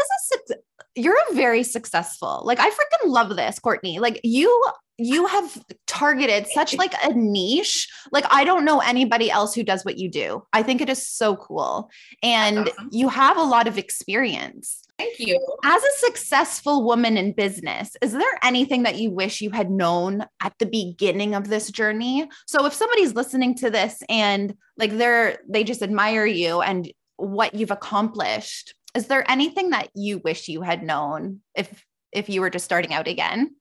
a 0.51 0.56
you're 0.95 1.17
a 1.32 1.34
very 1.34 1.63
successful. 1.63 2.43
Like 2.45 2.60
I 2.60 2.69
freaking 2.69 3.08
love 3.08 3.36
this, 3.36 3.58
Courtney. 3.58 3.97
Like 3.97 4.21
you 4.23 4.63
you 4.99 5.25
have 5.25 5.63
targeted 5.88 6.45
such 6.53 6.75
like 6.75 6.93
a 7.03 7.13
niche. 7.13 7.89
Like 8.12 8.25
I 8.29 8.43
don't 8.43 8.63
know 8.63 8.79
anybody 8.79 9.32
else 9.32 9.56
who 9.56 9.63
does 9.63 9.84
what 9.84 9.97
you 9.97 10.08
do. 10.08 10.43
I 10.53 10.62
think 10.62 10.82
it 10.82 10.89
is 10.89 11.08
so 11.08 11.36
cool. 11.36 11.89
And 12.21 12.69
awesome. 12.69 12.89
you 12.91 13.10
have 13.10 13.38
a 13.38 13.43
lot 13.43 13.67
of 13.67 13.79
experience. 13.79 14.82
Thank 14.97 15.19
you. 15.19 15.39
As 15.63 15.82
a 15.82 15.97
successful 15.97 16.86
woman 16.86 17.17
in 17.17 17.34
business, 17.34 17.95
is 18.01 18.12
there 18.12 18.39
anything 18.43 18.84
that 18.84 18.97
you 18.97 19.10
wish 19.10 19.41
you 19.41 19.49
had 19.49 19.71
known 19.71 20.25
at 20.39 20.53
the 20.60 20.65
beginning 20.65 21.34
of 21.34 21.47
this 21.47 21.71
journey? 21.71 22.29
So 22.47 22.65
if 22.65 22.73
somebody's 22.73 23.15
listening 23.15 23.56
to 23.56 23.69
this 23.69 24.03
and 24.08 24.56
like 24.77 24.97
they're 24.97 25.39
they 25.49 25.63
just 25.63 25.82
admire 25.82 26.25
you 26.25 26.62
and 26.62 26.91
what 27.17 27.56
you've 27.56 27.71
accomplished, 27.71 28.75
is 28.95 29.08
there 29.08 29.29
anything 29.29 29.71
that 29.71 29.89
you 29.95 30.19
wish 30.19 30.47
you 30.47 30.62
had 30.62 30.84
known 30.84 31.41
if 31.56 31.84
if 32.12 32.29
you 32.29 32.41
were 32.41 32.51
just 32.51 32.65
starting 32.65 32.93
out 32.93 33.08
again? 33.08 33.56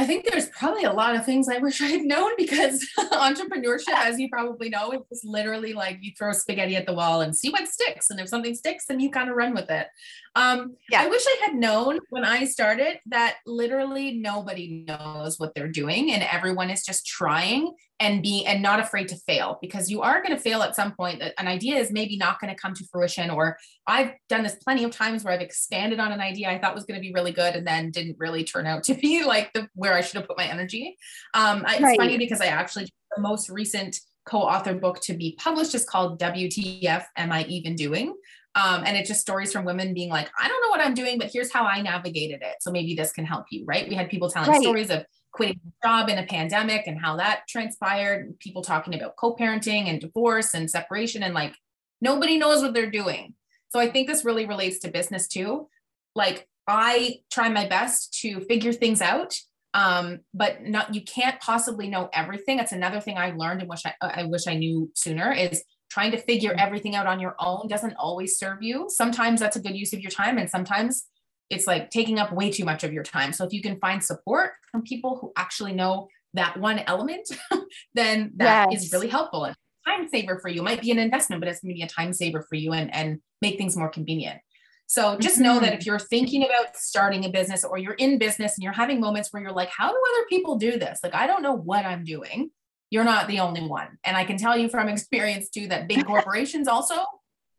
I 0.00 0.06
think 0.06 0.24
there's 0.24 0.48
probably 0.48 0.84
a 0.84 0.92
lot 0.94 1.14
of 1.14 1.26
things 1.26 1.46
I 1.46 1.58
wish 1.58 1.82
I 1.82 1.88
had 1.88 2.00
known 2.00 2.30
because 2.38 2.88
entrepreneurship, 2.98 3.92
as 3.94 4.18
you 4.18 4.30
probably 4.30 4.70
know, 4.70 5.04
is 5.10 5.22
literally 5.24 5.74
like 5.74 5.98
you 6.00 6.12
throw 6.18 6.32
spaghetti 6.32 6.74
at 6.74 6.86
the 6.86 6.94
wall 6.94 7.20
and 7.20 7.36
see 7.36 7.50
what 7.50 7.68
sticks. 7.68 8.08
And 8.08 8.18
if 8.18 8.28
something 8.28 8.54
sticks, 8.54 8.86
then 8.86 8.98
you 8.98 9.10
kind 9.10 9.28
of 9.28 9.36
run 9.36 9.52
with 9.52 9.70
it. 9.70 9.88
Um, 10.36 10.76
yeah. 10.88 11.02
I 11.02 11.08
wish 11.08 11.22
I 11.26 11.46
had 11.46 11.54
known 11.54 11.98
when 12.08 12.24
I 12.24 12.44
started 12.44 12.98
that 13.06 13.36
literally 13.44 14.12
nobody 14.12 14.84
knows 14.86 15.38
what 15.38 15.54
they're 15.54 15.68
doing 15.68 16.12
and 16.12 16.22
everyone 16.22 16.70
is 16.70 16.82
just 16.82 17.04
trying 17.04 17.74
and 17.98 18.22
be 18.22 18.46
and 18.46 18.62
not 18.62 18.80
afraid 18.80 19.08
to 19.08 19.16
fail 19.16 19.58
because 19.60 19.90
you 19.90 20.00
are 20.00 20.22
going 20.22 20.34
to 20.34 20.42
fail 20.42 20.62
at 20.62 20.74
some 20.74 20.92
point. 20.92 21.22
An 21.36 21.46
idea 21.46 21.76
is 21.76 21.92
maybe 21.92 22.16
not 22.16 22.40
going 22.40 22.52
to 22.52 22.60
come 22.60 22.72
to 22.74 22.84
fruition. 22.90 23.28
Or 23.28 23.58
I've 23.90 24.12
done 24.28 24.42
this 24.42 24.54
plenty 24.54 24.84
of 24.84 24.90
times 24.90 25.24
where 25.24 25.34
I've 25.34 25.40
expanded 25.40 26.00
on 26.00 26.12
an 26.12 26.20
idea 26.20 26.48
I 26.48 26.58
thought 26.58 26.74
was 26.74 26.84
going 26.84 26.98
to 26.98 27.06
be 27.06 27.12
really 27.12 27.32
good 27.32 27.54
and 27.54 27.66
then 27.66 27.90
didn't 27.90 28.16
really 28.18 28.44
turn 28.44 28.66
out 28.66 28.84
to 28.84 28.94
be 28.94 29.24
like 29.24 29.52
the 29.52 29.68
where 29.74 29.94
I 29.94 30.00
should 30.00 30.18
have 30.18 30.26
put 30.26 30.38
my 30.38 30.46
energy. 30.46 30.96
Um, 31.34 31.64
it's 31.68 31.80
right. 31.80 31.98
funny 31.98 32.18
because 32.18 32.40
I 32.40 32.46
actually 32.46 32.88
the 33.16 33.22
most 33.22 33.50
recent 33.50 33.98
co-authored 34.26 34.80
book 34.80 35.00
to 35.00 35.14
be 35.14 35.36
published 35.38 35.74
is 35.74 35.84
called 35.84 36.20
WTF 36.20 37.04
Am 37.16 37.32
I 37.32 37.44
Even 37.44 37.74
Doing? 37.74 38.14
Um, 38.54 38.82
and 38.84 38.96
it's 38.96 39.08
just 39.08 39.20
stories 39.20 39.52
from 39.52 39.64
women 39.64 39.94
being 39.94 40.08
like, 40.08 40.28
I 40.38 40.48
don't 40.48 40.62
know 40.62 40.70
what 40.70 40.80
I'm 40.80 40.94
doing, 40.94 41.18
but 41.18 41.30
here's 41.32 41.52
how 41.52 41.64
I 41.64 41.80
navigated 41.82 42.42
it. 42.42 42.56
So 42.60 42.70
maybe 42.70 42.94
this 42.94 43.12
can 43.12 43.24
help 43.24 43.46
you, 43.50 43.64
right? 43.64 43.88
We 43.88 43.94
had 43.94 44.10
people 44.10 44.28
telling 44.28 44.50
right. 44.50 44.60
stories 44.60 44.90
of 44.90 45.04
quitting 45.32 45.60
a 45.66 45.86
job 45.86 46.08
in 46.08 46.18
a 46.18 46.26
pandemic 46.26 46.86
and 46.86 47.00
how 47.00 47.16
that 47.16 47.42
transpired, 47.48 48.38
people 48.40 48.62
talking 48.62 48.94
about 48.94 49.16
co-parenting 49.16 49.88
and 49.88 50.00
divorce 50.00 50.54
and 50.54 50.68
separation, 50.68 51.22
and 51.22 51.32
like 51.34 51.54
nobody 52.00 52.38
knows 52.38 52.62
what 52.62 52.74
they're 52.74 52.90
doing. 52.90 53.34
So 53.70 53.80
I 53.80 53.90
think 53.90 54.08
this 54.08 54.24
really 54.24 54.46
relates 54.46 54.80
to 54.80 54.90
business 54.90 55.28
too. 55.28 55.68
Like 56.14 56.48
I 56.66 57.20
try 57.30 57.48
my 57.48 57.66
best 57.66 58.18
to 58.20 58.40
figure 58.40 58.72
things 58.72 59.00
out 59.00 59.36
um 59.72 60.18
but 60.34 60.64
not 60.64 60.92
you 60.92 61.00
can't 61.00 61.40
possibly 61.40 61.86
know 61.86 62.10
everything 62.12 62.56
that's 62.56 62.72
another 62.72 63.00
thing 63.00 63.16
i 63.16 63.30
learned 63.30 63.60
and 63.60 63.70
wish 63.70 63.86
i 63.86 63.94
i 64.00 64.24
wish 64.24 64.48
i 64.48 64.54
knew 64.56 64.90
sooner 64.96 65.32
is 65.32 65.62
trying 65.90 66.12
to 66.12 66.18
figure 66.18 66.50
mm-hmm. 66.50 66.60
everything 66.60 66.94
out 66.94 67.06
on 67.06 67.20
your 67.20 67.34
own 67.38 67.66
doesn't 67.68 67.94
always 67.96 68.38
serve 68.38 68.62
you. 68.62 68.86
Sometimes 68.88 69.40
that's 69.40 69.56
a 69.56 69.60
good 69.60 69.76
use 69.76 69.92
of 69.92 70.00
your 70.00 70.10
time, 70.10 70.38
and 70.38 70.48
sometimes 70.48 71.04
it's 71.50 71.66
like 71.66 71.90
taking 71.90 72.18
up 72.18 72.32
way 72.32 72.50
too 72.50 72.64
much 72.64 72.84
of 72.84 72.92
your 72.92 73.02
time. 73.02 73.32
So 73.32 73.44
if 73.44 73.52
you 73.52 73.60
can 73.60 73.78
find 73.80 74.02
support 74.02 74.52
from 74.70 74.82
people 74.82 75.18
who 75.20 75.32
actually 75.36 75.72
know 75.72 76.08
that 76.34 76.56
one 76.58 76.78
element, 76.78 77.28
then 77.94 78.32
that 78.36 78.68
yes. 78.70 78.84
is 78.84 78.92
really 78.92 79.08
helpful 79.08 79.52
time 79.90 80.08
saver 80.08 80.38
for 80.38 80.48
you. 80.48 80.60
It 80.60 80.64
might 80.64 80.80
be 80.80 80.90
an 80.90 80.98
investment, 80.98 81.40
but 81.40 81.48
it's 81.48 81.60
going 81.60 81.74
to 81.74 81.78
be 81.78 81.82
a 81.82 81.88
time 81.88 82.12
saver 82.12 82.42
for 82.42 82.54
you 82.54 82.72
and, 82.72 82.94
and 82.94 83.20
make 83.42 83.58
things 83.58 83.76
more 83.76 83.88
convenient. 83.88 84.40
So 84.86 85.16
just 85.18 85.36
mm-hmm. 85.36 85.44
know 85.44 85.60
that 85.60 85.72
if 85.72 85.86
you're 85.86 85.98
thinking 85.98 86.44
about 86.44 86.76
starting 86.76 87.24
a 87.24 87.28
business 87.28 87.64
or 87.64 87.78
you're 87.78 87.94
in 87.94 88.18
business 88.18 88.56
and 88.56 88.64
you're 88.64 88.72
having 88.72 89.00
moments 89.00 89.32
where 89.32 89.42
you're 89.42 89.52
like, 89.52 89.68
how 89.68 89.88
do 89.90 89.96
other 89.96 90.26
people 90.28 90.56
do 90.56 90.78
this? 90.78 91.00
Like, 91.02 91.14
I 91.14 91.26
don't 91.26 91.42
know 91.42 91.54
what 91.54 91.84
I'm 91.84 92.04
doing 92.04 92.50
you're 92.90 93.04
not 93.04 93.28
the 93.28 93.40
only 93.40 93.62
one. 93.62 93.98
And 94.04 94.16
I 94.16 94.24
can 94.24 94.36
tell 94.36 94.56
you 94.56 94.68
from 94.68 94.88
experience 94.88 95.48
too 95.48 95.68
that 95.68 95.88
big 95.88 96.04
corporations 96.06 96.68
also 96.68 96.96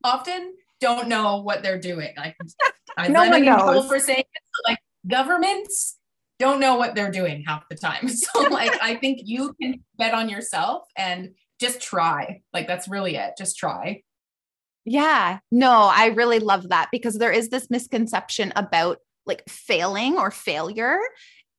often 0.03 0.53
don't 0.79 1.07
know 1.07 1.37
what 1.37 1.63
they're 1.63 1.79
doing. 1.79 2.13
Like 2.17 2.35
I'm 2.97 3.11
no 3.11 3.29
one 3.29 3.45
knows. 3.45 3.87
for 3.87 3.99
saying 3.99 4.19
it, 4.19 4.41
like 4.67 4.79
governments 5.07 5.97
don't 6.39 6.59
know 6.59 6.75
what 6.75 6.95
they're 6.95 7.11
doing 7.11 7.43
half 7.47 7.63
the 7.69 7.75
time. 7.75 8.07
So 8.09 8.41
like 8.43 8.81
I 8.81 8.95
think 8.95 9.21
you 9.23 9.55
can 9.61 9.83
bet 9.97 10.13
on 10.13 10.27
yourself 10.27 10.83
and 10.97 11.31
just 11.61 11.79
try. 11.79 12.41
Like 12.53 12.67
that's 12.67 12.89
really 12.89 13.15
it. 13.15 13.33
Just 13.37 13.57
try. 13.57 14.01
Yeah, 14.83 15.39
no, 15.51 15.71
I 15.71 16.07
really 16.07 16.39
love 16.39 16.69
that 16.69 16.89
because 16.91 17.19
there 17.19 17.31
is 17.31 17.49
this 17.49 17.69
misconception 17.69 18.51
about 18.55 18.97
like 19.25 19.47
failing 19.47 20.17
or 20.17 20.31
failure. 20.31 20.97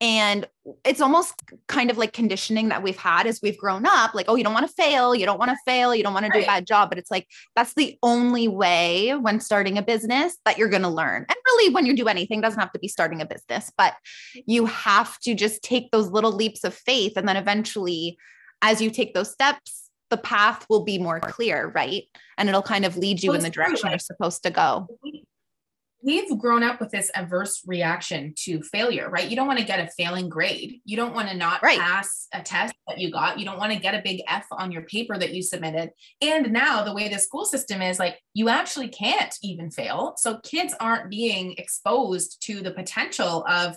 And 0.01 0.49
it's 0.85 1.01
almost 1.01 1.35
kind 1.69 1.89
of 1.89 1.97
like 1.97 2.13
conditioning 2.13 2.71
that 2.71 2.83
we've 2.83 2.97
had 2.97 3.29
as 3.29 3.39
we've 3.41 3.57
grown 3.57 3.87
up 3.87 4.15
like, 4.15 4.27
oh, 4.29 4.35
you 4.35 4.43
don't 4.43 4.53
want 4.53 4.67
to 4.67 4.75
fail. 4.75 5.15
You 5.15 5.25
don't 5.25 5.39
want 5.39 5.53
to 5.53 5.57
fail. 5.65 5.95
You 5.95 6.03
don't 6.03 6.13
want 6.13 6.27
to 6.27 6.33
do 6.33 6.41
a 6.41 6.47
bad 6.47 6.67
job. 6.67 6.89
But 6.89 6.99
it's 6.99 7.11
like, 7.13 7.29
that's 7.55 7.75
the 7.75 7.97
only 8.03 8.49
way 8.49 9.13
when 9.13 9.39
starting 9.39 9.79
a 9.79 9.83
business 9.83 10.37
that 10.45 10.59
you're 10.59 10.69
going 10.69 10.83
to 10.83 10.89
learn. 10.89 11.25
And 11.29 11.37
really, 11.47 11.73
when 11.73 11.87
you 11.87 11.95
do 11.95 12.09
anything, 12.09 12.41
doesn't 12.41 12.59
have 12.59 12.73
to 12.73 12.81
be 12.81 12.89
starting 12.89 13.21
a 13.21 13.27
business, 13.27 13.71
but 13.79 13.95
you 14.35 14.67
have 14.67 15.21
to 15.21 15.37
just 15.37 15.63
take 15.63 15.93
those 15.93 16.11
little 16.11 16.33
leaps 16.33 16.65
of 16.65 16.75
faith. 16.75 17.13
And 17.15 17.29
then 17.29 17.37
eventually, 17.37 18.19
as 18.61 18.83
you 18.83 18.91
take 18.91 19.15
those 19.15 19.31
steps, 19.31 19.89
the 20.13 20.19
path 20.19 20.65
will 20.69 20.85
be 20.85 20.99
more 20.99 21.19
clear, 21.19 21.73
right? 21.75 22.05
And 22.39 22.49
it'll 22.49 22.63
kind 22.63 22.85
of 22.85 22.97
lead 22.97 23.23
you 23.23 23.31
well, 23.31 23.39
in 23.39 23.43
the 23.43 23.51
direction 23.51 23.91
you're 23.91 23.99
supposed 23.99 24.45
to 24.45 24.51
go 24.51 24.87
we've 26.03 26.37
grown 26.39 26.63
up 26.63 26.81
with 26.81 26.91
this 26.91 27.11
adverse 27.15 27.63
reaction 27.67 28.35
to 28.37 28.61
failure, 28.63 29.09
right? 29.09 29.29
You 29.29 29.37
don't 29.37 29.47
want 29.47 29.61
to 29.61 29.65
get 29.65 29.81
a 29.81 29.91
failing 29.97 30.29
grade. 30.29 30.81
You 30.85 30.97
don't 30.97 31.15
want 31.15 31.29
to 31.29 31.37
not 31.37 31.63
right. 31.63 31.79
pass 31.79 32.27
a 32.33 32.43
test 32.43 32.75
that 32.89 32.99
you 32.99 33.13
got. 33.13 33.39
You 33.39 33.45
don't 33.45 33.59
want 33.59 33.73
to 33.73 33.79
get 33.79 33.95
a 33.95 34.03
big 34.03 34.21
F 34.29 34.47
on 34.51 34.73
your 34.73 34.83
paper 34.83 35.17
that 35.17 35.33
you 35.33 35.43
submitted. 35.43 35.91
And 36.21 36.53
now 36.53 36.83
the 36.83 36.95
way 36.95 37.09
the 37.09 37.19
school 37.19 37.45
system 37.45 37.81
is 37.81 37.99
like 37.99 38.19
you 38.35 38.49
actually 38.49 38.89
can't 38.89 39.35
even 39.43 39.71
fail. 39.71 40.15
So 40.17 40.39
kids 40.41 40.75
aren't 40.81 41.11
being 41.11 41.55
exposed 41.57 42.43
to 42.47 42.61
the 42.61 42.73
potential 42.73 43.45
of 43.49 43.77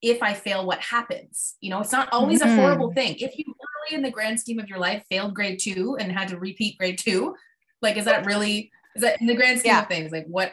if 0.00 0.22
I 0.22 0.34
fail, 0.34 0.66
what 0.66 0.80
happens? 0.80 1.54
You 1.60 1.70
know, 1.70 1.80
it's 1.80 1.92
not 1.92 2.10
always 2.12 2.42
mm-hmm. 2.42 2.58
a 2.58 2.60
horrible 2.60 2.92
thing. 2.92 3.16
If 3.18 3.38
you 3.38 3.53
in 3.90 4.02
the 4.02 4.10
grand 4.10 4.40
scheme 4.40 4.58
of 4.58 4.68
your 4.68 4.78
life 4.78 5.04
failed 5.10 5.34
grade 5.34 5.58
two 5.60 5.96
and 5.98 6.12
had 6.12 6.28
to 6.28 6.38
repeat 6.38 6.78
grade 6.78 6.98
two, 6.98 7.34
like 7.82 7.96
is 7.96 8.04
that 8.04 8.26
really 8.26 8.70
is 8.96 9.02
that 9.02 9.20
in 9.20 9.26
the 9.26 9.34
grand 9.34 9.60
scheme 9.60 9.72
yeah. 9.72 9.82
of 9.82 9.88
things 9.88 10.12
like 10.12 10.26
what 10.26 10.52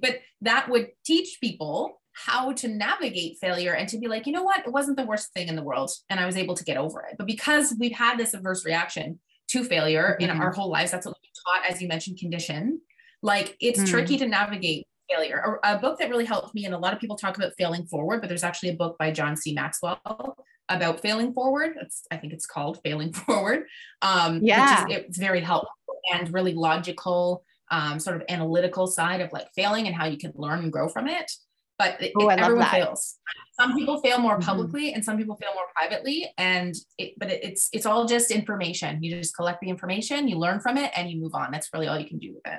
but 0.00 0.18
that 0.40 0.68
would 0.68 0.88
teach 1.04 1.38
people 1.40 2.00
how 2.26 2.52
to 2.52 2.68
navigate 2.68 3.38
failure 3.40 3.74
and 3.74 3.88
to 3.88 3.98
be 3.98 4.08
like, 4.08 4.26
you 4.26 4.32
know 4.32 4.42
what, 4.42 4.66
it 4.66 4.72
wasn't 4.72 4.96
the 4.96 5.06
worst 5.06 5.32
thing 5.32 5.48
in 5.48 5.54
the 5.54 5.62
world. 5.62 5.90
And 6.10 6.18
I 6.18 6.26
was 6.26 6.36
able 6.36 6.56
to 6.56 6.64
get 6.64 6.76
over 6.76 7.00
it. 7.02 7.14
But 7.16 7.28
because 7.28 7.74
we've 7.78 7.92
had 7.92 8.18
this 8.18 8.34
averse 8.34 8.64
reaction 8.64 9.20
to 9.48 9.62
failure 9.62 10.16
mm-hmm. 10.20 10.30
in 10.30 10.36
our 10.36 10.50
whole 10.50 10.68
lives, 10.68 10.90
that's 10.90 11.06
what 11.06 11.16
we 11.22 11.28
taught, 11.46 11.70
as 11.70 11.80
you 11.80 11.86
mentioned, 11.86 12.18
condition. 12.18 12.80
Like 13.22 13.56
it's 13.60 13.80
mm-hmm. 13.80 13.90
tricky 13.90 14.18
to 14.18 14.26
navigate 14.26 14.86
failure. 15.08 15.60
A, 15.62 15.76
a, 15.76 15.78
book 15.78 15.98
that 15.98 16.10
really 16.10 16.24
helped 16.24 16.54
me, 16.54 16.64
and 16.64 16.74
a 16.74 16.78
lot 16.78 16.92
of 16.92 16.98
people 16.98 17.16
talk 17.16 17.36
about 17.36 17.52
failing 17.56 17.86
forward, 17.86 18.20
but 18.20 18.28
there's 18.28 18.44
actually 18.44 18.70
a 18.70 18.76
book 18.76 18.98
by 18.98 19.10
John 19.10 19.36
C. 19.36 19.54
Maxwell 19.54 20.36
about 20.68 21.00
failing 21.00 21.32
forward. 21.32 21.76
It's, 21.80 22.04
I 22.10 22.16
think 22.16 22.32
it's 22.32 22.46
called 22.46 22.80
Failing 22.82 23.12
Forward. 23.26 23.64
Um, 24.02 24.40
yeah. 24.42 24.86
Is, 24.86 24.96
it's 24.96 25.18
very 25.18 25.40
helpful 25.40 25.72
and 26.12 26.32
really 26.32 26.54
logical 26.54 27.44
um, 27.70 27.98
sort 27.98 28.16
of 28.16 28.22
analytical 28.28 28.86
side 28.86 29.20
of 29.20 29.32
like 29.32 29.48
failing 29.54 29.86
and 29.86 29.94
how 29.94 30.06
you 30.06 30.18
can 30.18 30.32
learn 30.34 30.60
and 30.60 30.72
grow 30.72 30.88
from 30.88 31.08
it. 31.08 31.30
But 31.78 32.02
it, 32.02 32.12
oh, 32.16 32.28
it, 32.28 32.40
everyone 32.40 32.66
fails. 32.66 33.16
Some 33.58 33.76
people 33.76 34.00
fail 34.00 34.18
more 34.18 34.32
mm-hmm. 34.32 34.42
publicly, 34.42 34.86
mm-hmm. 34.86 34.96
and 34.96 35.04
some 35.04 35.16
people 35.16 35.36
fail 35.36 35.54
more 35.54 35.66
privately. 35.76 36.32
And 36.36 36.74
it, 36.98 37.14
but 37.18 37.30
it, 37.30 37.44
it's 37.44 37.68
it's 37.72 37.86
all 37.86 38.04
just 38.04 38.32
information. 38.32 39.00
You 39.00 39.16
just 39.16 39.36
collect 39.36 39.60
the 39.60 39.68
information, 39.68 40.26
you 40.26 40.38
learn 40.38 40.58
from 40.58 40.76
it, 40.76 40.90
and 40.96 41.08
you 41.08 41.20
move 41.20 41.34
on. 41.34 41.52
That's 41.52 41.68
really 41.72 41.86
all 41.86 41.98
you 41.98 42.08
can 42.08 42.18
do 42.18 42.34
with 42.34 42.52
it. 42.52 42.58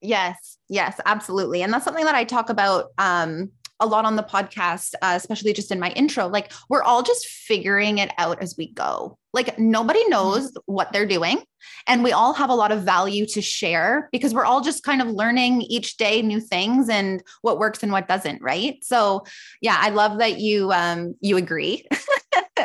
Yes, 0.00 0.58
yes, 0.68 1.00
absolutely. 1.04 1.62
And 1.62 1.72
that's 1.72 1.84
something 1.84 2.04
that 2.04 2.14
I 2.14 2.24
talk 2.24 2.50
about 2.50 2.86
um, 2.98 3.50
a 3.80 3.86
lot 3.86 4.04
on 4.04 4.16
the 4.16 4.22
podcast, 4.22 4.94
uh, 5.02 5.14
especially 5.16 5.52
just 5.52 5.70
in 5.70 5.80
my 5.80 5.90
intro. 5.90 6.28
Like, 6.28 6.52
we're 6.68 6.82
all 6.82 7.02
just 7.02 7.26
figuring 7.26 7.98
it 7.98 8.10
out 8.18 8.42
as 8.42 8.54
we 8.56 8.72
go. 8.72 9.18
Like, 9.32 9.58
nobody 9.58 10.00
mm-hmm. 10.00 10.10
knows 10.10 10.52
what 10.66 10.92
they're 10.92 11.06
doing. 11.06 11.42
And 11.86 12.02
we 12.02 12.12
all 12.12 12.32
have 12.32 12.50
a 12.50 12.54
lot 12.54 12.72
of 12.72 12.82
value 12.82 13.26
to 13.26 13.42
share 13.42 14.08
because 14.12 14.34
we're 14.34 14.44
all 14.44 14.60
just 14.60 14.82
kind 14.82 15.02
of 15.02 15.08
learning 15.08 15.62
each 15.62 15.96
day 15.96 16.22
new 16.22 16.40
things 16.40 16.88
and 16.88 17.22
what 17.42 17.58
works 17.58 17.82
and 17.82 17.92
what 17.92 18.08
doesn't. 18.08 18.40
Right. 18.42 18.82
So, 18.82 19.24
yeah, 19.60 19.76
I 19.78 19.90
love 19.90 20.18
that 20.18 20.38
you, 20.38 20.72
um, 20.72 21.14
you 21.20 21.36
agree. 21.36 21.86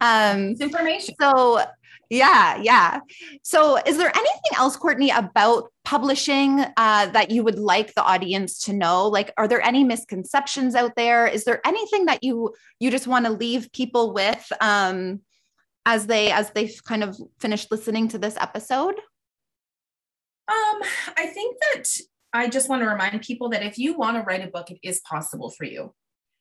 um, 0.00 0.50
it's 0.50 0.60
information. 0.60 1.14
So, 1.20 1.62
yeah, 2.10 2.60
yeah. 2.60 3.00
So, 3.44 3.76
is 3.86 3.96
there 3.96 4.08
anything 4.08 4.56
else, 4.56 4.76
Courtney, 4.76 5.10
about 5.10 5.72
publishing 5.84 6.58
uh, 6.76 7.06
that 7.06 7.30
you 7.30 7.44
would 7.44 7.58
like 7.58 7.94
the 7.94 8.02
audience 8.02 8.58
to 8.64 8.72
know? 8.72 9.06
Like, 9.06 9.32
are 9.36 9.46
there 9.46 9.62
any 9.62 9.84
misconceptions 9.84 10.74
out 10.74 10.92
there? 10.96 11.28
Is 11.28 11.44
there 11.44 11.64
anything 11.64 12.06
that 12.06 12.24
you 12.24 12.52
you 12.80 12.90
just 12.90 13.06
want 13.06 13.26
to 13.26 13.32
leave 13.32 13.70
people 13.70 14.12
with 14.12 14.44
um, 14.60 15.20
as 15.86 16.08
they 16.08 16.32
as 16.32 16.50
they 16.50 16.72
kind 16.84 17.04
of 17.04 17.16
finish 17.38 17.68
listening 17.70 18.08
to 18.08 18.18
this 18.18 18.36
episode? 18.40 18.96
Um, 20.48 20.82
I 21.16 21.26
think 21.32 21.58
that 21.60 21.84
I 22.32 22.48
just 22.48 22.68
want 22.68 22.82
to 22.82 22.88
remind 22.88 23.22
people 23.22 23.50
that 23.50 23.62
if 23.62 23.78
you 23.78 23.96
want 23.96 24.16
to 24.16 24.24
write 24.24 24.44
a 24.44 24.50
book, 24.50 24.72
it 24.72 24.78
is 24.82 25.00
possible 25.08 25.50
for 25.50 25.64
you. 25.64 25.94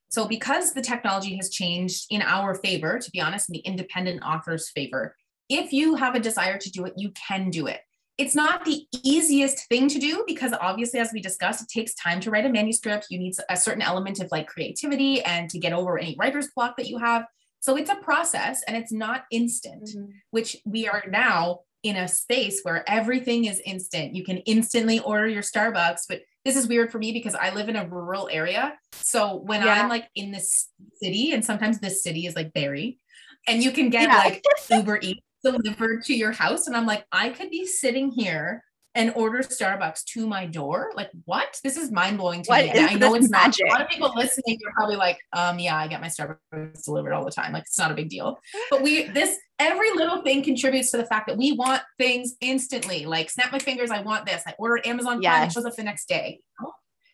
So, 0.09 0.27
because 0.27 0.73
the 0.73 0.81
technology 0.81 1.35
has 1.35 1.51
changed 1.51 2.07
in 2.09 2.23
our 2.23 2.55
favor, 2.55 2.97
to 2.97 3.11
be 3.11 3.21
honest, 3.21 3.49
in 3.49 3.53
the 3.53 3.59
independent 3.59 4.23
author's 4.23 4.71
favor, 4.71 5.15
if 5.49 5.73
you 5.73 5.95
have 5.95 6.15
a 6.15 6.19
desire 6.19 6.57
to 6.57 6.71
do 6.71 6.85
it, 6.85 6.93
you 6.95 7.11
can 7.11 7.49
do 7.49 7.67
it. 7.67 7.81
It's 8.17 8.35
not 8.35 8.65
the 8.65 8.85
easiest 9.03 9.67
thing 9.69 9.87
to 9.87 9.97
do 9.97 10.23
because 10.27 10.53
obviously, 10.59 10.99
as 10.99 11.11
we 11.13 11.21
discussed, 11.21 11.61
it 11.61 11.69
takes 11.69 11.95
time 11.95 12.19
to 12.21 12.29
write 12.29 12.45
a 12.45 12.49
manuscript. 12.49 13.07
You 13.09 13.17
need 13.17 13.33
a 13.49 13.55
certain 13.55 13.81
element 13.81 14.19
of 14.19 14.27
like 14.29 14.47
creativity 14.47 15.21
and 15.23 15.49
to 15.49 15.57
get 15.57 15.71
over 15.71 15.97
any 15.97 16.15
writer's 16.19 16.49
block 16.53 16.75
that 16.77 16.87
you 16.87 16.97
have. 16.97 17.25
So 17.61 17.77
it's 17.77 17.89
a 17.89 17.95
process 17.95 18.61
and 18.67 18.75
it's 18.75 18.91
not 18.91 19.23
instant, 19.31 19.83
mm-hmm. 19.83 20.11
which 20.31 20.57
we 20.65 20.87
are 20.87 21.03
now 21.09 21.61
in 21.81 21.95
a 21.95 22.07
space 22.09 22.59
where 22.63 22.83
everything 22.89 23.45
is 23.45 23.61
instant. 23.65 24.15
You 24.15 24.25
can 24.25 24.37
instantly 24.39 24.99
order 24.99 25.27
your 25.27 25.41
Starbucks, 25.41 26.01
but 26.09 26.21
this 26.43 26.57
is 26.57 26.67
weird 26.67 26.91
for 26.91 26.99
me 26.99 27.13
because 27.13 27.35
I 27.35 27.53
live 27.53 27.69
in 27.69 27.75
a 27.75 27.87
rural 27.87 28.29
area. 28.29 28.77
So 28.93 29.35
when 29.35 29.63
yeah. 29.63 29.81
I'm 29.81 29.89
like 29.89 30.09
in 30.15 30.31
this 30.31 30.67
city, 31.01 31.31
and 31.31 31.43
sometimes 31.43 31.79
this 31.79 32.03
city 32.03 32.25
is 32.25 32.35
like 32.35 32.53
Barrie, 32.53 32.99
and 33.47 33.63
you 33.63 33.71
can 33.71 33.89
get 33.89 34.09
yeah. 34.09 34.17
like 34.17 34.43
Uber 34.69 34.99
Eats 35.01 35.21
delivered 35.43 36.03
to 36.05 36.13
your 36.13 36.31
house. 36.31 36.67
And 36.67 36.75
I'm 36.75 36.85
like, 36.85 37.05
I 37.11 37.29
could 37.29 37.49
be 37.49 37.65
sitting 37.65 38.11
here 38.11 38.63
and 38.95 39.13
order 39.15 39.39
Starbucks 39.39 40.03
to 40.03 40.27
my 40.27 40.45
door. 40.45 40.91
Like, 40.95 41.09
what? 41.25 41.59
This 41.63 41.77
is 41.77 41.91
mind 41.91 42.17
blowing 42.17 42.43
to 42.43 42.49
what 42.49 42.65
me. 42.65 42.71
I 42.75 42.95
know 42.95 43.13
it's 43.13 43.29
magic? 43.29 43.67
not. 43.67 43.77
A 43.77 43.79
lot 43.79 43.81
of 43.83 43.89
people 43.89 44.11
listening 44.15 44.57
are 44.65 44.73
probably 44.73 44.95
like, 44.95 45.19
um, 45.33 45.59
yeah, 45.59 45.77
I 45.77 45.87
get 45.87 46.01
my 46.01 46.07
Starbucks 46.07 46.83
delivered 46.83 47.13
all 47.13 47.23
the 47.23 47.31
time. 47.31 47.53
Like, 47.53 47.63
it's 47.63 47.77
not 47.77 47.91
a 47.91 47.93
big 47.93 48.09
deal. 48.09 48.39
But 48.69 48.81
we, 48.81 49.03
this, 49.03 49.37
every 49.59 49.91
little 49.91 50.21
thing 50.23 50.43
contributes 50.43 50.91
to 50.91 50.97
the 50.97 51.05
fact 51.05 51.27
that 51.27 51.37
we 51.37 51.51
want 51.51 51.81
things 51.97 52.33
instantly. 52.41 53.05
Like, 53.05 53.29
snap 53.29 53.51
my 53.51 53.59
fingers, 53.59 53.91
I 53.91 54.01
want 54.01 54.25
this. 54.25 54.43
I 54.47 54.55
order 54.57 54.81
Amazon 54.83 55.21
Prime, 55.21 55.43
yes. 55.43 55.51
it 55.51 55.53
shows 55.53 55.65
up 55.65 55.75
the 55.75 55.83
next 55.83 56.09
day. 56.09 56.41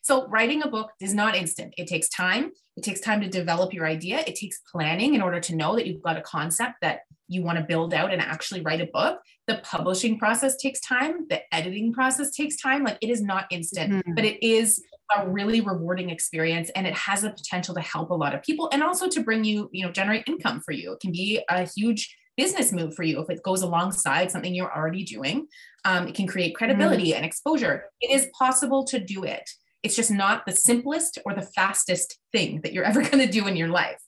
So 0.05 0.27
writing 0.27 0.61
a 0.61 0.67
book 0.67 0.91
is 1.01 1.15
not 1.15 1.35
instant. 1.35 1.73
It 1.79 1.87
takes 1.87 2.07
time. 2.09 2.51
It 2.77 2.83
takes 2.83 2.99
time 2.99 3.21
to 3.21 3.27
develop 3.27 3.73
your 3.73 3.87
idea. 3.87 4.19
It 4.19 4.35
takes 4.35 4.59
planning 4.71 5.15
in 5.15 5.21
order 5.23 5.39
to 5.39 5.55
know 5.55 5.75
that 5.75 5.87
you've 5.87 6.03
got 6.03 6.15
a 6.15 6.21
concept 6.21 6.75
that 6.81 6.99
you 7.27 7.41
want 7.41 7.57
to 7.57 7.63
build 7.63 7.91
out 7.91 8.13
and 8.13 8.21
actually 8.21 8.61
write 8.61 8.81
a 8.81 8.85
book. 8.93 9.19
The 9.47 9.61
publishing 9.63 10.19
process 10.19 10.57
takes 10.57 10.79
time. 10.79 11.25
The 11.27 11.41
editing 11.51 11.91
process 11.91 12.29
takes 12.29 12.55
time. 12.55 12.83
Like 12.83 12.99
it 13.01 13.09
is 13.09 13.23
not 13.23 13.47
instant, 13.49 13.93
mm-hmm. 13.93 14.13
but 14.13 14.25
it 14.25 14.45
is 14.45 14.79
a 15.17 15.27
really 15.27 15.61
rewarding 15.61 16.11
experience 16.11 16.69
and 16.75 16.85
it 16.85 16.93
has 16.93 17.23
the 17.23 17.31
potential 17.31 17.73
to 17.73 17.81
help 17.81 18.11
a 18.11 18.13
lot 18.13 18.35
of 18.35 18.43
people 18.43 18.69
and 18.71 18.83
also 18.83 19.09
to 19.09 19.23
bring 19.23 19.43
you, 19.43 19.71
you 19.73 19.83
know, 19.83 19.91
generate 19.91 20.25
income 20.27 20.61
for 20.63 20.71
you. 20.71 20.91
It 20.91 20.99
can 20.99 21.13
be 21.13 21.43
a 21.49 21.67
huge 21.67 22.15
business 22.37 22.71
move 22.71 22.93
for 22.93 23.01
you 23.01 23.19
if 23.21 23.29
it 23.31 23.41
goes 23.41 23.63
alongside 23.63 24.29
something 24.29 24.53
you're 24.53 24.71
already 24.71 25.03
doing. 25.03 25.47
Um, 25.83 26.07
it 26.07 26.13
can 26.13 26.27
create 26.27 26.53
credibility 26.53 27.05
mm-hmm. 27.07 27.17
and 27.17 27.25
exposure. 27.25 27.85
It 28.01 28.11
is 28.11 28.27
possible 28.37 28.83
to 28.85 28.99
do 28.99 29.23
it. 29.23 29.49
It's 29.85 29.95
just 29.95 30.11
not 30.11 30.45
the 30.45 30.51
simplest 30.51 31.19
or 31.25 31.33
the 31.33 31.41
fastest 31.41 32.17
thing 32.31 32.61
that 32.63 32.73
you're 32.73 32.83
ever 32.83 33.01
going 33.09 33.25
to 33.25 33.31
do 33.31 33.47
in 33.47 33.55
your 33.55 33.69
life. 33.69 33.99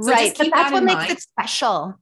So 0.00 0.10
right. 0.10 0.34
But 0.36 0.50
that's 0.52 0.70
that 0.70 0.72
what 0.72 0.84
makes 0.84 0.98
mind. 0.98 1.10
it 1.12 1.20
special. 1.20 1.94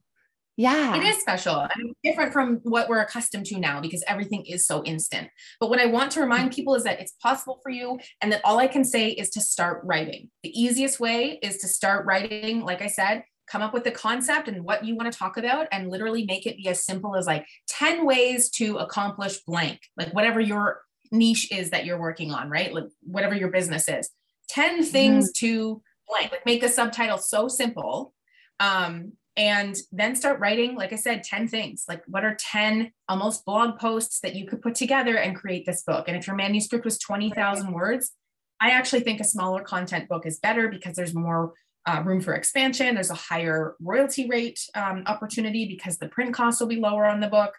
Yeah. 0.57 0.95
It 0.95 1.03
is 1.03 1.19
special 1.19 1.61
and 1.61 1.95
different 2.03 2.33
from 2.33 2.57
what 2.63 2.89
we're 2.89 2.99
accustomed 2.99 3.45
to 3.47 3.59
now 3.59 3.81
because 3.81 4.03
everything 4.07 4.45
is 4.45 4.67
so 4.67 4.83
instant. 4.83 5.29
But 5.59 5.69
what 5.69 5.79
I 5.79 5.85
want 5.85 6.11
to 6.11 6.19
remind 6.19 6.49
mm-hmm. 6.49 6.55
people 6.55 6.75
is 6.75 6.83
that 6.83 6.99
it's 6.99 7.13
possible 7.13 7.59
for 7.63 7.71
you 7.71 7.99
and 8.21 8.31
that 8.31 8.41
all 8.43 8.59
I 8.59 8.67
can 8.67 8.83
say 8.83 9.09
is 9.09 9.29
to 9.31 9.41
start 9.41 9.81
writing. 9.85 10.29
The 10.43 10.61
easiest 10.61 10.99
way 10.99 11.39
is 11.41 11.57
to 11.59 11.67
start 11.67 12.05
writing, 12.05 12.61
like 12.61 12.81
I 12.81 12.87
said, 12.87 13.23
come 13.47 13.61
up 13.61 13.73
with 13.73 13.83
the 13.83 13.91
concept 13.91 14.47
and 14.47 14.63
what 14.63 14.85
you 14.85 14.95
want 14.95 15.11
to 15.11 15.17
talk 15.17 15.37
about 15.37 15.67
and 15.71 15.89
literally 15.89 16.25
make 16.25 16.45
it 16.45 16.57
be 16.57 16.67
as 16.67 16.85
simple 16.85 17.15
as 17.15 17.25
like 17.25 17.45
10 17.67 18.05
ways 18.05 18.49
to 18.51 18.77
accomplish 18.77 19.39
blank, 19.47 19.79
like 19.97 20.13
whatever 20.13 20.39
your 20.39 20.81
niche 21.11 21.51
is 21.51 21.71
that 21.71 21.85
you're 21.85 21.99
working 21.99 22.31
on, 22.31 22.49
right? 22.49 22.73
Like 22.73 22.85
whatever 23.01 23.35
your 23.35 23.49
business 23.49 23.87
is. 23.87 24.09
10 24.49 24.83
things 24.83 25.31
mm. 25.31 25.33
to 25.35 25.81
blank, 26.07 26.31
like 26.31 26.45
make 26.45 26.63
a 26.63 26.69
subtitle 26.69 27.17
so 27.17 27.47
simple. 27.47 28.13
Um, 28.59 29.13
and 29.37 29.77
then 29.91 30.15
start 30.15 30.39
writing, 30.39 30.75
like 30.75 30.91
I 30.91 30.97
said, 30.97 31.23
10 31.23 31.47
things. 31.47 31.85
Like 31.87 32.03
what 32.05 32.25
are 32.25 32.35
10 32.35 32.91
almost 33.07 33.45
blog 33.45 33.79
posts 33.79 34.19
that 34.21 34.35
you 34.35 34.45
could 34.45 34.61
put 34.61 34.75
together 34.75 35.17
and 35.17 35.35
create 35.35 35.65
this 35.65 35.83
book? 35.83 36.07
And 36.07 36.17
if 36.17 36.27
your 36.27 36.35
manuscript 36.35 36.83
was 36.83 36.99
20,000 36.99 37.71
words, 37.71 38.11
I 38.59 38.71
actually 38.71 39.01
think 39.01 39.19
a 39.19 39.25
smaller 39.25 39.63
content 39.63 40.09
book 40.09 40.25
is 40.25 40.39
better 40.39 40.67
because 40.67 40.95
there's 40.95 41.15
more 41.15 41.53
uh, 41.87 42.03
room 42.05 42.21
for 42.21 42.33
expansion. 42.33 42.93
There's 42.93 43.09
a 43.09 43.15
higher 43.15 43.75
royalty 43.79 44.27
rate 44.27 44.59
um, 44.75 45.03
opportunity 45.07 45.65
because 45.65 45.97
the 45.97 46.09
print 46.09 46.33
costs 46.33 46.59
will 46.59 46.67
be 46.67 46.75
lower 46.75 47.05
on 47.05 47.21
the 47.21 47.27
book. 47.27 47.53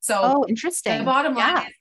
So, 0.00 0.18
oh, 0.20 0.46
interesting. 0.48 0.98
The 0.98 1.04
bottom 1.04 1.34
line 1.34 1.54
yeah. 1.54 1.66
is 1.66 1.74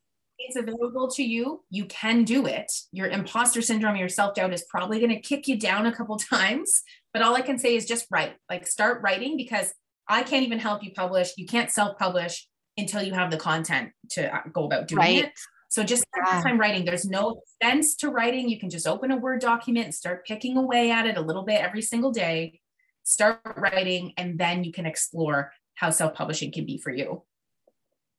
it's 0.47 0.55
available 0.55 1.09
to 1.11 1.23
you, 1.23 1.63
you 1.69 1.85
can 1.85 2.23
do 2.23 2.45
it. 2.45 2.71
Your 2.91 3.07
imposter 3.07 3.61
syndrome, 3.61 3.95
your 3.95 4.09
self 4.09 4.35
doubt 4.35 4.53
is 4.53 4.65
probably 4.69 4.99
going 4.99 5.11
to 5.11 5.19
kick 5.19 5.47
you 5.47 5.57
down 5.57 5.85
a 5.85 5.95
couple 5.95 6.17
times. 6.17 6.81
But 7.13 7.21
all 7.21 7.35
I 7.35 7.41
can 7.41 7.59
say 7.59 7.75
is 7.75 7.85
just 7.85 8.07
write, 8.11 8.35
like 8.49 8.67
start 8.67 9.01
writing 9.03 9.37
because 9.37 9.73
I 10.07 10.23
can't 10.23 10.45
even 10.45 10.59
help 10.59 10.83
you 10.83 10.91
publish. 10.93 11.31
You 11.37 11.45
can't 11.45 11.69
self 11.69 11.97
publish 11.97 12.47
until 12.77 13.01
you 13.01 13.13
have 13.13 13.31
the 13.31 13.37
content 13.37 13.91
to 14.11 14.33
uh, 14.33 14.41
go 14.53 14.65
about 14.65 14.87
doing 14.87 14.99
right. 14.99 15.25
it. 15.25 15.31
So 15.69 15.83
just 15.83 16.05
yeah. 16.15 16.41
time 16.41 16.59
writing. 16.59 16.85
There's 16.85 17.05
no 17.05 17.41
sense 17.61 17.95
to 17.97 18.09
writing. 18.09 18.47
You 18.47 18.59
can 18.59 18.69
just 18.69 18.87
open 18.87 19.11
a 19.11 19.17
Word 19.17 19.41
document 19.41 19.85
and 19.85 19.95
start 19.95 20.25
picking 20.25 20.55
away 20.55 20.91
at 20.91 21.05
it 21.05 21.17
a 21.17 21.21
little 21.21 21.43
bit 21.43 21.61
every 21.61 21.81
single 21.81 22.11
day. 22.11 22.61
Start 23.03 23.41
writing, 23.57 24.13
and 24.17 24.37
then 24.37 24.63
you 24.63 24.71
can 24.71 24.85
explore 24.85 25.51
how 25.75 25.89
self 25.89 26.13
publishing 26.13 26.51
can 26.51 26.65
be 26.65 26.77
for 26.77 26.91
you. 26.91 27.23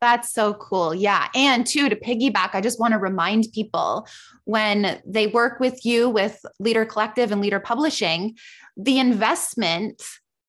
That's 0.00 0.32
so 0.32 0.54
cool. 0.54 0.94
Yeah. 0.94 1.28
And 1.34 1.66
two, 1.66 1.88
to 1.88 1.96
piggyback, 1.96 2.50
I 2.52 2.60
just 2.60 2.78
want 2.78 2.92
to 2.92 2.98
remind 2.98 3.46
people 3.52 4.06
when 4.44 5.00
they 5.04 5.26
work 5.26 5.58
with 5.58 5.84
you 5.84 6.08
with 6.08 6.40
LeadHer 6.62 6.88
Collective 6.88 7.32
and 7.32 7.42
LeadHer 7.42 7.62
Publishing, 7.62 8.36
the 8.76 8.98
investment, 8.98 10.02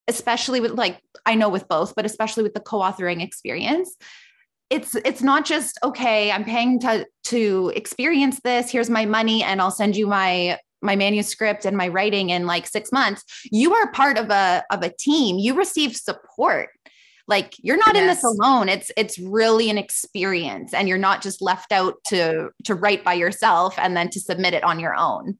especially 0.07 0.59
with 0.59 0.71
like, 0.71 1.01
I 1.25 1.35
know 1.35 1.49
with 1.49 1.67
both, 1.67 1.95
but 1.95 2.05
especially 2.05 2.43
with 2.43 2.53
the 2.53 2.59
co 2.59 2.79
authoring 2.79 3.23
experience, 3.23 3.95
it's 4.69 4.95
it's 4.95 5.21
not 5.21 5.45
just 5.45 5.79
okay 5.83 6.31
i'm 6.31 6.43
paying 6.43 6.79
to 6.79 7.05
to 7.23 7.71
experience 7.75 8.39
this 8.43 8.69
here's 8.69 8.89
my 8.89 9.05
money 9.05 9.43
and 9.43 9.61
i'll 9.61 9.71
send 9.71 9.95
you 9.95 10.07
my 10.07 10.57
my 10.81 10.95
manuscript 10.95 11.65
and 11.65 11.75
my 11.75 11.87
writing 11.87 12.29
in 12.29 12.45
like 12.45 12.67
6 12.67 12.91
months 12.91 13.23
you 13.51 13.73
are 13.73 13.91
part 13.91 14.17
of 14.17 14.29
a 14.29 14.63
of 14.71 14.83
a 14.83 14.93
team 14.97 15.37
you 15.37 15.55
receive 15.55 15.95
support 15.95 16.69
like 17.29 17.53
you're 17.59 17.77
not 17.77 17.93
yes. 17.93 18.01
in 18.01 18.07
this 18.07 18.23
alone. 18.23 18.67
It's 18.67 18.91
it's 18.97 19.19
really 19.19 19.69
an 19.69 19.77
experience 19.77 20.73
and 20.73 20.89
you're 20.89 20.97
not 20.97 21.21
just 21.21 21.41
left 21.41 21.71
out 21.71 21.95
to 22.07 22.49
to 22.65 22.75
write 22.75 23.03
by 23.03 23.13
yourself 23.13 23.75
and 23.77 23.95
then 23.95 24.09
to 24.09 24.19
submit 24.19 24.55
it 24.55 24.63
on 24.63 24.79
your 24.79 24.95
own. 24.95 25.37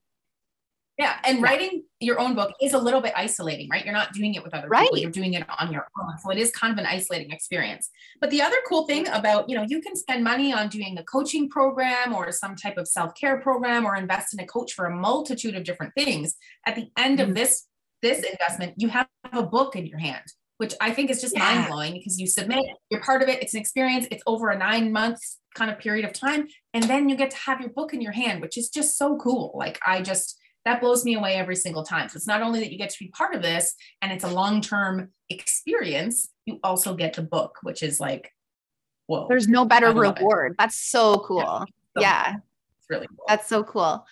Yeah 1.00 1.18
and 1.24 1.42
writing 1.42 1.84
your 2.00 2.20
own 2.20 2.36
book 2.36 2.52
is 2.62 2.74
a 2.74 2.78
little 2.78 3.02
bit 3.02 3.14
isolating 3.16 3.70
right? 3.72 3.84
You're 3.84 3.94
not 3.94 4.14
doing 4.14 4.36
it 4.36 4.44
with 4.44 4.54
other 4.54 4.68
right. 4.68 4.84
people 4.84 5.00
you're 5.00 5.10
doing 5.10 5.34
it 5.34 5.44
on 5.60 5.74
your 5.74 5.88
own. 6.00 6.18
So 6.20 6.30
it 6.30 6.38
is 6.38 6.52
kind 6.52 6.72
of 6.72 6.78
an 6.78 6.86
isolating 6.86 7.32
experience. 7.32 7.90
But 8.22 8.30
the 8.30 8.44
other 8.44 8.58
cool 8.68 8.86
thing 8.86 9.08
about 9.08 9.50
you 9.50 9.56
know 9.58 9.66
you 9.68 9.82
can 9.82 9.96
spend 9.96 10.24
money 10.24 10.54
on 10.54 10.70
doing 10.70 10.96
a 11.00 11.04
coaching 11.04 11.50
program 11.50 12.14
or 12.14 12.32
some 12.32 12.56
type 12.56 12.78
of 12.78 12.88
self-care 12.88 13.42
program 13.42 13.86
or 13.86 13.96
invest 13.96 14.34
in 14.34 14.40
a 14.40 14.46
coach 14.46 14.74
for 14.74 14.86
a 14.86 14.96
multitude 14.96 15.56
of 15.56 15.64
different 15.64 15.94
things. 15.96 16.36
At 16.68 16.76
the 16.76 16.92
end 16.98 17.18
mm-hmm. 17.18 17.32
of 17.32 17.36
this 17.36 17.66
this 18.04 18.24
investment 18.24 18.76
you 18.78 18.90
have 18.90 19.08
a 19.34 19.44
book 19.44 19.76
in 19.76 19.88
your 19.88 19.98
hand 19.98 20.24
which 20.60 20.74
I 20.82 20.92
think 20.92 21.10
is 21.10 21.22
just 21.22 21.38
yeah. 21.38 21.56
mind 21.56 21.68
blowing 21.70 21.94
because 21.94 22.20
you 22.20 22.28
submit, 22.28 22.66
you're 22.90 23.00
part 23.02 23.22
of 23.22 23.30
it, 23.30 23.42
it's 23.42 23.54
an 23.54 23.62
experience, 23.62 24.08
it's 24.12 24.22
over 24.28 24.50
a 24.50 24.58
nine 24.58 24.92
months 24.92 25.38
kind 25.56 25.72
of 25.72 25.80
period 25.80 26.04
of 26.04 26.12
time. 26.12 26.50
And 26.74 26.84
then 26.84 27.08
you 27.08 27.16
get 27.16 27.32
to 27.32 27.38
have 27.38 27.62
your 27.62 27.70
book 27.70 27.94
in 27.94 28.02
your 28.02 28.12
hand, 28.12 28.42
which 28.42 28.58
is 28.58 28.70
just 28.70 28.98
so 28.98 29.18
cool. 29.18 29.54
Like, 29.56 29.80
I 29.88 30.02
just, 30.02 30.38
that 30.66 30.82
blows 30.82 31.06
me 31.06 31.16
away 31.16 31.36
every 31.36 31.56
single 31.56 31.84
time. 31.84 32.10
So 32.10 32.18
it's 32.18 32.28
not 32.28 32.42
only 32.42 32.60
that 32.60 32.74
you 32.74 32.78
get 32.78 32.90
to 32.90 33.00
be 33.00 33.08
part 33.08 33.34
of 33.34 33.42
this 33.42 33.74
and 34.02 34.12
it's 34.12 34.26
a 34.26 34.30
long 34.30 34.60
term 34.60 35.12
experience, 35.30 36.28
you 36.46 36.60
also 36.62 36.94
get 36.94 37.14
the 37.14 37.22
book, 37.22 37.56
which 37.64 37.82
is 37.82 38.02
like, 38.02 38.30
whoa. 39.08 39.28
There's 39.30 39.48
no 39.48 39.64
better 39.64 39.94
reward. 39.94 40.52
It. 40.52 40.58
That's 40.60 40.76
so 40.76 41.20
cool. 41.20 41.40
Yeah. 41.40 41.66
So 41.96 42.02
yeah. 42.02 42.36
It's 42.80 42.90
really 42.90 43.08
cool. 43.08 43.24
That's 43.30 43.48
so 43.48 43.64
cool. 43.64 44.06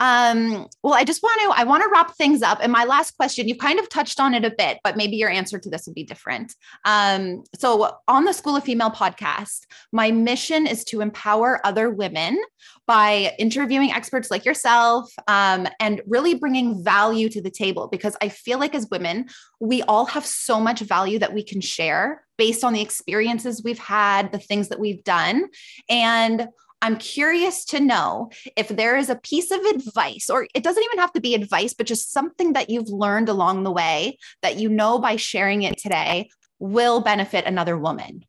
Um, 0.00 0.66
well, 0.82 0.94
I 0.94 1.04
just 1.04 1.22
want 1.22 1.40
to 1.42 1.60
I 1.60 1.64
want 1.64 1.82
to 1.82 1.88
wrap 1.92 2.14
things 2.16 2.42
up. 2.42 2.58
And 2.62 2.72
my 2.72 2.84
last 2.84 3.16
question, 3.16 3.48
you've 3.48 3.58
kind 3.58 3.78
of 3.78 3.88
touched 3.88 4.20
on 4.20 4.34
it 4.34 4.44
a 4.44 4.54
bit, 4.56 4.78
but 4.84 4.96
maybe 4.96 5.16
your 5.16 5.30
answer 5.30 5.58
to 5.58 5.70
this 5.70 5.86
will 5.86 5.94
be 5.94 6.04
different. 6.04 6.54
Um, 6.84 7.42
so 7.58 7.96
on 8.06 8.24
the 8.24 8.32
School 8.32 8.56
of 8.56 8.64
Female 8.64 8.90
podcast, 8.90 9.66
my 9.92 10.10
mission 10.10 10.66
is 10.66 10.84
to 10.84 11.00
empower 11.00 11.60
other 11.66 11.90
women 11.90 12.40
by 12.86 13.34
interviewing 13.38 13.92
experts 13.92 14.30
like 14.30 14.44
yourself 14.44 15.12
um, 15.26 15.68
and 15.80 16.00
really 16.06 16.34
bringing 16.34 16.82
value 16.82 17.28
to 17.28 17.42
the 17.42 17.50
table 17.50 17.88
because 17.88 18.16
I 18.22 18.30
feel 18.30 18.58
like 18.58 18.74
as 18.74 18.88
women, 18.90 19.26
we 19.60 19.82
all 19.82 20.06
have 20.06 20.24
so 20.24 20.58
much 20.58 20.80
value 20.80 21.18
that 21.18 21.34
we 21.34 21.42
can 21.42 21.60
share 21.60 22.24
based 22.38 22.64
on 22.64 22.72
the 22.72 22.80
experiences 22.80 23.62
we've 23.62 23.78
had, 23.78 24.32
the 24.32 24.38
things 24.38 24.68
that 24.68 24.80
we've 24.80 25.04
done. 25.04 25.48
And 25.90 26.48
I'm 26.80 26.96
curious 26.96 27.64
to 27.66 27.80
know 27.80 28.30
if 28.56 28.68
there 28.68 28.96
is 28.96 29.10
a 29.10 29.16
piece 29.16 29.50
of 29.50 29.60
advice, 29.60 30.30
or 30.30 30.46
it 30.54 30.62
doesn't 30.62 30.82
even 30.82 30.98
have 30.98 31.12
to 31.12 31.20
be 31.20 31.34
advice, 31.34 31.74
but 31.74 31.86
just 31.86 32.12
something 32.12 32.52
that 32.52 32.70
you've 32.70 32.88
learned 32.88 33.28
along 33.28 33.64
the 33.64 33.72
way 33.72 34.18
that 34.42 34.56
you 34.56 34.68
know 34.68 34.98
by 34.98 35.16
sharing 35.16 35.62
it 35.62 35.76
today 35.78 36.30
will 36.58 37.00
benefit 37.00 37.46
another 37.46 37.76
woman 37.76 38.24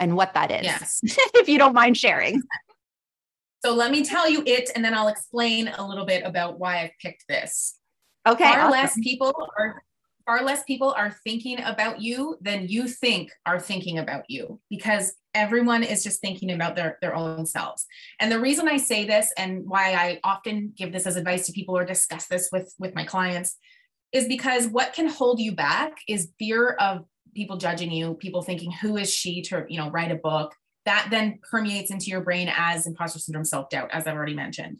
and 0.00 0.16
what 0.16 0.34
that 0.34 0.50
is. 0.50 0.64
Yes. 0.64 1.00
if 1.34 1.48
you 1.48 1.58
don't 1.58 1.74
mind 1.74 1.96
sharing. 1.96 2.42
So 3.64 3.72
let 3.72 3.90
me 3.90 4.04
tell 4.04 4.28
you 4.28 4.42
it, 4.46 4.70
and 4.74 4.84
then 4.84 4.94
I'll 4.94 5.08
explain 5.08 5.68
a 5.68 5.86
little 5.86 6.04
bit 6.04 6.24
about 6.24 6.58
why 6.58 6.82
I've 6.82 6.92
picked 7.00 7.24
this. 7.28 7.78
Okay. 8.26 8.44
Far 8.44 8.60
awesome. 8.60 8.70
less 8.70 8.98
people 9.02 9.34
are 9.58 9.82
far 10.26 10.42
less 10.42 10.64
people 10.64 10.92
are 10.96 11.16
thinking 11.24 11.60
about 11.62 12.00
you 12.00 12.36
than 12.40 12.68
you 12.68 12.88
think 12.88 13.30
are 13.46 13.60
thinking 13.60 13.98
about 13.98 14.24
you 14.28 14.60
because 14.68 15.14
everyone 15.34 15.82
is 15.82 16.02
just 16.02 16.20
thinking 16.20 16.52
about 16.52 16.74
their, 16.74 16.98
their 17.00 17.14
own 17.14 17.46
selves. 17.46 17.86
And 18.20 18.30
the 18.30 18.40
reason 18.40 18.68
I 18.68 18.76
say 18.76 19.06
this 19.06 19.32
and 19.38 19.64
why 19.66 19.92
I 19.92 20.20
often 20.24 20.72
give 20.76 20.92
this 20.92 21.06
as 21.06 21.16
advice 21.16 21.46
to 21.46 21.52
people 21.52 21.76
or 21.76 21.84
discuss 21.84 22.26
this 22.26 22.48
with, 22.52 22.74
with 22.78 22.94
my 22.94 23.04
clients 23.04 23.56
is 24.12 24.26
because 24.26 24.66
what 24.66 24.92
can 24.92 25.08
hold 25.08 25.40
you 25.40 25.52
back 25.54 25.92
is 26.08 26.32
fear 26.38 26.70
of 26.70 27.04
people 27.34 27.56
judging 27.56 27.92
you, 27.92 28.14
people 28.14 28.42
thinking, 28.42 28.72
who 28.72 28.96
is 28.96 29.12
she 29.12 29.42
to, 29.42 29.64
you 29.68 29.78
know, 29.78 29.90
write 29.90 30.10
a 30.10 30.16
book 30.16 30.54
that 30.86 31.08
then 31.10 31.38
permeates 31.50 31.90
into 31.90 32.06
your 32.06 32.22
brain 32.22 32.50
as 32.56 32.86
imposter 32.86 33.18
syndrome 33.18 33.44
self-doubt, 33.44 33.90
as 33.92 34.06
I've 34.06 34.14
already 34.14 34.34
mentioned. 34.34 34.78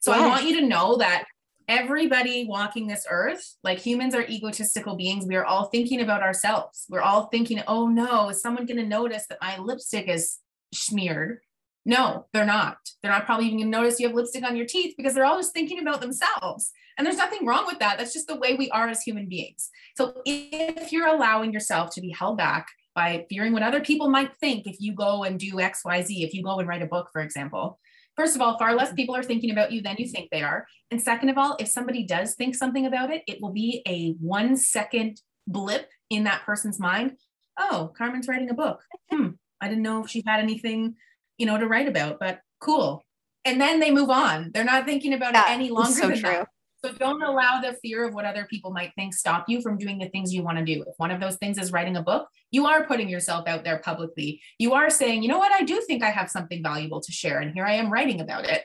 So 0.00 0.12
yes. 0.12 0.20
I 0.20 0.28
want 0.28 0.44
you 0.44 0.60
to 0.60 0.66
know 0.66 0.98
that 0.98 1.24
everybody 1.68 2.46
walking 2.46 2.86
this 2.86 3.06
earth, 3.10 3.56
like 3.62 3.78
humans 3.78 4.14
are 4.14 4.26
egotistical 4.26 4.96
beings. 4.96 5.26
We 5.26 5.36
are 5.36 5.44
all 5.44 5.66
thinking 5.66 6.00
about 6.00 6.22
ourselves. 6.22 6.86
We're 6.88 7.00
all 7.00 7.26
thinking, 7.26 7.62
oh 7.66 7.88
no, 7.88 8.28
is 8.28 8.40
someone 8.40 8.66
going 8.66 8.78
to 8.78 8.86
notice 8.86 9.26
that 9.28 9.38
my 9.40 9.58
lipstick 9.58 10.08
is 10.08 10.38
smeared? 10.72 11.40
No, 11.84 12.26
they're 12.32 12.44
not. 12.44 12.78
They're 13.02 13.12
not 13.12 13.26
probably 13.26 13.46
even 13.46 13.58
going 13.58 13.70
to 13.70 13.78
notice 13.78 14.00
you 14.00 14.08
have 14.08 14.16
lipstick 14.16 14.44
on 14.44 14.56
your 14.56 14.66
teeth 14.66 14.94
because 14.96 15.14
they're 15.14 15.24
all 15.24 15.38
just 15.38 15.52
thinking 15.52 15.78
about 15.78 16.00
themselves. 16.00 16.72
And 16.98 17.06
there's 17.06 17.16
nothing 17.16 17.46
wrong 17.46 17.66
with 17.66 17.78
that. 17.78 17.98
That's 17.98 18.12
just 18.12 18.26
the 18.26 18.38
way 18.38 18.54
we 18.54 18.70
are 18.70 18.88
as 18.88 19.02
human 19.02 19.28
beings. 19.28 19.70
So 19.96 20.20
if 20.24 20.92
you're 20.92 21.06
allowing 21.06 21.52
yourself 21.52 21.94
to 21.94 22.00
be 22.00 22.10
held 22.10 22.38
back 22.38 22.66
by 22.94 23.26
fearing 23.28 23.52
what 23.52 23.62
other 23.62 23.80
people 23.80 24.08
might 24.08 24.34
think 24.38 24.66
if 24.66 24.80
you 24.80 24.94
go 24.94 25.24
and 25.24 25.38
do 25.38 25.52
XYZ, 25.54 26.06
if 26.08 26.32
you 26.32 26.42
go 26.42 26.58
and 26.58 26.66
write 26.66 26.82
a 26.82 26.86
book, 26.86 27.10
for 27.12 27.20
example, 27.20 27.78
First 28.16 28.34
of 28.34 28.40
all, 28.40 28.58
far 28.58 28.74
less 28.74 28.92
people 28.92 29.14
are 29.14 29.22
thinking 29.22 29.50
about 29.50 29.72
you 29.72 29.82
than 29.82 29.96
you 29.98 30.08
think 30.08 30.30
they 30.30 30.42
are. 30.42 30.66
And 30.90 31.00
second 31.00 31.28
of 31.28 31.36
all, 31.36 31.56
if 31.60 31.68
somebody 31.68 32.04
does 32.04 32.34
think 32.34 32.54
something 32.54 32.86
about 32.86 33.10
it, 33.10 33.22
it 33.26 33.42
will 33.42 33.52
be 33.52 33.82
a 33.86 34.12
one 34.20 34.56
second 34.56 35.20
blip 35.46 35.90
in 36.08 36.24
that 36.24 36.44
person's 36.46 36.80
mind. 36.80 37.16
Oh, 37.58 37.92
Carmen's 37.96 38.28
writing 38.28 38.50
a 38.50 38.54
book. 38.54 38.80
Hmm. 39.10 39.30
I 39.60 39.68
didn't 39.68 39.82
know 39.82 40.04
if 40.04 40.10
she 40.10 40.22
had 40.26 40.40
anything, 40.40 40.96
you 41.38 41.46
know, 41.46 41.58
to 41.58 41.66
write 41.66 41.88
about, 41.88 42.18
but 42.18 42.40
cool. 42.60 43.04
And 43.44 43.60
then 43.60 43.80
they 43.80 43.90
move 43.90 44.10
on. 44.10 44.50
They're 44.52 44.64
not 44.64 44.86
thinking 44.86 45.14
about 45.14 45.34
yeah, 45.34 45.50
it 45.50 45.54
any 45.54 45.70
longer 45.70 45.92
so 45.92 46.10
true. 46.10 46.20
that. 46.20 46.48
So 46.86 46.92
don't 46.92 47.22
allow 47.22 47.60
the 47.60 47.72
fear 47.82 48.06
of 48.06 48.14
what 48.14 48.26
other 48.26 48.46
people 48.48 48.70
might 48.70 48.92
think 48.94 49.12
stop 49.12 49.46
you 49.48 49.60
from 49.60 49.76
doing 49.76 49.98
the 49.98 50.08
things 50.10 50.32
you 50.32 50.44
want 50.44 50.58
to 50.58 50.64
do. 50.64 50.82
If 50.82 50.94
one 50.98 51.10
of 51.10 51.20
those 51.20 51.34
things 51.34 51.58
is 51.58 51.72
writing 51.72 51.96
a 51.96 52.02
book, 52.02 52.28
you 52.52 52.66
are 52.66 52.86
putting 52.86 53.08
yourself 53.08 53.48
out 53.48 53.64
there 53.64 53.80
publicly. 53.80 54.40
You 54.60 54.74
are 54.74 54.88
saying, 54.88 55.24
you 55.24 55.28
know 55.28 55.38
what, 55.38 55.50
I 55.50 55.64
do 55.64 55.80
think 55.80 56.04
I 56.04 56.10
have 56.10 56.30
something 56.30 56.62
valuable 56.62 57.00
to 57.00 57.10
share. 57.10 57.40
And 57.40 57.52
here 57.52 57.64
I 57.64 57.72
am 57.72 57.92
writing 57.92 58.20
about 58.20 58.44
it. 58.44 58.62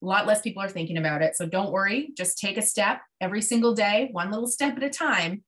A 0.00 0.06
lot 0.06 0.28
less 0.28 0.42
people 0.42 0.62
are 0.62 0.68
thinking 0.68 0.96
about 0.96 1.22
it. 1.22 1.34
So 1.34 1.44
don't 1.44 1.72
worry, 1.72 2.12
just 2.16 2.38
take 2.38 2.56
a 2.56 2.62
step 2.62 3.00
every 3.20 3.42
single 3.42 3.74
day, 3.74 4.10
one 4.12 4.30
little 4.30 4.46
step 4.46 4.76
at 4.76 4.84
a 4.84 4.88
time. 4.88 5.42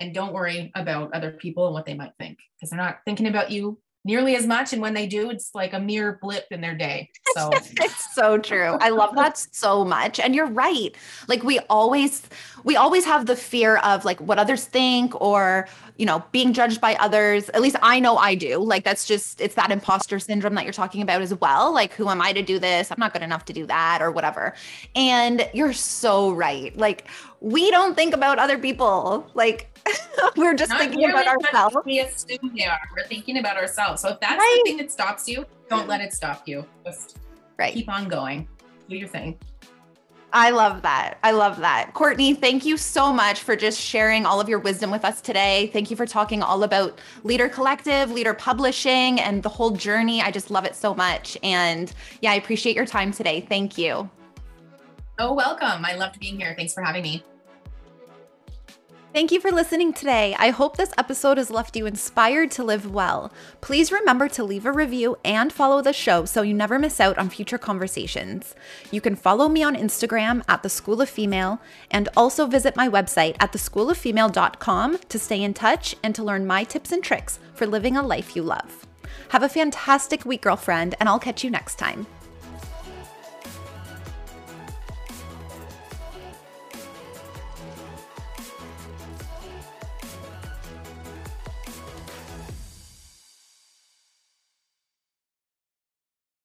And 0.00 0.14
don't 0.14 0.32
worry 0.32 0.72
about 0.74 1.12
other 1.12 1.32
people 1.32 1.66
and 1.66 1.74
what 1.74 1.84
they 1.84 1.94
might 1.94 2.12
think 2.18 2.38
because 2.56 2.70
they're 2.70 2.78
not 2.78 3.00
thinking 3.04 3.26
about 3.26 3.50
you 3.50 3.78
nearly 4.06 4.36
as 4.36 4.46
much. 4.46 4.72
And 4.72 4.80
when 4.80 4.94
they 4.94 5.06
do, 5.06 5.30
it's 5.30 5.50
like 5.52 5.72
a 5.72 5.80
mere 5.80 6.18
blip 6.22 6.46
in 6.52 6.60
their 6.60 6.76
day. 6.76 7.10
So 7.34 7.50
it's 7.54 8.14
so 8.14 8.38
true. 8.38 8.78
I 8.80 8.90
love 8.90 9.16
that 9.16 9.36
so 9.36 9.84
much. 9.84 10.20
And 10.20 10.32
you're 10.34 10.46
right. 10.46 10.94
Like 11.26 11.42
we 11.42 11.58
always, 11.68 12.22
we 12.62 12.76
always 12.76 13.04
have 13.04 13.26
the 13.26 13.34
fear 13.34 13.78
of 13.78 14.04
like 14.04 14.20
what 14.20 14.38
others 14.38 14.64
think 14.64 15.20
or, 15.20 15.66
you 15.96 16.06
know, 16.06 16.22
being 16.30 16.52
judged 16.52 16.80
by 16.80 16.94
others. 16.96 17.48
At 17.48 17.60
least 17.60 17.76
I 17.82 17.98
know 17.98 18.16
I 18.16 18.36
do. 18.36 18.58
Like 18.58 18.84
that's 18.84 19.06
just, 19.06 19.40
it's 19.40 19.56
that 19.56 19.72
imposter 19.72 20.20
syndrome 20.20 20.54
that 20.54 20.62
you're 20.62 20.72
talking 20.72 21.02
about 21.02 21.20
as 21.20 21.34
well. 21.34 21.74
Like, 21.74 21.92
who 21.92 22.08
am 22.08 22.22
I 22.22 22.32
to 22.32 22.42
do 22.42 22.60
this? 22.60 22.92
I'm 22.92 23.00
not 23.00 23.12
good 23.12 23.22
enough 23.22 23.44
to 23.46 23.52
do 23.52 23.66
that 23.66 24.00
or 24.00 24.12
whatever. 24.12 24.54
And 24.94 25.48
you're 25.52 25.72
so 25.72 26.30
right. 26.30 26.76
Like, 26.76 27.08
we 27.40 27.72
don't 27.72 27.96
think 27.96 28.14
about 28.14 28.38
other 28.38 28.56
people. 28.56 29.28
Like, 29.34 29.75
we're 30.36 30.54
just 30.54 30.70
Not 30.70 30.80
thinking 30.80 31.10
about 31.10 31.26
ourselves. 31.26 31.76
We 31.84 32.00
assume 32.00 32.52
they 32.56 32.64
are. 32.64 32.78
We're 32.96 33.06
thinking 33.06 33.38
about 33.38 33.56
ourselves. 33.56 34.02
So 34.02 34.08
if 34.10 34.20
that's 34.20 34.38
right. 34.38 34.60
the 34.64 34.70
thing 34.70 34.78
that 34.78 34.90
stops 34.90 35.28
you, 35.28 35.46
don't 35.68 35.88
let 35.88 36.00
it 36.00 36.12
stop 36.12 36.46
you. 36.46 36.66
Just 36.84 37.18
right. 37.58 37.72
keep 37.72 37.88
on 37.88 38.08
going. 38.08 38.48
Do 38.88 38.96
your 38.96 39.08
thing. 39.08 39.38
I 40.32 40.50
love 40.50 40.82
that. 40.82 41.18
I 41.22 41.30
love 41.30 41.58
that. 41.60 41.94
Courtney, 41.94 42.34
thank 42.34 42.66
you 42.66 42.76
so 42.76 43.12
much 43.12 43.40
for 43.40 43.56
just 43.56 43.80
sharing 43.80 44.26
all 44.26 44.40
of 44.40 44.48
your 44.48 44.58
wisdom 44.58 44.90
with 44.90 45.04
us 45.04 45.20
today. 45.20 45.70
Thank 45.72 45.90
you 45.90 45.96
for 45.96 46.04
talking 46.04 46.42
all 46.42 46.62
about 46.62 46.98
LeadHer 47.24 47.50
Collective, 47.50 48.10
LeadHer 48.10 48.36
Publishing, 48.36 49.20
and 49.20 49.42
the 49.42 49.48
whole 49.48 49.70
journey. 49.70 50.20
I 50.20 50.30
just 50.30 50.50
love 50.50 50.64
it 50.64 50.74
so 50.74 50.94
much. 50.94 51.38
And 51.42 51.92
yeah, 52.20 52.32
I 52.32 52.34
appreciate 52.34 52.76
your 52.76 52.86
time 52.86 53.12
today. 53.12 53.46
Thank 53.48 53.78
you. 53.78 54.10
Oh, 55.18 55.32
welcome. 55.32 55.84
I 55.84 55.94
loved 55.94 56.20
being 56.20 56.38
here. 56.38 56.54
Thanks 56.56 56.74
for 56.74 56.82
having 56.82 57.02
me. 57.02 57.24
Thank 59.16 59.32
you 59.32 59.40
for 59.40 59.50
listening 59.50 59.94
today. 59.94 60.36
I 60.38 60.50
hope 60.50 60.76
this 60.76 60.92
episode 60.98 61.38
has 61.38 61.50
left 61.50 61.74
you 61.74 61.86
inspired 61.86 62.50
to 62.50 62.62
live 62.62 62.92
well. 62.92 63.32
Please 63.62 63.90
remember 63.90 64.28
to 64.28 64.44
leave 64.44 64.66
a 64.66 64.72
review 64.72 65.16
and 65.24 65.50
follow 65.50 65.80
the 65.80 65.94
show 65.94 66.26
so 66.26 66.42
you 66.42 66.52
never 66.52 66.78
miss 66.78 67.00
out 67.00 67.16
on 67.16 67.30
future 67.30 67.56
conversations. 67.56 68.54
You 68.90 69.00
can 69.00 69.16
follow 69.16 69.48
me 69.48 69.62
on 69.62 69.74
Instagram 69.74 70.42
at 70.50 70.62
The 70.62 70.68
School 70.68 71.00
of 71.00 71.08
Female 71.08 71.62
and 71.90 72.10
also 72.14 72.46
visit 72.46 72.76
my 72.76 72.90
website 72.90 73.36
at 73.40 73.54
theschooloffemale.com 73.54 74.98
to 75.08 75.18
stay 75.18 75.42
in 75.42 75.54
touch 75.54 75.94
and 76.02 76.14
to 76.14 76.22
learn 76.22 76.46
my 76.46 76.64
tips 76.64 76.92
and 76.92 77.02
tricks 77.02 77.38
for 77.54 77.66
living 77.66 77.96
a 77.96 78.02
life 78.02 78.36
you 78.36 78.42
love. 78.42 78.86
Have 79.30 79.42
a 79.42 79.48
fantastic 79.48 80.26
week, 80.26 80.42
girlfriend, 80.42 80.94
and 81.00 81.08
I'll 81.08 81.18
catch 81.18 81.42
you 81.42 81.48
next 81.48 81.76
time. 81.76 82.06